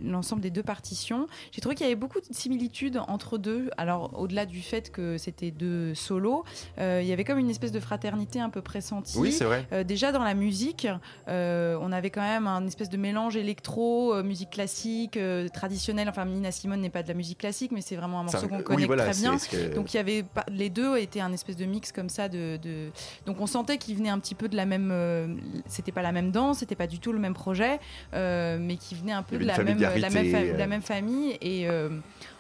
l'ensemble 0.02 0.42
des 0.42 0.50
deux 0.50 0.64
partitions. 0.64 1.28
J'ai 1.54 1.62
trouvé 1.62 1.76
qu'il 1.76 1.86
y 1.86 1.88
avait 1.88 1.96
beaucoup 1.96 2.20
de 2.20 2.26
similitudes 2.32 3.00
entre 3.08 3.38
deux. 3.38 3.70
Alors 3.78 4.20
au-delà 4.20 4.46
du 4.46 4.62
fait 4.62 4.92
que 4.92 5.18
c'était 5.18 5.52
deux 5.52 5.96
solos, 5.96 6.44
euh, 6.78 7.00
il 7.02 7.08
y 7.08 7.14
avait 7.14 7.24
comme 7.24 7.40
une 7.40 7.50
espèce 7.50 7.72
de 7.72 7.80
fraternité 7.80 8.42
un 8.42 8.50
peu 8.50 8.62
pressentie. 8.62 9.18
Oui, 9.18 9.32
c'est 9.32 9.46
vrai. 9.46 9.66
Euh, 9.72 9.86
déjà 9.86 10.12
dans 10.12 10.24
la 10.26 10.34
musique, 10.34 10.88
on 11.28 11.92
avait 11.94 12.10
quand 12.10 12.22
même 12.22 12.48
un 12.48 12.68
espèce 12.68 12.90
de 12.90 12.98
mélange 12.98 13.38
électro, 13.38 14.22
musique 14.24 14.50
classique, 14.50 15.18
traditionnelle. 15.54 16.10
Enfin, 16.10 16.26
Nina 16.26 16.52
Simone 16.52 16.82
n'est 16.82 16.90
pas 16.90 17.02
de 17.04 17.08
la 17.08 17.14
musique 17.14 17.38
classique, 17.38 17.72
mais 17.72 17.80
c'est 17.82 17.96
vraiment 17.96 18.20
un 18.20 18.24
morceau 18.24 18.50
qu'on 18.50 18.58
oui, 18.58 18.64
connaît 18.64 18.86
voilà, 18.88 19.06
très 19.10 19.22
bien. 19.22 19.38
que- 19.38 19.74
Donc 19.74 19.94
il 19.94 19.98
y 19.98 20.00
avait 20.02 20.26
les 20.50 20.70
deux 20.70 20.98
un 21.22 21.32
espèce 21.34 21.56
de 21.58 21.66
mix 21.66 21.92
comme 21.92 22.10
ça 22.10 22.30
de, 22.30 22.58
de- 22.58 22.90
donc 23.26 23.40
on 23.42 23.48
sentait 23.48 23.78
qu'ils 23.78 23.96
venaient 23.98 24.10
un 24.10 24.20
petit 24.20 24.36
peu 24.36 24.48
de 24.50 24.56
la 24.56 24.66
même 24.66 24.90
euh, 24.92 25.28
c'était 25.68 25.92
pas 25.92 26.02
la 26.02 26.12
même 26.12 26.32
danse 26.32 26.60
c'était 26.60 26.76
pas 26.76 26.88
du 26.88 27.00
tout 27.00 27.12
le 27.14 27.20
même 27.20 27.34
projet 27.34 27.80
euh, 28.14 28.58
mais 28.60 28.78
qui 28.78 28.96
venaient 28.96 29.12
un 29.14 29.24
peu 29.24 29.38
de 29.38 29.46
la 29.46 29.58
même, 29.64 29.80
la, 29.80 29.92
même 29.94 30.00
familiarité, 30.00 30.32
fa- 30.52 30.58
la 30.58 30.64
euh. 30.64 30.68
même 30.68 30.82
famille 30.82 31.38
et 31.42 31.68
euh, 31.70 31.90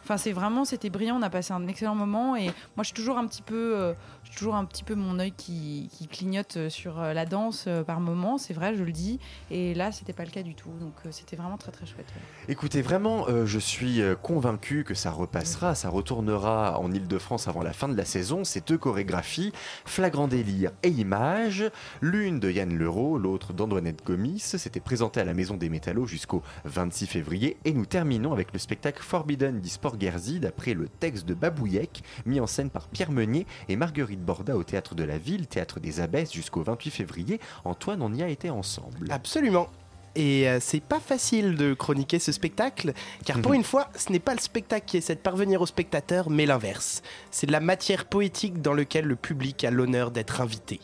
enfin 0.03 0.17
c'est 0.17 0.33
vraiment 0.33 0.65
c'était 0.65 0.89
brillant 0.89 1.17
on 1.17 1.21
a 1.21 1.29
passé 1.29 1.53
un 1.53 1.67
excellent 1.67 1.95
moment 1.95 2.35
et 2.35 2.45
moi 2.45 2.81
je 2.81 2.85
suis 2.85 2.93
toujours 2.93 3.17
un 3.17 3.25
petit 3.27 3.41
peu 3.41 3.75
euh, 3.77 3.93
toujours 4.33 4.55
un 4.55 4.65
petit 4.65 4.83
peu 4.83 4.95
mon 4.95 5.19
œil 5.19 5.31
qui, 5.31 5.89
clignote 6.11 6.57
euh, 6.57 6.69
sur 6.69 6.99
euh, 6.99 7.13
la 7.13 7.25
danse 7.25 7.67
par 7.87 7.99
moment 7.99 8.37
c'est 8.37 8.53
vrai 8.53 8.75
je 8.75 8.83
le 8.83 8.91
dis 8.91 9.19
et 9.51 9.73
là 9.73 9.91
c'était 9.91 10.13
pas 10.13 10.25
le 10.25 10.31
cas 10.31 10.43
du 10.43 10.55
tout 10.55 10.69
donc 10.79 10.93
c'était 11.11 11.35
vraiment 11.35 11.57
très 11.57 11.71
très 11.71 11.85
chouette. 11.85 12.11
Écoutez, 12.49 12.81
vraiment, 12.81 13.25
je 13.45 13.59
suis 13.59 14.01
euh, 14.01 14.15
convaincu 14.15 14.83
que 14.83 14.93
ça 14.93 15.11
repassera, 15.11 15.75
ça 15.75 15.89
retournera 15.89 16.79
en 16.79 16.91
Ile-de-France 16.91 17.47
avant 17.47 17.63
la 17.63 17.71
fin 17.73 17.87
de 17.87 17.95
la 17.95 18.05
saison. 18.05 18.43
Ces 18.43 18.61
deux 18.61 18.77
chorégraphies, 18.77 19.53
Flagrant 19.85 20.27
délire 20.27 20.71
et 20.83 20.89
Images, 20.89 21.63
l'une 22.01 22.39
de 22.39 22.51
Yann 22.51 22.77
Leroux, 22.77 23.17
l'autre 23.17 23.53
d'Antoinette 23.53 24.05
Gomis, 24.05 24.39
s'était 24.39 24.79
présenté 24.79 25.21
à 25.21 25.23
la 25.23 25.33
Maison 25.33 25.55
des 25.55 25.69
Métallos 25.69 26.05
jusqu'au 26.05 26.43
26 26.65 27.07
février. 27.07 27.57
Et 27.65 27.73
nous 27.73 27.85
terminons 27.85 28.33
avec 28.33 28.51
le 28.51 28.59
spectacle 28.59 29.01
Forbidden 29.01 29.59
d'Isport 29.59 29.92
D'après 29.97 30.73
le 30.73 30.87
texte 30.87 31.25
de 31.25 31.33
Babouyek, 31.33 32.03
mis 32.25 32.39
en 32.39 32.47
scène 32.47 32.69
par 32.69 32.87
Pierre 32.87 33.11
Meunier 33.11 33.45
et 33.69 33.75
Marguerite 33.75 34.23
Borda 34.23 34.57
au 34.57 34.63
Théâtre 34.63 34.95
de 34.95 35.03
la 35.03 35.17
Ville, 35.17 35.47
Théâtre 35.47 35.79
des 35.79 35.99
Abbesses, 35.99 36.33
jusqu'au 36.33 36.63
28 36.63 36.91
février. 36.91 37.39
Antoine, 37.63 38.01
on 38.01 38.13
y 38.13 38.23
a 38.23 38.27
été 38.27 38.49
ensemble. 38.49 39.07
Absolument. 39.09 39.69
Et 40.15 40.47
euh, 40.47 40.59
c'est 40.59 40.81
pas 40.81 40.99
facile 40.99 41.55
de 41.55 41.73
chroniquer 41.73 42.19
ce 42.19 42.31
spectacle, 42.31 42.93
car 43.25 43.39
pour 43.39 43.53
une 43.53 43.63
fois, 43.63 43.89
ce 43.97 44.11
n'est 44.11 44.19
pas 44.19 44.33
le 44.33 44.39
spectacle 44.39 44.85
qui 44.85 44.97
essaie 44.97 45.15
de 45.15 45.19
parvenir 45.19 45.61
au 45.61 45.65
spectateur, 45.65 46.29
mais 46.29 46.45
l'inverse. 46.45 47.01
C'est 47.31 47.47
de 47.47 47.51
la 47.51 47.59
matière 47.59 48.05
poétique 48.05 48.61
dans 48.61 48.73
laquelle 48.73 49.05
le 49.05 49.15
public 49.15 49.63
a 49.63 49.71
l'honneur 49.71 50.11
d'être 50.11 50.41
invité. 50.41 50.79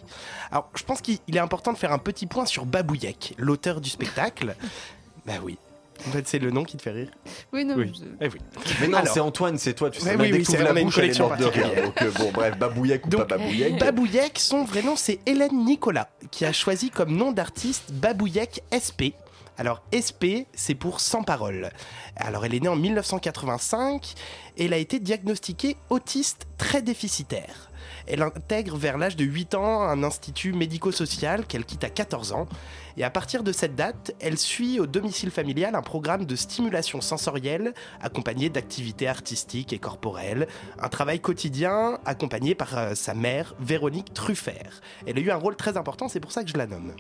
Alors, 0.52 0.70
je 0.76 0.84
pense 0.84 1.02
qu'il 1.02 1.18
il 1.28 1.36
est 1.36 1.42
important 1.42 1.74
de 1.74 1.78
faire 1.78 1.92
un 1.92 2.00
petit 2.00 2.26
point 2.26 2.46
sur 2.46 2.66
Babouyek, 2.66 3.36
l'auteur 3.38 3.82
du 3.82 3.90
spectacle. 3.90 4.56
bah 5.26 5.34
oui. 5.44 5.58
En 6.08 6.12
fait, 6.12 6.28
c'est 6.28 6.40
le 6.40 6.50
nom 6.52 6.64
qui 6.64 6.78
te 6.78 6.82
fait 6.82 6.92
rire. 6.92 7.10
oui 7.54 7.66
non 7.66 7.76
Oui. 7.76 7.92
je- 7.94 8.06
Eh 8.22 8.28
oui. 8.30 8.40
Mais 8.82 8.88
non, 8.88 8.98
Alors- 9.00 9.14
c'est 9.14 9.20
Antoine, 9.20 9.58
c'est 9.58 9.74
toi, 9.74 9.90
tu 9.90 10.00
sais. 10.00 10.06
Ouais, 10.10 10.16
on 10.16 10.20
a 10.20 10.24
oui, 10.24 10.32
oui, 10.32 10.46
la 10.64 10.74
bouche, 10.74 10.98
elle 10.98 11.04
est 11.06 11.14
collection 11.18 11.28
morte 11.28 11.40
de 11.40 11.46
rire. 11.46 11.70
Donc, 11.86 12.02
euh, 12.02 12.12
bon, 12.18 12.32
bref, 12.32 12.58
Babouyek 12.58 13.06
ou 13.06 13.10
Donc, 13.10 13.28
pas 13.28 13.38
Babouyek. 13.38 13.80
Babouyek, 13.80 14.40
son 14.40 14.64
vrai 14.64 14.82
nom 14.82 14.96
c'est 14.96 15.20
Hélène 15.26 15.66
Nicolas, 15.66 16.10
qui 16.32 16.46
a 16.46 16.54
choisi 16.54 16.90
comme 16.90 17.16
nom 17.16 17.32
d'artiste 17.32 17.92
Babouyek 17.92 18.64
SP. 18.72 19.14
Alors 19.58 19.82
SP, 19.92 20.48
c'est 20.54 20.74
pour 20.76 21.02
sans 21.02 21.22
parole. 21.24 21.70
Alors 22.16 22.46
elle 22.46 22.56
est 22.56 22.62
née 22.62 22.70
en 22.70 22.78
1985 22.78 24.14
et 24.58 24.66
elle 24.66 24.74
a 24.74 24.78
été 24.78 25.00
diagnostiquée 25.00 25.76
autiste 25.90 26.48
très 26.58 26.82
déficitaire. 26.82 27.69
Elle 28.10 28.24
intègre 28.24 28.76
vers 28.76 28.98
l'âge 28.98 29.16
de 29.16 29.24
8 29.24 29.54
ans 29.56 29.84
un 29.84 30.04
institut 30.04 30.52
médico-social 30.52 31.46
qu'elle 31.46 31.64
quitte 31.64 31.84
à 31.84 31.90
14 31.90 32.32
ans. 32.32 32.48
Et 32.98 33.04
à 33.04 33.10
partir 33.12 33.44
de 33.44 33.52
cette 33.52 33.76
date, 33.76 34.16
elle 34.20 34.38
suit 34.38 34.80
au 34.80 34.88
domicile 34.88 35.30
familial 35.30 35.76
un 35.76 35.82
programme 35.82 36.26
de 36.26 36.36
stimulation 36.36 37.02
sensorielle 37.02 37.74
accompagné 38.02 38.50
d'activités 38.50 39.08
artistiques 39.08 39.74
et 39.74 39.80
corporelles, 39.80 40.48
un 40.80 40.90
travail 40.90 41.20
quotidien 41.20 42.00
accompagné 42.06 42.56
par 42.56 42.78
euh, 42.78 42.96
sa 42.96 43.14
mère, 43.14 43.54
Véronique 43.60 44.14
Truffert. 44.14 44.82
Elle 45.06 45.18
a 45.18 45.22
eu 45.22 45.32
un 45.32 45.38
rôle 45.38 45.56
très 45.56 45.78
important, 45.78 46.08
c'est 46.08 46.20
pour 46.20 46.32
ça 46.32 46.44
que 46.44 46.50
je 46.50 46.58
la 46.58 46.68
nomme. 46.68 46.94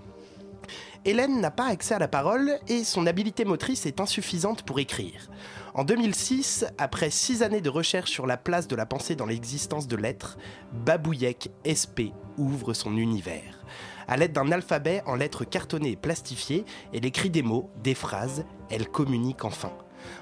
Hélène 1.05 1.39
n'a 1.39 1.51
pas 1.51 1.67
accès 1.67 1.95
à 1.95 1.99
la 1.99 2.09
parole 2.09 2.59
et 2.67 2.83
son 2.83 3.07
habileté 3.07 3.45
motrice 3.45 3.85
est 3.85 4.01
insuffisante 4.01 4.63
pour 4.63 4.79
écrire. 4.79 5.29
En 5.73 5.85
2006, 5.85 6.65
après 6.77 7.09
six 7.09 7.41
années 7.41 7.61
de 7.61 7.69
recherche 7.69 8.11
sur 8.11 8.27
la 8.27 8.35
place 8.35 8.67
de 8.67 8.75
la 8.75 8.85
pensée 8.85 9.15
dans 9.15 9.25
l'existence 9.25 9.87
de 9.87 9.95
l'être, 9.95 10.37
Babouyek 10.73 11.51
SP 11.63 12.11
ouvre 12.37 12.73
son 12.73 12.97
univers. 12.97 13.63
À 14.09 14.17
l'aide 14.17 14.33
d'un 14.33 14.51
alphabet 14.51 15.01
en 15.05 15.15
lettres 15.15 15.45
cartonnées 15.45 15.91
et 15.91 15.95
plastifiées, 15.95 16.65
elle 16.93 17.05
écrit 17.05 17.29
des 17.29 17.43
mots, 17.43 17.69
des 17.81 17.95
phrases, 17.95 18.43
elle 18.69 18.89
communique 18.89 19.45
enfin. 19.45 19.71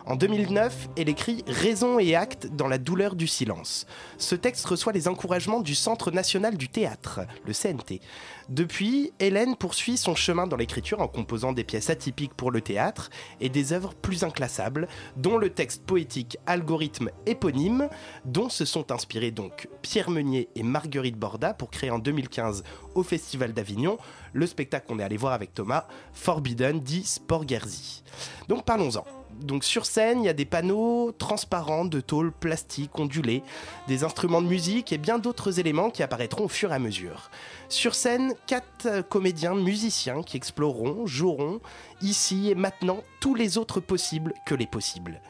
En 0.05 0.15
2009, 0.15 0.89
elle 0.97 1.09
écrit 1.09 1.43
Raison 1.47 1.99
et 1.99 2.15
acte 2.15 2.47
dans 2.47 2.67
la 2.67 2.77
douleur 2.77 3.15
du 3.15 3.27
silence. 3.27 3.85
Ce 4.17 4.35
texte 4.35 4.65
reçoit 4.65 4.93
les 4.93 5.07
encouragements 5.07 5.61
du 5.61 5.75
Centre 5.75 6.11
national 6.11 6.57
du 6.57 6.69
théâtre, 6.69 7.21
le 7.45 7.53
CNT. 7.53 8.01
Depuis, 8.49 9.11
Hélène 9.19 9.55
poursuit 9.55 9.97
son 9.97 10.15
chemin 10.15 10.47
dans 10.47 10.55
l'écriture 10.55 11.01
en 11.01 11.07
composant 11.07 11.51
des 11.51 11.63
pièces 11.63 11.89
atypiques 11.89 12.33
pour 12.33 12.51
le 12.51 12.61
théâtre 12.61 13.09
et 13.41 13.49
des 13.49 13.73
œuvres 13.73 13.93
plus 13.93 14.23
inclassables, 14.23 14.87
dont 15.17 15.37
le 15.37 15.49
texte 15.49 15.83
poétique 15.83 16.37
Algorithme 16.45 17.09
éponyme, 17.25 17.89
dont 18.25 18.49
se 18.49 18.65
sont 18.65 18.91
inspirés 18.91 19.31
donc 19.31 19.67
Pierre 19.81 20.09
Meunier 20.09 20.49
et 20.55 20.63
Marguerite 20.63 21.17
Borda 21.17 21.53
pour 21.53 21.69
créer 21.69 21.91
en 21.91 21.99
2015 21.99 22.63
au 22.95 23.03
Festival 23.03 23.53
d'Avignon 23.53 23.97
le 24.33 24.45
spectacle 24.45 24.87
qu'on 24.87 24.99
est 24.99 25.03
allé 25.03 25.17
voir 25.17 25.33
avec 25.33 25.53
Thomas, 25.53 25.85
Forbidden 26.13 26.79
dit 26.79 27.03
Sport 27.03 27.45
Guerzi. 27.45 28.03
Donc 28.47 28.65
parlons-en. 28.65 29.16
Donc 29.41 29.63
sur 29.63 29.85
scène, 29.85 30.23
il 30.23 30.25
y 30.25 30.29
a 30.29 30.33
des 30.33 30.45
panneaux 30.45 31.11
transparents 31.11 31.85
de 31.85 32.01
tôle 32.01 32.31
plastique 32.31 32.97
ondulée, 32.97 33.43
des 33.87 34.03
instruments 34.03 34.41
de 34.41 34.47
musique 34.47 34.91
et 34.91 34.97
bien 34.97 35.19
d'autres 35.19 35.59
éléments 35.59 35.89
qui 35.89 36.03
apparaîtront 36.03 36.45
au 36.45 36.49
fur 36.49 36.71
et 36.71 36.75
à 36.75 36.79
mesure. 36.79 37.29
Sur 37.69 37.95
scène, 37.95 38.33
quatre 38.47 39.01
comédiens 39.09 39.55
musiciens 39.55 40.23
qui 40.23 40.37
exploreront, 40.37 41.05
joueront 41.05 41.59
ici 42.01 42.49
et 42.49 42.55
maintenant 42.55 43.03
tous 43.19 43.35
les 43.35 43.57
autres 43.57 43.79
possibles 43.79 44.33
que 44.45 44.55
les 44.55 44.67
possibles. 44.67 45.21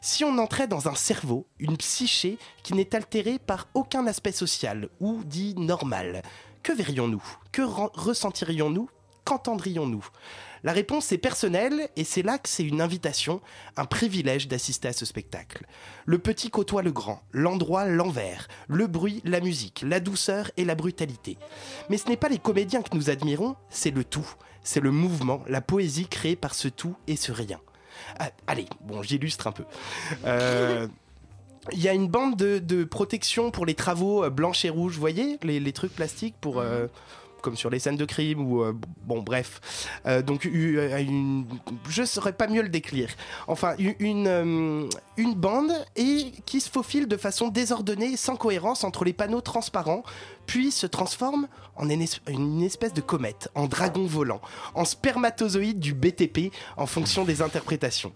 Si 0.00 0.22
on 0.22 0.36
entrait 0.36 0.68
dans 0.68 0.88
un 0.88 0.94
cerveau, 0.94 1.46
une 1.58 1.78
psyché 1.78 2.38
qui 2.62 2.74
n'est 2.74 2.94
altérée 2.94 3.38
par 3.38 3.68
aucun 3.72 4.06
aspect 4.06 4.32
social 4.32 4.90
ou 5.00 5.22
dit 5.24 5.54
normal, 5.56 6.22
que 6.62 6.72
verrions-nous? 6.72 7.22
Que 7.52 7.62
ressentirions-nous? 7.62 8.88
Qu'entendrions-nous? 9.24 10.06
La 10.64 10.72
réponse 10.72 11.12
est 11.12 11.18
personnelle 11.18 11.90
et 11.94 12.04
c'est 12.04 12.22
là 12.22 12.38
que 12.38 12.48
c'est 12.48 12.64
une 12.64 12.80
invitation, 12.80 13.42
un 13.76 13.84
privilège 13.84 14.48
d'assister 14.48 14.88
à 14.88 14.92
ce 14.94 15.04
spectacle. 15.04 15.66
Le 16.06 16.18
petit 16.18 16.50
côtoie 16.50 16.82
le 16.82 16.90
grand, 16.90 17.22
l'endroit 17.32 17.84
l'envers, 17.84 18.48
le 18.68 18.86
bruit, 18.86 19.20
la 19.24 19.40
musique, 19.40 19.84
la 19.86 20.00
douceur 20.00 20.50
et 20.56 20.64
la 20.64 20.74
brutalité. 20.74 21.36
Mais 21.90 21.98
ce 21.98 22.08
n'est 22.08 22.16
pas 22.16 22.30
les 22.30 22.38
comédiens 22.38 22.80
que 22.80 22.96
nous 22.96 23.10
admirons, 23.10 23.56
c'est 23.68 23.90
le 23.90 24.04
tout, 24.04 24.26
c'est 24.62 24.80
le 24.80 24.90
mouvement, 24.90 25.42
la 25.48 25.60
poésie 25.60 26.06
créée 26.06 26.36
par 26.36 26.54
ce 26.54 26.68
tout 26.68 26.96
et 27.06 27.16
ce 27.16 27.30
rien. 27.30 27.60
Ah, 28.18 28.30
allez, 28.46 28.66
bon, 28.80 29.02
j'illustre 29.02 29.46
un 29.46 29.52
peu. 29.52 29.64
Euh, 30.24 30.88
Il 31.72 31.80
y 31.80 31.88
a 31.88 31.94
une 31.94 32.08
bande 32.08 32.36
de, 32.36 32.84
protection 32.84 33.50
pour 33.50 33.64
les 33.64 33.74
travaux 33.74 34.24
euh, 34.24 34.30
blanches 34.30 34.66
et 34.66 34.70
rouges, 34.70 34.94
vous 34.94 35.00
voyez 35.00 35.38
les, 35.42 35.72
trucs 35.72 35.94
plastiques 35.94 36.36
pour... 36.40 36.58
euh, 36.58 36.88
comme 37.44 37.56
sur 37.56 37.68
les 37.68 37.78
scènes 37.78 37.98
de 37.98 38.06
crime 38.06 38.40
ou 38.40 38.62
euh, 38.62 38.72
bon 39.04 39.20
bref. 39.22 39.60
Euh, 40.06 40.22
donc 40.22 40.46
euh, 40.46 40.98
une, 40.98 41.44
je 41.90 42.02
saurais 42.04 42.32
pas 42.32 42.48
mieux 42.48 42.62
le 42.62 42.70
décrire. 42.70 43.10
Enfin 43.46 43.74
une 43.78 44.88
une 45.16 45.34
bande 45.34 45.72
et 45.94 46.32
qui 46.46 46.60
se 46.60 46.70
faufile 46.70 47.06
de 47.06 47.16
façon 47.16 47.48
désordonnée 47.48 48.16
sans 48.16 48.36
cohérence 48.36 48.82
entre 48.82 49.04
les 49.04 49.12
panneaux 49.12 49.42
transparents 49.42 50.02
puis 50.46 50.70
se 50.70 50.86
transforme 50.86 51.48
en 51.76 51.88
une 51.88 52.02
es- 52.02 52.20
une 52.28 52.62
espèce 52.62 52.92
de 52.94 53.00
comète 53.00 53.48
en 53.54 53.66
dragon 53.66 54.06
volant 54.06 54.40
en 54.74 54.84
spermatozoïde 54.84 55.78
du 55.80 55.94
BTP 55.94 56.52
en 56.76 56.86
fonction 56.86 57.24
des 57.24 57.42
interprétations 57.42 58.12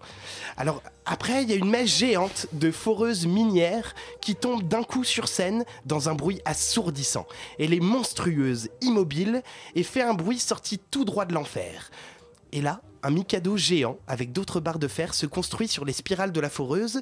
alors 0.57 0.81
après, 1.05 1.41
il 1.41 1.49
y 1.49 1.53
a 1.53 1.55
une 1.55 1.69
mèche 1.71 1.97
géante 1.97 2.45
de 2.53 2.69
foreuses 2.69 3.25
minières 3.25 3.95
qui 4.21 4.35
tombe 4.35 4.67
d'un 4.67 4.83
coup 4.83 5.03
sur 5.03 5.27
scène 5.27 5.65
dans 5.87 6.07
un 6.07 6.13
bruit 6.13 6.39
assourdissant. 6.45 7.25
Elle 7.57 7.73
est 7.73 7.79
monstrueuse, 7.79 8.69
immobile, 8.81 9.41
et 9.73 9.81
fait 9.81 10.03
un 10.03 10.13
bruit 10.13 10.37
sorti 10.37 10.77
tout 10.91 11.05
droit 11.05 11.25
de 11.25 11.33
l'enfer. 11.33 11.89
Et 12.51 12.61
là, 12.61 12.81
un 13.01 13.09
Mikado 13.09 13.57
géant 13.57 13.97
avec 14.05 14.31
d'autres 14.33 14.59
barres 14.59 14.77
de 14.77 14.87
fer 14.87 15.15
se 15.15 15.25
construit 15.25 15.67
sur 15.67 15.83
les 15.83 15.93
spirales 15.93 16.31
de 16.31 16.39
la 16.39 16.49
foreuse 16.49 17.01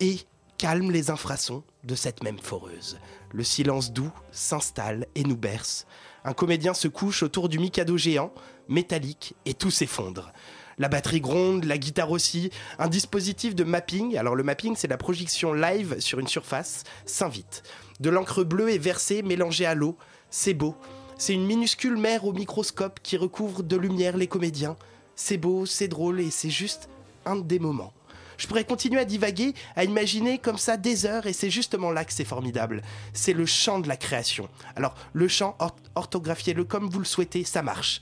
et 0.00 0.18
calme 0.58 0.90
les 0.90 1.08
infrasons 1.10 1.62
de 1.84 1.94
cette 1.94 2.22
même 2.22 2.38
foreuse. 2.40 2.98
Le 3.32 3.44
silence 3.44 3.92
doux 3.92 4.10
s'installe 4.32 5.06
et 5.14 5.22
nous 5.22 5.36
berce. 5.36 5.86
Un 6.24 6.32
comédien 6.32 6.74
se 6.74 6.88
couche 6.88 7.22
autour 7.22 7.48
du 7.48 7.58
Mikado 7.58 7.96
géant, 7.96 8.32
métallique, 8.68 9.34
et 9.46 9.54
tout 9.54 9.70
s'effondre. 9.70 10.32
La 10.78 10.88
batterie 10.88 11.20
gronde, 11.20 11.64
la 11.64 11.78
guitare 11.78 12.10
aussi. 12.10 12.50
Un 12.78 12.88
dispositif 12.88 13.54
de 13.54 13.64
mapping, 13.64 14.16
alors 14.16 14.34
le 14.34 14.42
mapping 14.42 14.74
c'est 14.76 14.88
la 14.88 14.96
projection 14.96 15.52
live 15.52 16.00
sur 16.00 16.18
une 16.18 16.26
surface, 16.26 16.84
s'invite. 17.04 17.62
De 18.00 18.10
l'encre 18.10 18.44
bleue 18.44 18.70
est 18.70 18.78
versée, 18.78 19.22
mélangée 19.22 19.66
à 19.66 19.74
l'eau. 19.74 19.96
C'est 20.30 20.54
beau. 20.54 20.74
C'est 21.18 21.34
une 21.34 21.44
minuscule 21.46 21.98
mer 21.98 22.24
au 22.24 22.32
microscope 22.32 23.00
qui 23.02 23.16
recouvre 23.18 23.62
de 23.62 23.76
lumière 23.76 24.16
les 24.16 24.26
comédiens. 24.26 24.76
C'est 25.14 25.36
beau, 25.36 25.66
c'est 25.66 25.88
drôle 25.88 26.20
et 26.20 26.30
c'est 26.30 26.50
juste 26.50 26.88
un 27.26 27.36
des 27.36 27.58
moments. 27.58 27.92
Je 28.40 28.46
pourrais 28.46 28.64
continuer 28.64 28.98
à 28.98 29.04
divaguer, 29.04 29.52
à 29.76 29.84
imaginer 29.84 30.38
comme 30.38 30.56
ça 30.56 30.78
des 30.78 31.04
heures, 31.04 31.26
et 31.26 31.34
c'est 31.34 31.50
justement 31.50 31.90
là 31.90 32.06
que 32.06 32.12
c'est 32.14 32.24
formidable. 32.24 32.80
C'est 33.12 33.34
le 33.34 33.44
chant 33.44 33.80
de 33.80 33.86
la 33.86 33.98
création. 33.98 34.48
Alors, 34.76 34.94
le 35.12 35.28
chant, 35.28 35.56
or- 35.58 35.76
orthographiez-le 35.94 36.64
comme 36.64 36.88
vous 36.88 37.00
le 37.00 37.04
souhaitez, 37.04 37.44
ça 37.44 37.60
marche. 37.62 38.00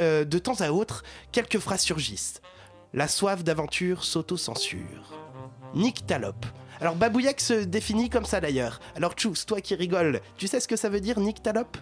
Euh, 0.00 0.24
de 0.24 0.38
temps 0.38 0.60
à 0.60 0.70
autre, 0.72 1.04
quelques 1.30 1.60
phrases 1.60 1.82
surgissent. 1.82 2.42
La 2.92 3.06
soif 3.06 3.44
d'aventure 3.44 4.02
s'auto-censure. 4.02 5.14
Nick 5.72 6.04
Talop. 6.04 6.44
Alors, 6.80 6.96
Babouillac 6.96 7.40
se 7.40 7.52
définit 7.64 8.10
comme 8.10 8.24
ça 8.24 8.40
d'ailleurs. 8.40 8.80
Alors, 8.96 9.12
Tchous, 9.12 9.44
toi 9.46 9.60
qui 9.60 9.76
rigoles, 9.76 10.20
tu 10.36 10.48
sais 10.48 10.58
ce 10.58 10.66
que 10.66 10.76
ça 10.76 10.88
veut 10.88 11.00
dire, 11.00 11.20
Nick 11.20 11.44
Talop? 11.44 11.76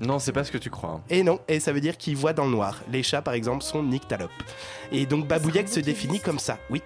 Non, 0.00 0.18
c'est 0.18 0.32
pas 0.32 0.44
ce 0.44 0.50
que 0.50 0.58
tu 0.58 0.70
crois. 0.70 0.90
hein. 0.90 1.02
et 1.10 1.22
non, 1.22 1.40
et 1.46 1.60
ça 1.60 1.72
veut 1.72 1.80
dire 1.80 1.96
qu'il 1.98 2.16
voit 2.16 2.32
dans 2.32 2.44
le 2.46 2.50
noir. 2.50 2.80
Les 2.90 3.02
chats, 3.02 3.20
par 3.22 3.34
exemple, 3.34 3.62
sont 3.62 3.82
nyctalopes. 3.82 4.30
Et 4.92 5.04
donc 5.06 5.26
Babouillac 5.26 5.68
se 5.68 5.80
définit 5.80 6.20
comme 6.20 6.38
ça, 6.38 6.58
oui. 6.70 6.82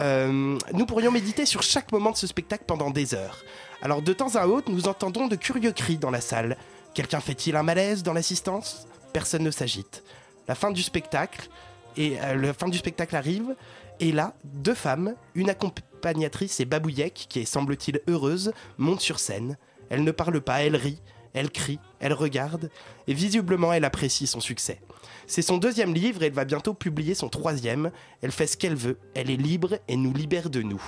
Euh, 0.00 0.56
nous 0.72 0.86
pourrions 0.86 1.10
méditer 1.10 1.44
sur 1.46 1.62
chaque 1.62 1.90
moment 1.90 2.12
de 2.12 2.16
ce 2.16 2.28
spectacle 2.28 2.64
pendant 2.66 2.90
des 2.90 3.14
heures. 3.14 3.44
Alors 3.82 4.02
de 4.02 4.12
temps 4.12 4.36
à 4.36 4.46
autre, 4.46 4.70
nous 4.70 4.86
entendons 4.86 5.26
de 5.26 5.34
curieux 5.34 5.72
cris 5.72 5.98
dans 5.98 6.10
la 6.10 6.20
salle. 6.20 6.56
Quelqu'un 6.94 7.20
fait-il 7.20 7.56
un 7.56 7.62
malaise 7.64 8.02
dans 8.04 8.12
l'assistance? 8.12 8.86
Personne 9.12 9.42
ne 9.42 9.50
s'agite. 9.50 10.04
La 10.46 10.54
fin 10.54 10.70
du 10.70 10.82
spectacle, 10.82 11.48
et 11.96 12.20
euh, 12.20 12.36
la 12.36 12.54
fin 12.54 12.68
du 12.68 12.78
spectacle 12.78 13.16
arrive, 13.16 13.56
et 13.98 14.12
là, 14.12 14.34
deux 14.44 14.74
femmes, 14.74 15.14
une 15.34 15.50
accompagnatrice 15.50 16.60
et 16.60 16.64
Babouillac, 16.64 17.26
qui 17.28 17.40
est 17.40 17.44
semble-t-il 17.44 18.00
heureuse, 18.06 18.52
montent 18.76 19.00
sur 19.00 19.18
scène. 19.18 19.56
Elle 19.90 20.04
ne 20.04 20.12
parle 20.12 20.40
pas, 20.40 20.62
elle 20.62 20.76
rit, 20.76 21.00
elle 21.34 21.50
crie, 21.50 21.78
elle 22.00 22.12
regarde, 22.12 22.70
et 23.06 23.14
visiblement 23.14 23.72
elle 23.72 23.84
apprécie 23.84 24.26
son 24.26 24.40
succès. 24.40 24.80
C'est 25.26 25.42
son 25.42 25.58
deuxième 25.58 25.94
livre 25.94 26.22
et 26.22 26.26
elle 26.26 26.32
va 26.32 26.44
bientôt 26.44 26.74
publier 26.74 27.14
son 27.14 27.28
troisième. 27.28 27.90
Elle 28.22 28.32
fait 28.32 28.46
ce 28.46 28.56
qu'elle 28.56 28.74
veut, 28.74 28.98
elle 29.14 29.30
est 29.30 29.36
libre 29.36 29.78
et 29.86 29.96
nous 29.96 30.12
libère 30.12 30.50
de 30.50 30.62
nous. 30.62 30.82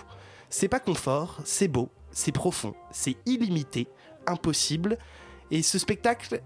C'est 0.49 0.69
pas 0.69 0.81
confort, 0.81 1.41
c'est 1.45 1.69
beau, 1.69 1.91
c'est 2.11 2.33
profond, 2.33 2.75
c'est 2.91 3.17
illimité, 3.27 3.87
impossible. 4.27 4.99
Et 5.51 5.63
ce 5.63 5.79
spectacle 5.79 6.41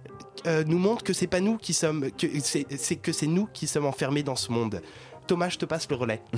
euh, 0.47 0.65
nous 0.67 0.79
montre 0.79 1.05
que 1.05 1.13
c'est 1.13 1.33
nous 1.41 1.57
qui 1.57 1.75
sommes, 1.75 2.11
que 2.11 3.13
c'est 3.13 3.27
nous 3.27 3.47
qui 3.47 3.67
sommes 3.67 3.87
enfermés 3.87 4.23
dans 4.23 4.37
ce 4.37 4.51
monde. 4.51 4.81
Thomas, 5.27 5.49
je 5.49 5.59
te 5.59 5.65
passe 5.65 5.89
le 5.89 5.97
relais. 5.97 6.23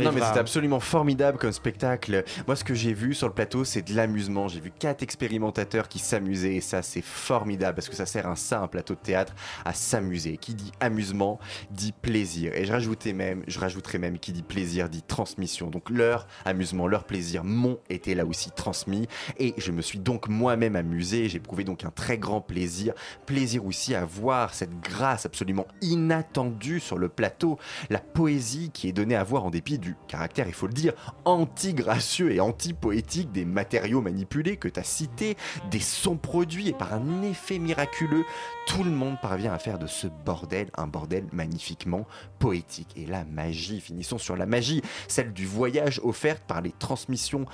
Non 0.00 0.12
mais 0.12 0.20
c'est 0.20 0.38
absolument 0.38 0.80
formidable 0.80 1.38
comme 1.38 1.52
spectacle. 1.52 2.24
Moi 2.46 2.56
ce 2.56 2.64
que 2.64 2.74
j'ai 2.74 2.92
vu 2.92 3.14
sur 3.14 3.26
le 3.26 3.34
plateau 3.34 3.64
c'est 3.64 3.82
de 3.82 3.94
l'amusement. 3.94 4.48
J'ai 4.48 4.60
vu 4.60 4.70
quatre 4.70 5.02
expérimentateurs 5.02 5.88
qui 5.88 5.98
s'amusaient 5.98 6.56
et 6.56 6.60
ça 6.60 6.82
c'est 6.82 7.02
formidable 7.02 7.76
parce 7.76 7.88
que 7.88 7.96
ça 7.96 8.06
sert 8.06 8.26
un 8.26 8.36
ça 8.36 8.60
un 8.60 8.68
plateau 8.68 8.94
de 8.94 9.00
théâtre 9.00 9.34
à 9.64 9.72
s'amuser. 9.72 10.36
Qui 10.36 10.54
dit 10.54 10.72
amusement 10.80 11.38
dit 11.70 11.92
plaisir. 11.92 12.54
Et 12.54 12.64
je 12.64 12.72
rajoutais 12.72 13.12
même, 13.12 13.42
je 13.46 13.58
rajouterais 13.58 13.98
même 13.98 14.18
qui 14.18 14.32
dit 14.32 14.42
plaisir 14.42 14.88
dit 14.88 15.02
transmission. 15.02 15.68
Donc 15.68 15.90
leur 15.90 16.26
amusement, 16.44 16.86
leur 16.86 17.04
plaisir 17.04 17.44
m'ont 17.44 17.78
été 17.88 18.14
là 18.14 18.26
aussi 18.26 18.50
transmis 18.50 19.06
et 19.38 19.54
je 19.56 19.72
me 19.72 19.82
suis 19.82 19.98
donc 19.98 20.28
moi-même 20.28 20.76
amusé. 20.76 21.28
J'ai 21.28 21.38
éprouvé 21.38 21.64
donc 21.64 21.84
un 21.84 21.90
très 21.90 22.18
grand 22.18 22.40
plaisir. 22.40 22.94
Plaisir 23.26 23.64
aussi 23.64 23.94
à 23.94 24.04
voir 24.04 24.54
cette 24.54 24.80
grâce 24.80 25.26
absolument 25.26 25.66
inattendue 25.82 26.80
sur 26.80 26.98
le 26.98 27.08
plateau. 27.08 27.58
La 27.90 27.98
poésie 28.16 28.70
qui 28.72 28.88
est 28.88 28.92
donnée 28.92 29.14
à 29.14 29.22
voir 29.22 29.44
en 29.44 29.50
dépit 29.50 29.78
du 29.78 29.94
caractère, 30.08 30.48
il 30.48 30.54
faut 30.54 30.66
le 30.66 30.72
dire, 30.72 30.94
anti-gracieux 31.26 32.32
et 32.32 32.40
anti-poétique 32.40 33.30
des 33.30 33.44
matériaux 33.44 34.00
manipulés 34.00 34.56
que 34.56 34.68
tu 34.68 34.80
as 34.80 34.84
cités, 34.84 35.36
des 35.70 35.80
sons 35.80 36.16
produits 36.16 36.68
et 36.68 36.72
par 36.72 36.94
un 36.94 37.20
effet 37.20 37.58
miraculeux, 37.58 38.24
tout 38.66 38.84
le 38.84 38.90
monde 38.90 39.20
parvient 39.20 39.52
à 39.52 39.58
faire 39.58 39.78
de 39.78 39.86
ce 39.86 40.06
bordel 40.24 40.70
un 40.78 40.86
bordel 40.86 41.26
magnifiquement 41.30 42.06
poétique. 42.38 42.94
Et 42.96 43.04
la 43.04 43.26
magie, 43.26 43.82
finissons 43.82 44.16
sur 44.16 44.34
la 44.34 44.46
magie, 44.46 44.80
celle 45.08 45.34
du 45.34 45.44
voyage 45.44 46.00
offerte 46.02 46.42
par 46.46 46.62
les 46.62 46.72
transmissions 46.72 47.44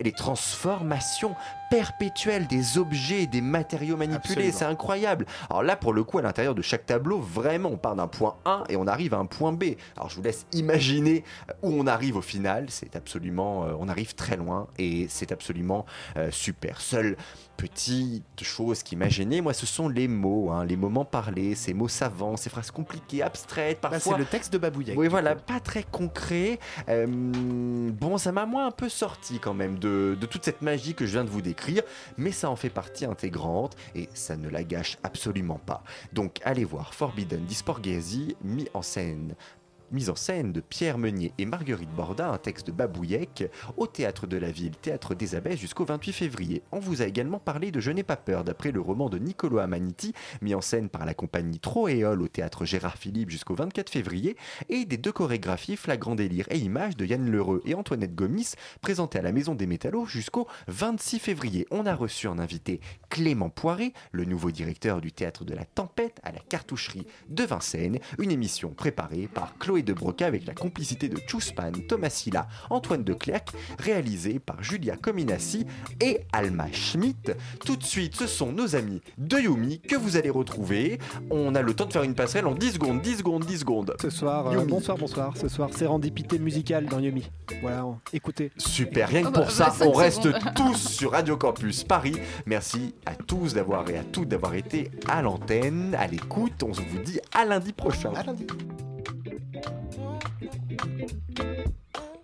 les 0.00 0.12
transformations 0.12 1.34
perpétuelles 1.70 2.46
des 2.46 2.78
objets 2.78 3.22
et 3.22 3.26
des 3.26 3.40
matériaux 3.40 3.96
manipulés. 3.96 4.52
C'est 4.52 4.64
incroyable. 4.64 5.26
Alors 5.50 5.62
là, 5.62 5.76
pour 5.76 5.92
le 5.92 6.02
coup, 6.04 6.18
à 6.18 6.22
l'intérieur 6.22 6.54
de 6.54 6.62
chaque 6.62 6.86
tableau, 6.86 7.18
vraiment, 7.18 7.70
on 7.70 7.76
part 7.76 7.96
d'un 7.96 8.08
point 8.08 8.36
A 8.44 8.64
et 8.68 8.76
on 8.76 8.86
arrive 8.86 9.14
à 9.14 9.18
un 9.18 9.26
point 9.26 9.52
B. 9.52 9.64
Alors 9.96 10.08
je 10.08 10.16
vous 10.16 10.22
laisse 10.22 10.46
imaginer 10.52 11.24
où 11.62 11.72
on 11.72 11.86
arrive 11.86 12.16
au 12.16 12.22
final. 12.22 12.66
C'est 12.68 12.96
absolument, 12.96 13.64
euh, 13.64 13.72
on 13.78 13.88
arrive 13.88 14.14
très 14.14 14.36
loin 14.36 14.68
et 14.78 15.06
c'est 15.08 15.32
absolument 15.32 15.84
euh, 16.16 16.30
super. 16.30 16.80
Seule 16.80 17.16
petite 17.58 18.24
chose 18.42 18.82
qui 18.84 18.94
m'a 18.96 19.08
gêné, 19.08 19.40
moi, 19.40 19.52
ce 19.52 19.66
sont 19.66 19.88
les 19.88 20.06
mots, 20.08 20.50
hein, 20.50 20.64
les 20.64 20.76
moments 20.76 21.04
parlés, 21.04 21.54
ces 21.56 21.74
mots 21.74 21.88
savants, 21.88 22.36
ces 22.36 22.48
phrases 22.50 22.70
compliquées, 22.70 23.20
abstraites, 23.22 23.80
Bah, 23.82 23.90
parfois. 23.90 24.12
c'est 24.14 24.18
le 24.18 24.24
texte 24.24 24.52
de 24.52 24.58
Babouillac. 24.58 24.96
Oui, 24.96 25.08
voilà, 25.08 25.34
pas 25.34 25.58
très 25.60 25.82
concret. 25.82 26.60
Euh, 26.88 27.06
bon, 27.08 28.16
ça 28.16 28.30
m'a 28.32 28.46
moins 28.46 28.68
un 28.68 28.70
peu 28.70 28.88
sorti 28.88 29.40
quand 29.40 29.54
même 29.54 29.78
de, 29.78 30.16
de 30.18 30.26
toute 30.26 30.44
cette 30.44 30.62
magie 30.62 30.94
que 30.94 31.04
je 31.04 31.12
viens 31.12 31.24
de 31.24 31.30
vous 31.30 31.42
décrire, 31.42 31.82
mais 32.16 32.30
ça 32.30 32.48
en 32.48 32.56
fait 32.56 32.70
partie 32.70 33.04
intégrante 33.04 33.76
et 33.94 34.08
ça 34.14 34.36
ne 34.36 34.48
la 34.48 34.62
gâche 34.62 34.96
absolument 35.02 35.60
pas. 35.66 35.82
Donc 36.12 36.38
allez 36.44 36.64
voir 36.64 36.94
Forbidden 36.94 37.44
Disporgesi, 37.44 38.36
mis 38.44 38.68
en 38.72 38.82
scène. 38.82 39.34
Mise 39.90 40.10
en 40.10 40.16
scène 40.16 40.52
de 40.52 40.60
Pierre 40.60 40.98
Meunier 40.98 41.32
et 41.38 41.46
Marguerite 41.46 41.88
Borda, 41.88 42.28
un 42.28 42.36
texte 42.36 42.66
de 42.66 42.72
Babouillec, 42.72 43.50
au 43.78 43.86
Théâtre 43.86 44.26
de 44.26 44.36
la 44.36 44.50
Ville, 44.50 44.76
Théâtre 44.76 45.14
des 45.14 45.34
Abbesses 45.34 45.58
jusqu'au 45.58 45.86
28 45.86 46.12
février. 46.12 46.62
On 46.72 46.78
vous 46.78 47.00
a 47.00 47.06
également 47.06 47.38
parlé 47.38 47.70
de 47.70 47.80
Je 47.80 47.90
n'ai 47.90 48.02
pas 48.02 48.18
peur, 48.18 48.44
d'après 48.44 48.70
le 48.70 48.82
roman 48.82 49.08
de 49.08 49.16
Niccolo 49.16 49.56
Amaniti, 49.56 50.12
mis 50.42 50.54
en 50.54 50.60
scène 50.60 50.90
par 50.90 51.06
la 51.06 51.14
compagnie 51.14 51.58
Troéole 51.58 52.20
au 52.20 52.28
Théâtre 52.28 52.66
Gérard 52.66 52.98
Philippe 52.98 53.30
jusqu'au 53.30 53.54
24 53.54 53.88
février, 53.88 54.36
et 54.68 54.84
des 54.84 54.98
deux 54.98 55.10
chorégraphies 55.10 55.76
Flagrant 55.76 56.14
délire 56.14 56.44
et 56.50 56.58
images 56.58 56.98
de 56.98 57.06
Yann 57.06 57.26
Lheureux 57.26 57.62
et 57.64 57.74
Antoinette 57.74 58.14
Gomis, 58.14 58.56
présentées 58.82 59.20
à 59.20 59.22
la 59.22 59.32
Maison 59.32 59.54
des 59.54 59.66
Métallos 59.66 60.04
jusqu'au 60.04 60.48
26 60.66 61.18
février. 61.18 61.66
On 61.70 61.86
a 61.86 61.94
reçu 61.94 62.28
en 62.28 62.38
invité 62.38 62.82
Clément 63.08 63.48
Poiré, 63.48 63.94
le 64.12 64.26
nouveau 64.26 64.50
directeur 64.50 65.00
du 65.00 65.12
Théâtre 65.12 65.46
de 65.46 65.54
la 65.54 65.64
Tempête 65.64 66.20
à 66.24 66.30
la 66.30 66.40
cartoucherie 66.40 67.06
de 67.30 67.44
Vincennes, 67.44 68.00
une 68.18 68.30
émission 68.30 68.68
préparée 68.74 69.30
par 69.32 69.56
Chloé 69.56 69.77
de 69.82 69.92
Broca 69.92 70.26
avec 70.26 70.46
la 70.46 70.54
complicité 70.54 71.08
de 71.08 71.18
Chuspan, 71.28 71.72
Thomas 71.88 72.10
Silla, 72.10 72.48
Antoine 72.70 73.04
de 73.04 73.12
Clercq, 73.14 73.50
réalisée 73.78 74.38
par 74.38 74.62
Julia 74.62 74.96
Cominassi 74.96 75.66
et 76.00 76.20
Alma 76.32 76.66
Schmidt. 76.72 77.32
Tout 77.64 77.76
de 77.76 77.84
suite, 77.84 78.16
ce 78.16 78.26
sont 78.26 78.52
nos 78.52 78.76
amis 78.76 79.00
de 79.18 79.38
Yumi 79.38 79.80
que 79.80 79.96
vous 79.96 80.16
allez 80.16 80.30
retrouver. 80.30 80.98
On 81.30 81.54
a 81.54 81.62
le 81.62 81.74
temps 81.74 81.86
de 81.86 81.92
faire 81.92 82.02
une 82.02 82.14
passerelle 82.14 82.46
en 82.46 82.54
10 82.54 82.72
secondes, 82.72 83.00
10 83.00 83.16
secondes, 83.18 83.44
10 83.44 83.58
secondes. 83.58 83.94
Ce 84.00 84.10
soir, 84.10 84.46
euh, 84.48 84.64
bonsoir, 84.64 84.96
bonsoir. 84.98 85.36
Ce 85.36 85.48
soir, 85.48 85.70
sérendipité 85.72 86.38
musicale 86.38 86.86
dans 86.86 86.98
Yumi. 86.98 87.30
Voilà, 87.62 87.86
on- 87.86 87.98
écoutez. 88.12 88.50
Super, 88.56 89.08
rien 89.08 89.22
que 89.22 89.28
Oh 89.28 89.30
bah, 89.32 89.40
pour 89.42 89.50
ça, 89.50 89.70
25 89.70 89.86
on 89.86 89.92
reste 89.92 90.22
secondes. 90.22 90.42
tous 90.56 90.76
sur 90.88 91.12
Radio 91.12 91.36
Campus 91.36 91.84
Paris. 91.84 92.16
Merci 92.46 92.94
à 93.06 93.14
tous 93.14 93.54
d'avoir 93.54 93.88
et 93.90 93.98
à 93.98 94.04
toutes 94.04 94.28
d'avoir 94.28 94.54
été 94.54 94.90
à 95.08 95.22
l'antenne, 95.22 95.94
à 95.98 96.06
l'écoute. 96.06 96.62
On 96.62 96.72
se 96.74 96.80
vous 96.80 96.98
dit 97.04 97.20
à 97.32 97.44
lundi 97.44 97.72
prochain. 97.72 98.12
À 98.14 98.22
lundi. 98.22 98.46
Thank 99.40 101.38
you. 101.38 101.57